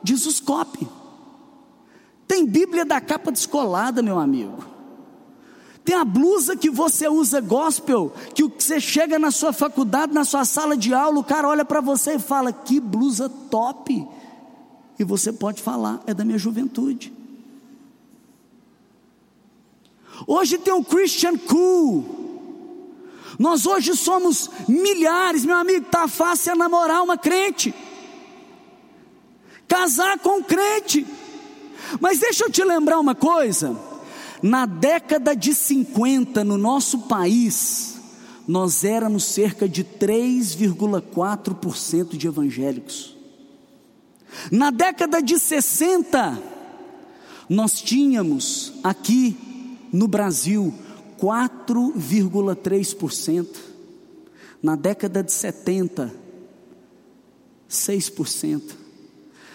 de 0.00 0.14
Zuscope. 0.14 0.86
Tem 2.28 2.46
Bíblia 2.46 2.84
da 2.84 3.00
capa 3.00 3.32
descolada, 3.32 4.00
meu 4.00 4.20
amigo. 4.20 4.64
Tem 5.84 5.96
a 5.96 6.04
blusa 6.04 6.56
que 6.56 6.70
você 6.70 7.08
usa 7.08 7.40
gospel, 7.40 8.12
que 8.32 8.44
você 8.44 8.78
chega 8.78 9.18
na 9.18 9.32
sua 9.32 9.52
faculdade, 9.52 10.14
na 10.14 10.24
sua 10.24 10.44
sala 10.44 10.76
de 10.76 10.94
aula, 10.94 11.18
o 11.18 11.24
cara 11.24 11.48
olha 11.48 11.64
para 11.64 11.80
você 11.80 12.14
e 12.14 12.18
fala: 12.20 12.52
"Que 12.52 12.78
blusa 12.78 13.28
top". 13.28 14.06
E 14.96 15.02
você 15.02 15.32
pode 15.32 15.60
falar: 15.60 16.00
"É 16.06 16.14
da 16.14 16.24
minha 16.24 16.38
juventude". 16.38 17.12
Hoje 20.26 20.58
tem 20.58 20.72
o 20.72 20.84
Christian 20.84 21.36
Cool. 21.36 22.18
Nós 23.38 23.64
hoje 23.64 23.96
somos 23.96 24.50
milhares, 24.68 25.44
meu 25.44 25.56
amigo, 25.56 25.86
tá 25.86 26.06
fácil 26.06 26.52
é 26.52 26.54
namorar 26.54 27.02
uma 27.02 27.16
crente. 27.16 27.74
Casar 29.66 30.18
com 30.18 30.40
um 30.40 30.42
crente. 30.42 31.06
Mas 32.00 32.18
deixa 32.18 32.44
eu 32.44 32.50
te 32.50 32.62
lembrar 32.62 33.00
uma 33.00 33.14
coisa. 33.14 33.74
Na 34.42 34.66
década 34.66 35.34
de 35.34 35.54
50, 35.54 36.44
no 36.44 36.58
nosso 36.58 36.98
país, 37.00 37.98
nós 38.46 38.84
éramos 38.84 39.24
cerca 39.24 39.66
de 39.68 39.82
3,4% 39.84 42.16
de 42.16 42.26
evangélicos. 42.26 43.16
Na 44.50 44.70
década 44.70 45.22
de 45.22 45.38
60, 45.38 46.42
nós 47.48 47.80
tínhamos 47.80 48.74
aqui 48.84 49.49
no 49.92 50.08
Brasil 50.08 50.72
4,3%. 51.18 53.46
Na 54.62 54.76
década 54.76 55.22
de 55.22 55.32
70, 55.32 56.14
6%. 57.68 58.62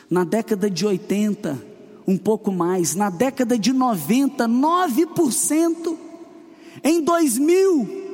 Na 0.09 0.23
década 0.23 0.69
de 0.69 0.85
80, 0.85 1.59
um 2.07 2.17
pouco 2.17 2.51
mais. 2.51 2.95
Na 2.95 3.09
década 3.09 3.57
de 3.57 3.73
90, 3.73 4.47
9%. 4.47 5.97
Em 6.83 7.01
2000, 7.01 8.05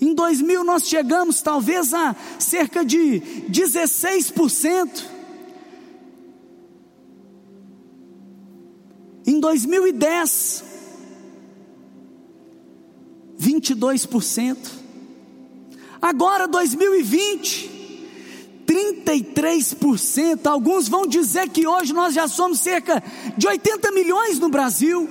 em 0.00 0.14
2000 0.14 0.64
nós 0.64 0.84
chegamos 0.84 1.42
talvez 1.42 1.92
a 1.92 2.16
cerca 2.38 2.84
de 2.84 3.20
16%. 3.50 5.04
Em 9.26 9.38
2010, 9.38 10.64
22%. 13.40 14.56
Agora 16.00 16.46
2020, 16.46 17.70
33%. 18.66 20.46
Alguns 20.46 20.88
vão 20.88 21.06
dizer 21.06 21.48
que 21.48 21.66
hoje 21.66 21.92
nós 21.92 22.14
já 22.14 22.28
somos 22.28 22.60
cerca 22.60 23.02
de 23.36 23.48
80 23.48 23.90
milhões 23.92 24.38
no 24.38 24.48
Brasil, 24.48 25.08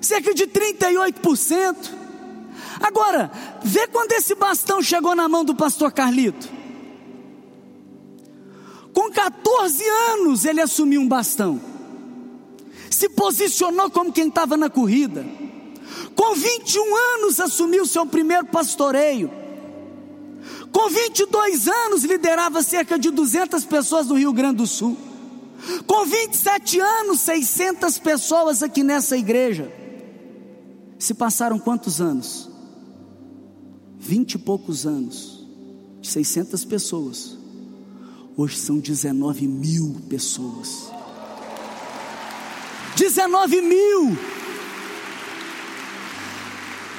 cerca 0.00 0.32
de 0.32 0.46
38%. 0.46 1.76
Agora, 2.80 3.30
vê 3.62 3.86
quando 3.88 4.12
esse 4.12 4.34
bastão 4.34 4.82
chegou 4.82 5.14
na 5.14 5.28
mão 5.28 5.44
do 5.44 5.54
pastor 5.54 5.92
Carlito. 5.92 6.48
Com 8.92 9.10
14 9.10 9.82
anos 10.12 10.44
ele 10.44 10.60
assumiu 10.60 11.00
um 11.00 11.08
bastão, 11.08 11.60
se 12.88 13.08
posicionou 13.08 13.90
como 13.90 14.12
quem 14.12 14.28
estava 14.28 14.56
na 14.56 14.70
corrida 14.70 15.26
com 16.14 16.34
21 16.34 16.96
anos 17.14 17.40
assumiu 17.40 17.86
seu 17.86 18.06
primeiro 18.06 18.46
pastoreio. 18.46 19.30
Com 20.72 20.88
22 20.88 21.68
anos 21.68 22.04
liderava 22.04 22.62
cerca 22.62 22.98
de 22.98 23.10
200 23.10 23.64
pessoas 23.64 24.06
no 24.06 24.16
Rio 24.16 24.32
Grande 24.32 24.56
do 24.56 24.66
Sul. 24.66 24.96
Com 25.86 26.04
27 26.04 26.80
anos, 26.80 27.20
600 27.20 27.98
pessoas 27.98 28.62
aqui 28.62 28.82
nessa 28.82 29.16
igreja. 29.16 29.72
Se 30.98 31.14
passaram 31.14 31.58
quantos 31.58 32.00
anos? 32.00 32.50
20 33.98 34.34
e 34.34 34.38
poucos 34.38 34.86
anos. 34.86 35.46
600 36.02 36.64
pessoas. 36.64 37.38
Hoje 38.36 38.58
são 38.58 38.78
19 38.78 39.46
mil 39.46 39.96
pessoas. 40.08 40.90
19 42.96 43.62
mil. 43.62 44.18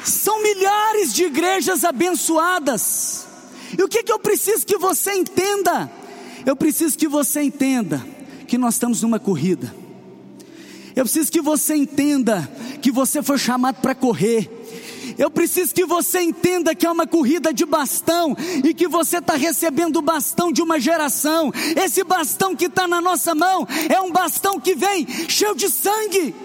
São 0.05 0.41
milhares 0.41 1.13
de 1.13 1.25
igrejas 1.25 1.83
abençoadas. 1.83 3.25
E 3.77 3.81
o 3.81 3.87
que, 3.87 4.03
que 4.03 4.11
eu 4.11 4.19
preciso 4.19 4.65
que 4.65 4.77
você 4.77 5.13
entenda? 5.13 5.91
Eu 6.45 6.55
preciso 6.55 6.97
que 6.97 7.07
você 7.07 7.41
entenda 7.41 8.05
que 8.47 8.57
nós 8.57 8.75
estamos 8.75 9.01
numa 9.01 9.19
corrida. 9.19 9.75
Eu 10.95 11.03
preciso 11.03 11.31
que 11.31 11.41
você 11.41 11.75
entenda 11.75 12.49
que 12.81 12.91
você 12.91 13.23
foi 13.23 13.37
chamado 13.37 13.81
para 13.81 13.95
correr. 13.95 14.49
Eu 15.17 15.31
preciso 15.31 15.73
que 15.73 15.85
você 15.85 16.21
entenda 16.21 16.75
que 16.75 16.85
é 16.85 16.91
uma 16.91 17.07
corrida 17.07 17.53
de 17.53 17.65
bastão 17.65 18.35
e 18.63 18.73
que 18.73 18.87
você 18.87 19.17
está 19.17 19.35
recebendo 19.35 19.97
o 19.97 20.01
bastão 20.01 20.51
de 20.51 20.61
uma 20.61 20.79
geração. 20.79 21.51
Esse 21.75 22.03
bastão 22.03 22.55
que 22.55 22.65
está 22.65 22.87
na 22.87 23.01
nossa 23.01 23.33
mão 23.33 23.67
é 23.89 23.99
um 23.99 24.11
bastão 24.11 24.59
que 24.59 24.75
vem 24.75 25.07
cheio 25.27 25.55
de 25.55 25.69
sangue. 25.69 26.35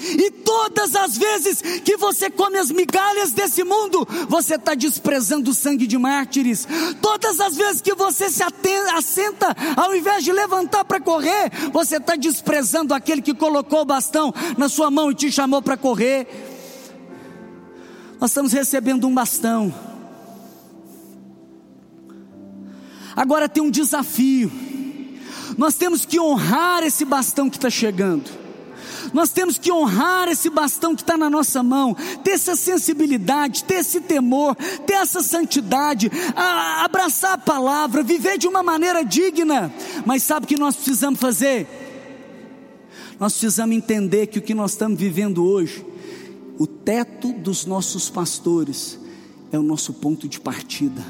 E 0.00 0.30
todas 0.30 0.94
as 0.94 1.16
vezes 1.16 1.60
que 1.60 1.96
você 1.96 2.30
come 2.30 2.58
as 2.58 2.70
migalhas 2.70 3.32
desse 3.32 3.64
mundo, 3.64 4.06
você 4.28 4.56
está 4.56 4.74
desprezando 4.74 5.50
o 5.50 5.54
sangue 5.54 5.86
de 5.86 5.96
mártires. 5.96 6.66
Todas 7.00 7.40
as 7.40 7.56
vezes 7.56 7.80
que 7.80 7.94
você 7.94 8.28
se 8.30 8.42
assenta, 8.42 9.54
ao 9.76 9.94
invés 9.94 10.24
de 10.24 10.32
levantar 10.32 10.84
para 10.84 11.00
correr, 11.00 11.50
você 11.72 11.96
está 11.96 12.16
desprezando 12.16 12.92
aquele 12.92 13.22
que 13.22 13.34
colocou 13.34 13.82
o 13.82 13.84
bastão 13.84 14.32
na 14.58 14.68
sua 14.68 14.90
mão 14.90 15.10
e 15.10 15.14
te 15.14 15.30
chamou 15.30 15.62
para 15.62 15.76
correr. 15.76 16.26
Nós 18.20 18.30
estamos 18.30 18.52
recebendo 18.52 19.06
um 19.06 19.14
bastão. 19.14 19.74
Agora 23.16 23.48
tem 23.48 23.62
um 23.62 23.70
desafio. 23.70 24.50
Nós 25.56 25.76
temos 25.76 26.04
que 26.04 26.18
honrar 26.18 26.82
esse 26.82 27.04
bastão 27.04 27.48
que 27.48 27.56
está 27.56 27.70
chegando. 27.70 28.43
Nós 29.14 29.30
temos 29.30 29.56
que 29.56 29.70
honrar 29.70 30.28
esse 30.28 30.50
bastão 30.50 30.96
que 30.96 31.02
está 31.02 31.16
na 31.16 31.30
nossa 31.30 31.62
mão, 31.62 31.94
ter 32.24 32.32
essa 32.32 32.56
sensibilidade, 32.56 33.62
ter 33.62 33.74
esse 33.74 34.00
temor, 34.00 34.56
ter 34.84 34.94
essa 34.94 35.22
santidade, 35.22 36.10
a, 36.34 36.84
abraçar 36.84 37.34
a 37.34 37.38
palavra, 37.38 38.02
viver 38.02 38.36
de 38.36 38.48
uma 38.48 38.60
maneira 38.60 39.04
digna. 39.04 39.72
Mas 40.04 40.24
sabe 40.24 40.44
o 40.44 40.48
que 40.48 40.58
nós 40.58 40.74
precisamos 40.74 41.20
fazer? 41.20 41.68
Nós 43.20 43.34
precisamos 43.34 43.76
entender 43.76 44.26
que 44.26 44.40
o 44.40 44.42
que 44.42 44.52
nós 44.52 44.72
estamos 44.72 44.98
vivendo 44.98 45.44
hoje, 45.44 45.86
o 46.58 46.66
teto 46.66 47.32
dos 47.32 47.64
nossos 47.66 48.10
pastores, 48.10 48.98
é 49.52 49.58
o 49.58 49.62
nosso 49.62 49.92
ponto 49.92 50.28
de 50.28 50.40
partida. 50.40 51.06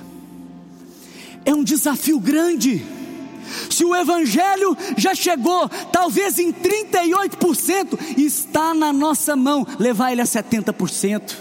É 1.42 1.54
um 1.54 1.64
desafio 1.64 2.20
grande. 2.20 2.84
Se 3.70 3.84
o 3.84 3.94
Evangelho 3.94 4.76
já 4.96 5.14
chegou, 5.14 5.68
talvez 5.92 6.38
em 6.38 6.52
38%, 6.52 8.18
está 8.18 8.74
na 8.74 8.92
nossa 8.92 9.36
mão 9.36 9.66
levar 9.78 10.12
ele 10.12 10.22
a 10.22 10.24
70%. 10.24 11.34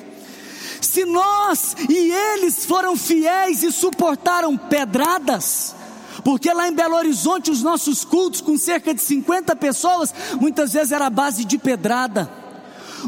Se 0.81 1.05
nós 1.05 1.75
e 1.89 2.11
eles 2.11 2.65
foram 2.65 2.95
fiéis 2.95 3.63
e 3.63 3.71
suportaram 3.71 4.57
pedradas, 4.57 5.75
porque 6.23 6.53
lá 6.53 6.67
em 6.67 6.73
Belo 6.73 6.95
Horizonte 6.95 7.49
os 7.49 7.63
nossos 7.63 8.03
cultos 8.03 8.41
com 8.41 8.57
cerca 8.57 8.93
de 8.93 9.01
50 9.01 9.55
pessoas, 9.55 10.13
muitas 10.39 10.73
vezes 10.73 10.91
era 10.91 11.07
a 11.07 11.09
base 11.09 11.45
de 11.45 11.57
pedrada. 11.57 12.29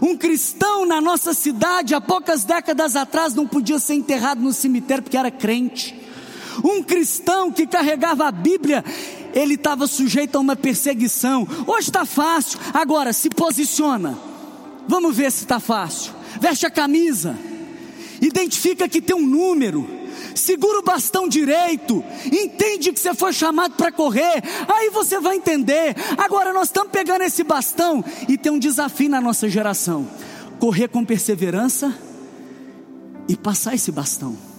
Um 0.01 0.17
cristão 0.17 0.85
na 0.85 0.99
nossa 0.99 1.33
cidade, 1.33 1.93
há 1.95 2.01
poucas 2.01 2.43
décadas 2.43 2.95
atrás, 2.95 3.33
não 3.33 3.47
podia 3.47 3.79
ser 3.79 3.93
enterrado 3.93 4.41
no 4.41 4.51
cemitério 4.51 5.03
porque 5.03 5.17
era 5.17 5.31
crente. 5.31 5.95
Um 6.63 6.83
cristão 6.83 7.51
que 7.51 7.67
carregava 7.67 8.27
a 8.27 8.31
Bíblia, 8.31 8.83
ele 9.33 9.55
estava 9.55 9.87
sujeito 9.87 10.37
a 10.37 10.39
uma 10.39 10.55
perseguição. 10.55 11.47
Hoje 11.67 11.89
está 11.89 12.05
fácil, 12.05 12.59
agora 12.73 13.11
se 13.11 13.29
posiciona. 13.29 14.17
Vamos 14.87 15.15
ver 15.15 15.31
se 15.31 15.43
está 15.43 15.59
fácil. 15.59 16.13
Veste 16.39 16.65
a 16.65 16.69
camisa, 16.69 17.37
identifica 18.21 18.89
que 18.89 19.01
tem 19.01 19.15
um 19.15 19.25
número, 19.25 19.87
segura 20.35 20.79
o 20.79 20.83
bastão 20.83 21.27
direito, 21.29 22.03
entende 22.25 22.91
que 22.91 22.99
você 22.99 23.13
foi 23.13 23.31
chamado 23.31 23.75
para 23.75 23.91
correr, 23.91 24.43
aí 24.67 24.89
você 24.89 25.19
vai 25.19 25.37
entender. 25.37 25.95
Agora 26.17 26.51
nós 26.53 26.67
estamos 26.67 26.91
pegando 26.91 27.21
esse 27.23 27.43
bastão 27.43 28.03
e 28.27 28.37
tem 28.37 28.51
um 28.51 28.59
desafio 28.59 29.09
na 29.09 29.21
nossa 29.21 29.49
geração: 29.49 30.07
correr 30.59 30.89
com 30.89 31.05
perseverança 31.05 31.97
e 33.27 33.35
passar 33.35 33.75
esse 33.75 33.91
bastão 33.91 34.54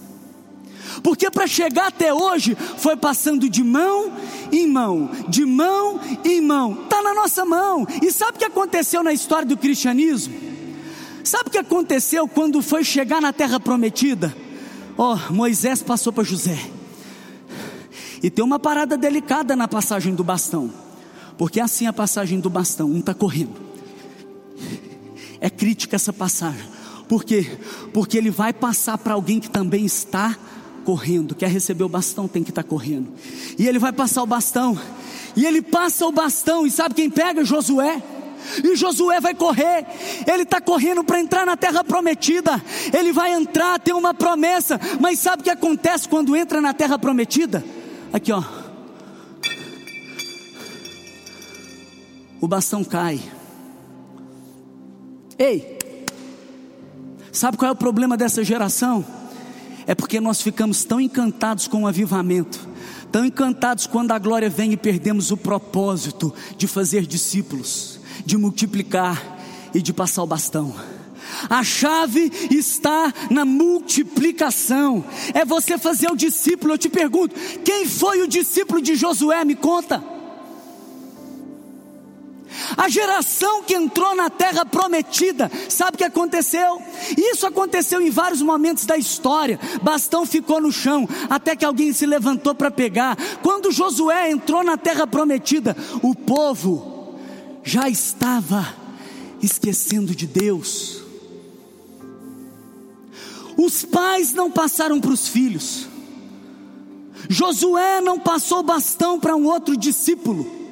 porque 1.03 1.29
para 1.29 1.47
chegar 1.47 1.87
até 1.87 2.13
hoje 2.13 2.55
foi 2.77 2.95
passando 2.95 3.49
de 3.49 3.63
mão 3.63 4.11
em 4.51 4.67
mão, 4.67 5.09
de 5.27 5.45
mão 5.45 5.99
em 6.23 6.41
mão, 6.41 6.83
está 6.83 7.01
na 7.01 7.13
nossa 7.13 7.45
mão. 7.45 7.87
E 8.01 8.11
sabe 8.11 8.37
o 8.37 8.39
que 8.39 8.45
aconteceu 8.45 9.03
na 9.03 9.13
história 9.13 9.47
do 9.47 9.57
cristianismo? 9.57 10.33
Sabe 11.23 11.49
o 11.49 11.51
que 11.51 11.57
aconteceu 11.57 12.27
quando 12.27 12.61
foi 12.61 12.83
chegar 12.83 13.21
na 13.21 13.33
terra 13.33 13.59
prometida? 13.59 14.35
Ó, 14.97 15.13
oh, 15.15 15.33
Moisés 15.33 15.83
passou 15.83 16.13
para 16.13 16.23
José. 16.23 16.57
E 18.23 18.29
tem 18.29 18.43
uma 18.43 18.57
parada 18.57 18.97
delicada 18.97 19.55
na 19.55 19.67
passagem 19.67 20.15
do 20.15 20.23
bastão, 20.23 20.71
porque 21.37 21.59
é 21.59 21.63
assim 21.63 21.85
a 21.85 21.93
passagem 21.93 22.39
do 22.39 22.49
bastão, 22.49 22.89
um 22.89 22.99
está 22.99 23.13
correndo. 23.13 23.55
É 25.39 25.49
crítica 25.49 25.95
essa 25.95 26.11
passagem. 26.11 26.65
Por 27.07 27.23
quê? 27.23 27.59
Porque 27.93 28.17
ele 28.17 28.31
vai 28.31 28.51
passar 28.51 28.97
para 28.97 29.13
alguém 29.13 29.39
que 29.39 29.49
também 29.49 29.85
está 29.85 30.35
correndo. 30.87 31.35
Quer 31.35 31.49
receber 31.49 31.83
o 31.83 31.89
bastão, 31.89 32.29
tem 32.29 32.41
que 32.41 32.49
estar 32.49 32.63
tá 32.63 32.69
correndo. 32.69 33.09
E 33.59 33.67
ele 33.67 33.77
vai 33.77 33.91
passar 33.91 34.23
o 34.23 34.25
bastão. 34.25 34.79
E 35.35 35.45
ele 35.45 35.61
passa 35.61 36.05
o 36.05 36.13
bastão. 36.13 36.65
E 36.65 36.71
sabe 36.71 36.95
quem 36.95 37.09
pega? 37.09 37.43
Josué. 37.43 38.01
E 38.63 38.73
Josué 38.73 39.19
vai 39.19 39.35
correr, 39.35 39.85
ele 40.25 40.43
está 40.43 40.61
correndo 40.61 41.03
para 41.03 41.19
entrar 41.19 41.45
na 41.45 41.57
terra 41.57 41.83
prometida. 41.83 42.63
Ele 42.97 43.11
vai 43.11 43.33
entrar, 43.33 43.77
tem 43.77 43.93
uma 43.93 44.13
promessa, 44.13 44.79
mas 45.01 45.19
sabe 45.19 45.41
o 45.41 45.43
que 45.43 45.49
acontece 45.49 46.07
quando 46.07 46.33
entra 46.33 46.61
na 46.61 46.73
terra 46.73 46.97
prometida? 46.97 47.65
Aqui 48.13 48.31
ó, 48.31 48.41
o 52.39 52.47
bastão 52.47 52.85
cai. 52.85 53.19
Ei, 55.37 55.77
sabe 57.33 57.57
qual 57.57 57.67
é 57.67 57.73
o 57.73 57.75
problema 57.75 58.15
dessa 58.15 58.41
geração? 58.45 59.03
É 59.87 59.95
porque 59.95 60.19
nós 60.19 60.41
ficamos 60.41 60.83
tão 60.83 60.99
encantados 60.99 61.67
com 61.67 61.83
o 61.83 61.87
avivamento, 61.87 62.67
tão 63.09 63.25
encantados 63.25 63.87
quando 63.87 64.11
a 64.11 64.19
glória 64.19 64.49
vem 64.49 64.73
e 64.73 64.77
perdemos 64.77 65.31
o 65.31 65.37
propósito 65.37 66.33
de 66.57 66.67
fazer 66.67 67.05
discípulos, 67.05 67.99
de 68.25 68.37
multiplicar 68.37 69.39
e 69.73 69.81
de 69.81 69.93
passar 69.93 70.23
o 70.23 70.27
bastão. 70.27 70.75
A 71.49 71.63
chave 71.63 72.31
está 72.51 73.13
na 73.29 73.45
multiplicação. 73.45 75.03
É 75.33 75.45
você 75.45 75.77
fazer 75.77 76.09
o 76.11 76.15
discípulo. 76.15 76.73
Eu 76.73 76.77
te 76.77 76.89
pergunto: 76.89 77.35
quem 77.63 77.85
foi 77.85 78.21
o 78.21 78.27
discípulo 78.27 78.81
de 78.81 78.95
Josué? 78.95 79.43
Me 79.43 79.55
conta. 79.55 80.16
A 82.75 82.89
geração 82.89 83.63
que 83.63 83.75
entrou 83.75 84.15
na 84.15 84.29
terra 84.29 84.65
prometida, 84.65 85.49
sabe 85.69 85.95
o 85.95 85.97
que 85.97 86.03
aconteceu? 86.03 86.81
Isso 87.17 87.45
aconteceu 87.45 88.01
em 88.01 88.09
vários 88.09 88.41
momentos 88.41 88.85
da 88.85 88.97
história. 88.97 89.59
Bastão 89.81 90.25
ficou 90.25 90.59
no 90.59 90.71
chão, 90.71 91.07
até 91.29 91.55
que 91.55 91.63
alguém 91.63 91.93
se 91.93 92.05
levantou 92.05 92.53
para 92.53 92.71
pegar. 92.71 93.17
Quando 93.41 93.71
Josué 93.71 94.31
entrou 94.31 94.63
na 94.63 94.77
terra 94.77 95.07
prometida, 95.07 95.77
o 96.01 96.13
povo 96.13 97.15
já 97.63 97.87
estava 97.87 98.75
esquecendo 99.41 100.15
de 100.15 100.25
Deus. 100.25 101.01
Os 103.57 103.83
pais 103.83 104.33
não 104.33 104.51
passaram 104.51 104.99
para 104.99 105.11
os 105.11 105.27
filhos. 105.27 105.87
Josué 107.29 108.01
não 108.01 108.19
passou 108.19 108.61
bastão 108.61 109.19
para 109.19 109.35
um 109.35 109.45
outro 109.45 109.75
discípulo. 109.75 110.66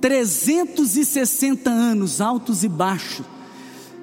360 0.00 1.70
anos, 1.70 2.20
altos 2.20 2.62
e 2.62 2.68
baixos, 2.68 3.24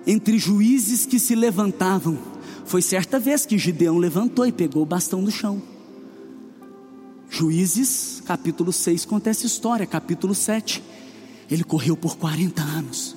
entre 0.06 0.38
juízes 0.38 1.06
que 1.06 1.20
se 1.20 1.36
levantavam. 1.36 2.18
Foi 2.66 2.82
certa 2.82 3.20
vez 3.20 3.46
que 3.46 3.58
Gideão 3.58 3.98
levantou 3.98 4.46
e 4.46 4.52
pegou 4.52 4.84
o 4.84 4.86
bastão 4.86 5.24
do 5.24 5.32
chão. 5.32 5.62
Juízes, 7.30 8.22
capítulo 8.26 8.72
6, 8.72 9.06
conta 9.06 9.30
essa 9.30 9.46
história, 9.46 9.86
capítulo 9.86 10.36
7. 10.36 10.84
Ele 11.50 11.64
correu 11.64 11.96
por 11.96 12.18
40 12.18 12.62
anos. 12.62 13.16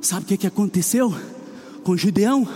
Sabe 0.00 0.24
o 0.24 0.28
que, 0.28 0.36
que 0.36 0.46
aconteceu 0.46 1.14
com 1.82 1.96
Gideão? 1.96 2.46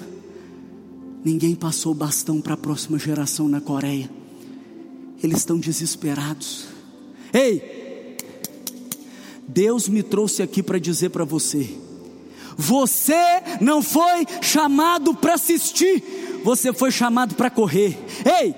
Ninguém 1.24 1.54
passou 1.54 1.94
bastão 1.94 2.40
para 2.40 2.54
a 2.54 2.56
próxima 2.56 2.98
geração 2.98 3.48
na 3.48 3.60
Coreia, 3.60 4.10
eles 5.22 5.38
estão 5.38 5.58
desesperados. 5.58 6.66
Ei, 7.32 8.16
Deus 9.46 9.88
me 9.88 10.02
trouxe 10.02 10.42
aqui 10.42 10.62
para 10.62 10.78
dizer 10.78 11.10
para 11.10 11.24
você: 11.24 11.68
você 12.56 13.40
não 13.60 13.80
foi 13.82 14.26
chamado 14.42 15.14
para 15.14 15.34
assistir, 15.34 16.02
você 16.42 16.72
foi 16.72 16.90
chamado 16.90 17.36
para 17.36 17.48
correr. 17.48 17.96
Ei, 18.24 18.54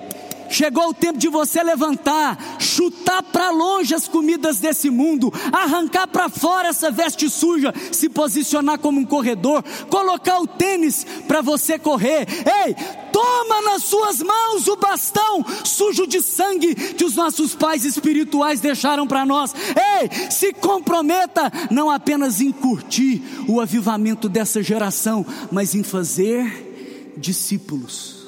Chegou 0.50 0.88
o 0.88 0.94
tempo 0.94 1.16
de 1.16 1.28
você 1.28 1.62
levantar, 1.62 2.36
chutar 2.58 3.22
para 3.22 3.50
longe 3.50 3.94
as 3.94 4.08
comidas 4.08 4.58
desse 4.58 4.90
mundo, 4.90 5.32
arrancar 5.52 6.08
para 6.08 6.28
fora 6.28 6.68
essa 6.68 6.90
veste 6.90 7.30
suja, 7.30 7.72
se 7.92 8.08
posicionar 8.08 8.80
como 8.80 8.98
um 8.98 9.04
corredor, 9.04 9.62
colocar 9.88 10.40
o 10.40 10.48
tênis 10.48 11.06
para 11.28 11.40
você 11.40 11.78
correr. 11.78 12.26
Ei, 12.66 12.74
toma 13.12 13.62
nas 13.62 13.84
suas 13.84 14.20
mãos 14.20 14.66
o 14.66 14.74
bastão 14.74 15.44
sujo 15.64 16.04
de 16.04 16.20
sangue 16.20 16.74
que 16.74 17.04
os 17.04 17.14
nossos 17.14 17.54
pais 17.54 17.84
espirituais 17.84 18.60
deixaram 18.60 19.06
para 19.06 19.24
nós. 19.24 19.54
Ei, 19.54 20.30
se 20.30 20.52
comprometa 20.52 21.50
não 21.70 21.88
apenas 21.88 22.40
em 22.40 22.50
curtir 22.50 23.22
o 23.46 23.60
avivamento 23.60 24.28
dessa 24.28 24.60
geração, 24.60 25.24
mas 25.52 25.76
em 25.76 25.84
fazer 25.84 27.14
discípulos 27.16 28.19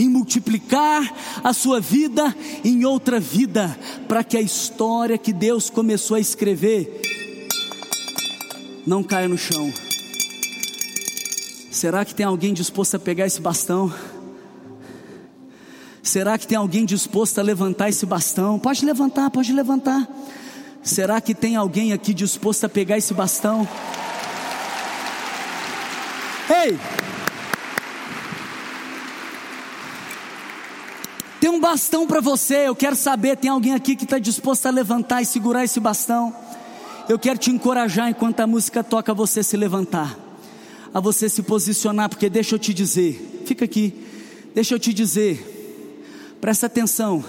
em 0.00 0.08
multiplicar 0.08 1.14
a 1.44 1.52
sua 1.52 1.78
vida 1.78 2.34
em 2.64 2.86
outra 2.86 3.20
vida, 3.20 3.78
para 4.08 4.24
que 4.24 4.34
a 4.34 4.40
história 4.40 5.18
que 5.18 5.30
Deus 5.30 5.68
começou 5.68 6.16
a 6.16 6.20
escrever 6.20 7.02
não 8.86 9.02
caia 9.02 9.28
no 9.28 9.36
chão. 9.36 9.70
Será 11.70 12.02
que 12.02 12.14
tem 12.14 12.24
alguém 12.24 12.54
disposto 12.54 12.94
a 12.94 12.98
pegar 12.98 13.26
esse 13.26 13.42
bastão? 13.42 13.92
Será 16.02 16.38
que 16.38 16.46
tem 16.46 16.56
alguém 16.56 16.86
disposto 16.86 17.38
a 17.38 17.42
levantar 17.42 17.90
esse 17.90 18.06
bastão? 18.06 18.58
Pode 18.58 18.86
levantar, 18.86 19.30
pode 19.30 19.52
levantar. 19.52 20.08
Será 20.82 21.20
que 21.20 21.34
tem 21.34 21.56
alguém 21.56 21.92
aqui 21.92 22.14
disposto 22.14 22.64
a 22.64 22.70
pegar 22.70 22.96
esse 22.96 23.12
bastão? 23.12 23.68
Ei! 26.48 26.78
Tem 31.50 31.56
um 31.56 31.60
bastão 31.60 32.06
para 32.06 32.20
você. 32.20 32.68
Eu 32.68 32.76
quero 32.76 32.94
saber, 32.94 33.36
tem 33.36 33.50
alguém 33.50 33.74
aqui 33.74 33.96
que 33.96 34.04
está 34.04 34.20
disposto 34.20 34.66
a 34.66 34.70
levantar 34.70 35.20
e 35.20 35.26
segurar 35.26 35.64
esse 35.64 35.80
bastão? 35.80 36.32
Eu 37.08 37.18
quero 37.18 37.40
te 37.40 37.50
encorajar 37.50 38.08
enquanto 38.08 38.38
a 38.38 38.46
música 38.46 38.84
toca 38.84 39.12
você 39.12 39.42
se 39.42 39.56
levantar, 39.56 40.16
a 40.94 41.00
você 41.00 41.28
se 41.28 41.42
posicionar, 41.42 42.08
porque 42.08 42.30
deixa 42.30 42.54
eu 42.54 42.58
te 42.60 42.72
dizer, 42.72 43.42
fica 43.46 43.64
aqui, 43.64 43.92
deixa 44.54 44.76
eu 44.76 44.78
te 44.78 44.94
dizer, 44.94 46.38
presta 46.40 46.66
atenção. 46.66 47.24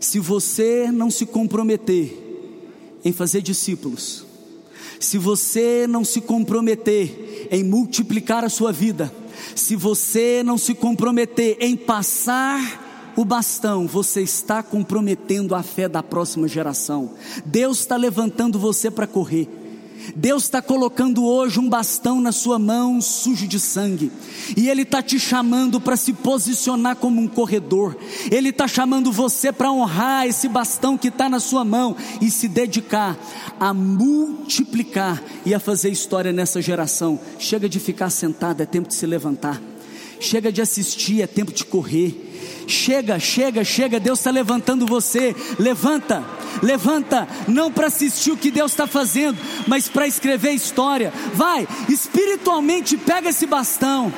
Se 0.00 0.18
você 0.18 0.90
não 0.90 1.10
se 1.10 1.26
comprometer 1.26 2.16
em 3.04 3.12
fazer 3.12 3.42
discípulos, 3.42 4.24
se 4.98 5.18
você 5.18 5.86
não 5.86 6.02
se 6.02 6.22
comprometer 6.22 7.46
em 7.50 7.62
multiplicar 7.62 8.42
a 8.42 8.48
sua 8.48 8.72
vida, 8.72 9.12
se 9.54 9.76
você 9.76 10.42
não 10.44 10.58
se 10.58 10.74
comprometer 10.74 11.56
em 11.60 11.76
passar 11.76 13.12
o 13.16 13.24
bastão, 13.24 13.86
você 13.86 14.22
está 14.22 14.62
comprometendo 14.62 15.54
a 15.54 15.62
fé 15.62 15.88
da 15.88 16.02
próxima 16.02 16.48
geração. 16.48 17.10
Deus 17.44 17.80
está 17.80 17.96
levantando 17.96 18.58
você 18.58 18.90
para 18.90 19.06
correr. 19.06 19.59
Deus 20.14 20.44
está 20.44 20.60
colocando 20.60 21.24
hoje 21.24 21.58
um 21.58 21.68
bastão 21.68 22.20
na 22.20 22.32
sua 22.32 22.58
mão 22.58 23.00
sujo 23.00 23.46
de 23.46 23.58
sangue, 23.58 24.10
e 24.56 24.68
Ele 24.68 24.82
está 24.82 25.02
te 25.02 25.18
chamando 25.18 25.80
para 25.80 25.96
se 25.96 26.12
posicionar 26.12 26.96
como 26.96 27.20
um 27.20 27.28
corredor, 27.28 27.96
Ele 28.30 28.50
está 28.50 28.66
chamando 28.66 29.12
você 29.12 29.52
para 29.52 29.72
honrar 29.72 30.26
esse 30.26 30.48
bastão 30.48 30.96
que 30.96 31.08
está 31.08 31.28
na 31.28 31.40
sua 31.40 31.64
mão 31.64 31.96
e 32.20 32.30
se 32.30 32.48
dedicar 32.48 33.16
a 33.58 33.72
multiplicar 33.72 35.22
e 35.44 35.54
a 35.54 35.60
fazer 35.60 35.90
história 35.90 36.32
nessa 36.32 36.60
geração. 36.60 37.18
Chega 37.38 37.68
de 37.68 37.78
ficar 37.78 38.10
sentado, 38.10 38.62
é 38.62 38.66
tempo 38.66 38.88
de 38.88 38.94
se 38.94 39.06
levantar. 39.06 39.69
Chega 40.20 40.52
de 40.52 40.60
assistir, 40.60 41.22
é 41.22 41.26
tempo 41.26 41.52
de 41.52 41.64
correr. 41.64 42.14
Chega, 42.66 43.18
chega, 43.18 43.64
chega. 43.64 43.98
Deus 43.98 44.20
está 44.20 44.30
levantando 44.30 44.86
você. 44.86 45.34
Levanta, 45.58 46.22
levanta. 46.62 47.26
Não 47.48 47.72
para 47.72 47.86
assistir 47.86 48.30
o 48.30 48.36
que 48.36 48.50
Deus 48.50 48.70
está 48.70 48.86
fazendo, 48.86 49.38
mas 49.66 49.88
para 49.88 50.06
escrever 50.06 50.52
história. 50.52 51.12
Vai, 51.34 51.66
espiritualmente, 51.88 52.96
pega 52.96 53.30
esse 53.30 53.46
bastão 53.46 54.12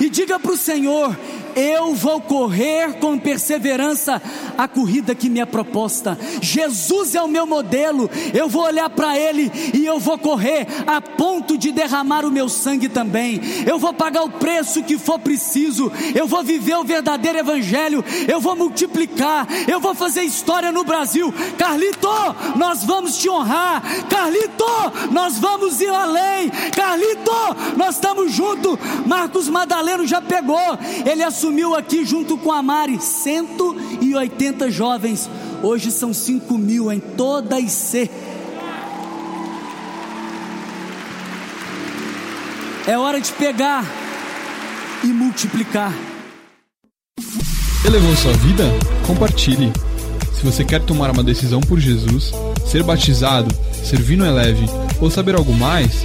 e 0.00 0.10
diga 0.10 0.38
para 0.38 0.52
o 0.52 0.56
Senhor: 0.56 1.16
eu 1.56 1.94
vou 1.94 2.20
correr 2.20 2.98
com 2.98 3.18
perseverança 3.18 4.20
a 4.58 4.68
corrida 4.68 5.14
que 5.14 5.30
me 5.30 5.40
é 5.40 5.46
proposta. 5.46 6.18
Jesus 6.42 7.14
é 7.14 7.22
o 7.22 7.28
meu 7.28 7.46
modelo, 7.46 8.10
eu 8.34 8.46
vou 8.46 8.64
olhar 8.64 8.90
para 8.90 9.18
Ele 9.18 9.50
e 9.72 9.86
eu 9.86 9.98
vou 9.98 10.18
correr 10.18 10.66
a 10.86 11.00
ponto 11.00 11.56
de 11.56 11.72
derramar 11.72 12.26
o 12.26 12.30
meu 12.30 12.50
sangue 12.50 12.90
também. 12.90 13.40
Eu 13.66 13.78
vou 13.78 13.94
pagar 13.94 14.22
o 14.22 14.30
preço 14.30 14.82
que 14.82 14.98
for 14.98 15.18
preciso, 15.18 15.90
eu 16.14 16.26
vou 16.26 16.44
viver 16.44 16.76
o 16.76 16.84
verdadeiro 16.84 17.38
Evangelho, 17.38 18.04
eu 18.28 18.38
vou 18.38 18.54
multiplicar, 18.54 19.48
eu 19.66 19.80
vou 19.80 19.94
fazer 19.94 20.22
história 20.22 20.70
no 20.70 20.84
Brasil. 20.84 21.32
Carlito, 21.56 22.08
nós 22.56 22.84
vamos 22.84 23.16
te 23.16 23.30
honrar. 23.30 23.82
Carlito, 24.10 24.64
nós 25.10 25.38
vamos 25.38 25.80
ir 25.80 25.88
além. 25.88 26.50
Carlito, 26.74 27.32
nós 27.76 27.94
estamos 27.94 28.32
juntos. 28.32 28.78
Marcos 29.06 29.48
Madaleno 29.48 30.06
já 30.06 30.20
pegou, 30.20 30.60
ele 31.04 31.22
assumiu 31.22 31.45
aqui 31.76 32.04
junto 32.04 32.36
com 32.38 32.52
a 32.52 32.62
Mari 32.62 33.00
180 33.00 33.96
80 34.36 34.70
jovens, 34.70 35.30
hoje 35.62 35.90
são 35.90 36.12
5 36.12 36.56
mil 36.58 36.90
em 36.92 37.00
toda 37.00 37.56
a 37.56 37.60
IC. 37.60 38.10
É 42.86 42.96
hora 42.96 43.20
de 43.20 43.32
pegar 43.32 43.84
e 45.02 45.08
multiplicar. 45.08 45.92
Elevou 47.84 48.14
sua 48.16 48.32
vida? 48.34 48.64
Compartilhe. 49.06 49.72
Se 50.34 50.44
você 50.44 50.64
quer 50.64 50.82
tomar 50.82 51.10
uma 51.10 51.24
decisão 51.24 51.60
por 51.60 51.78
Jesus, 51.78 52.32
ser 52.66 52.82
batizado, 52.82 53.52
servir 53.72 54.16
no 54.16 54.26
Eleve 54.26 54.66
ou 55.00 55.10
saber 55.10 55.34
algo 55.34 55.52
mais, 55.52 56.04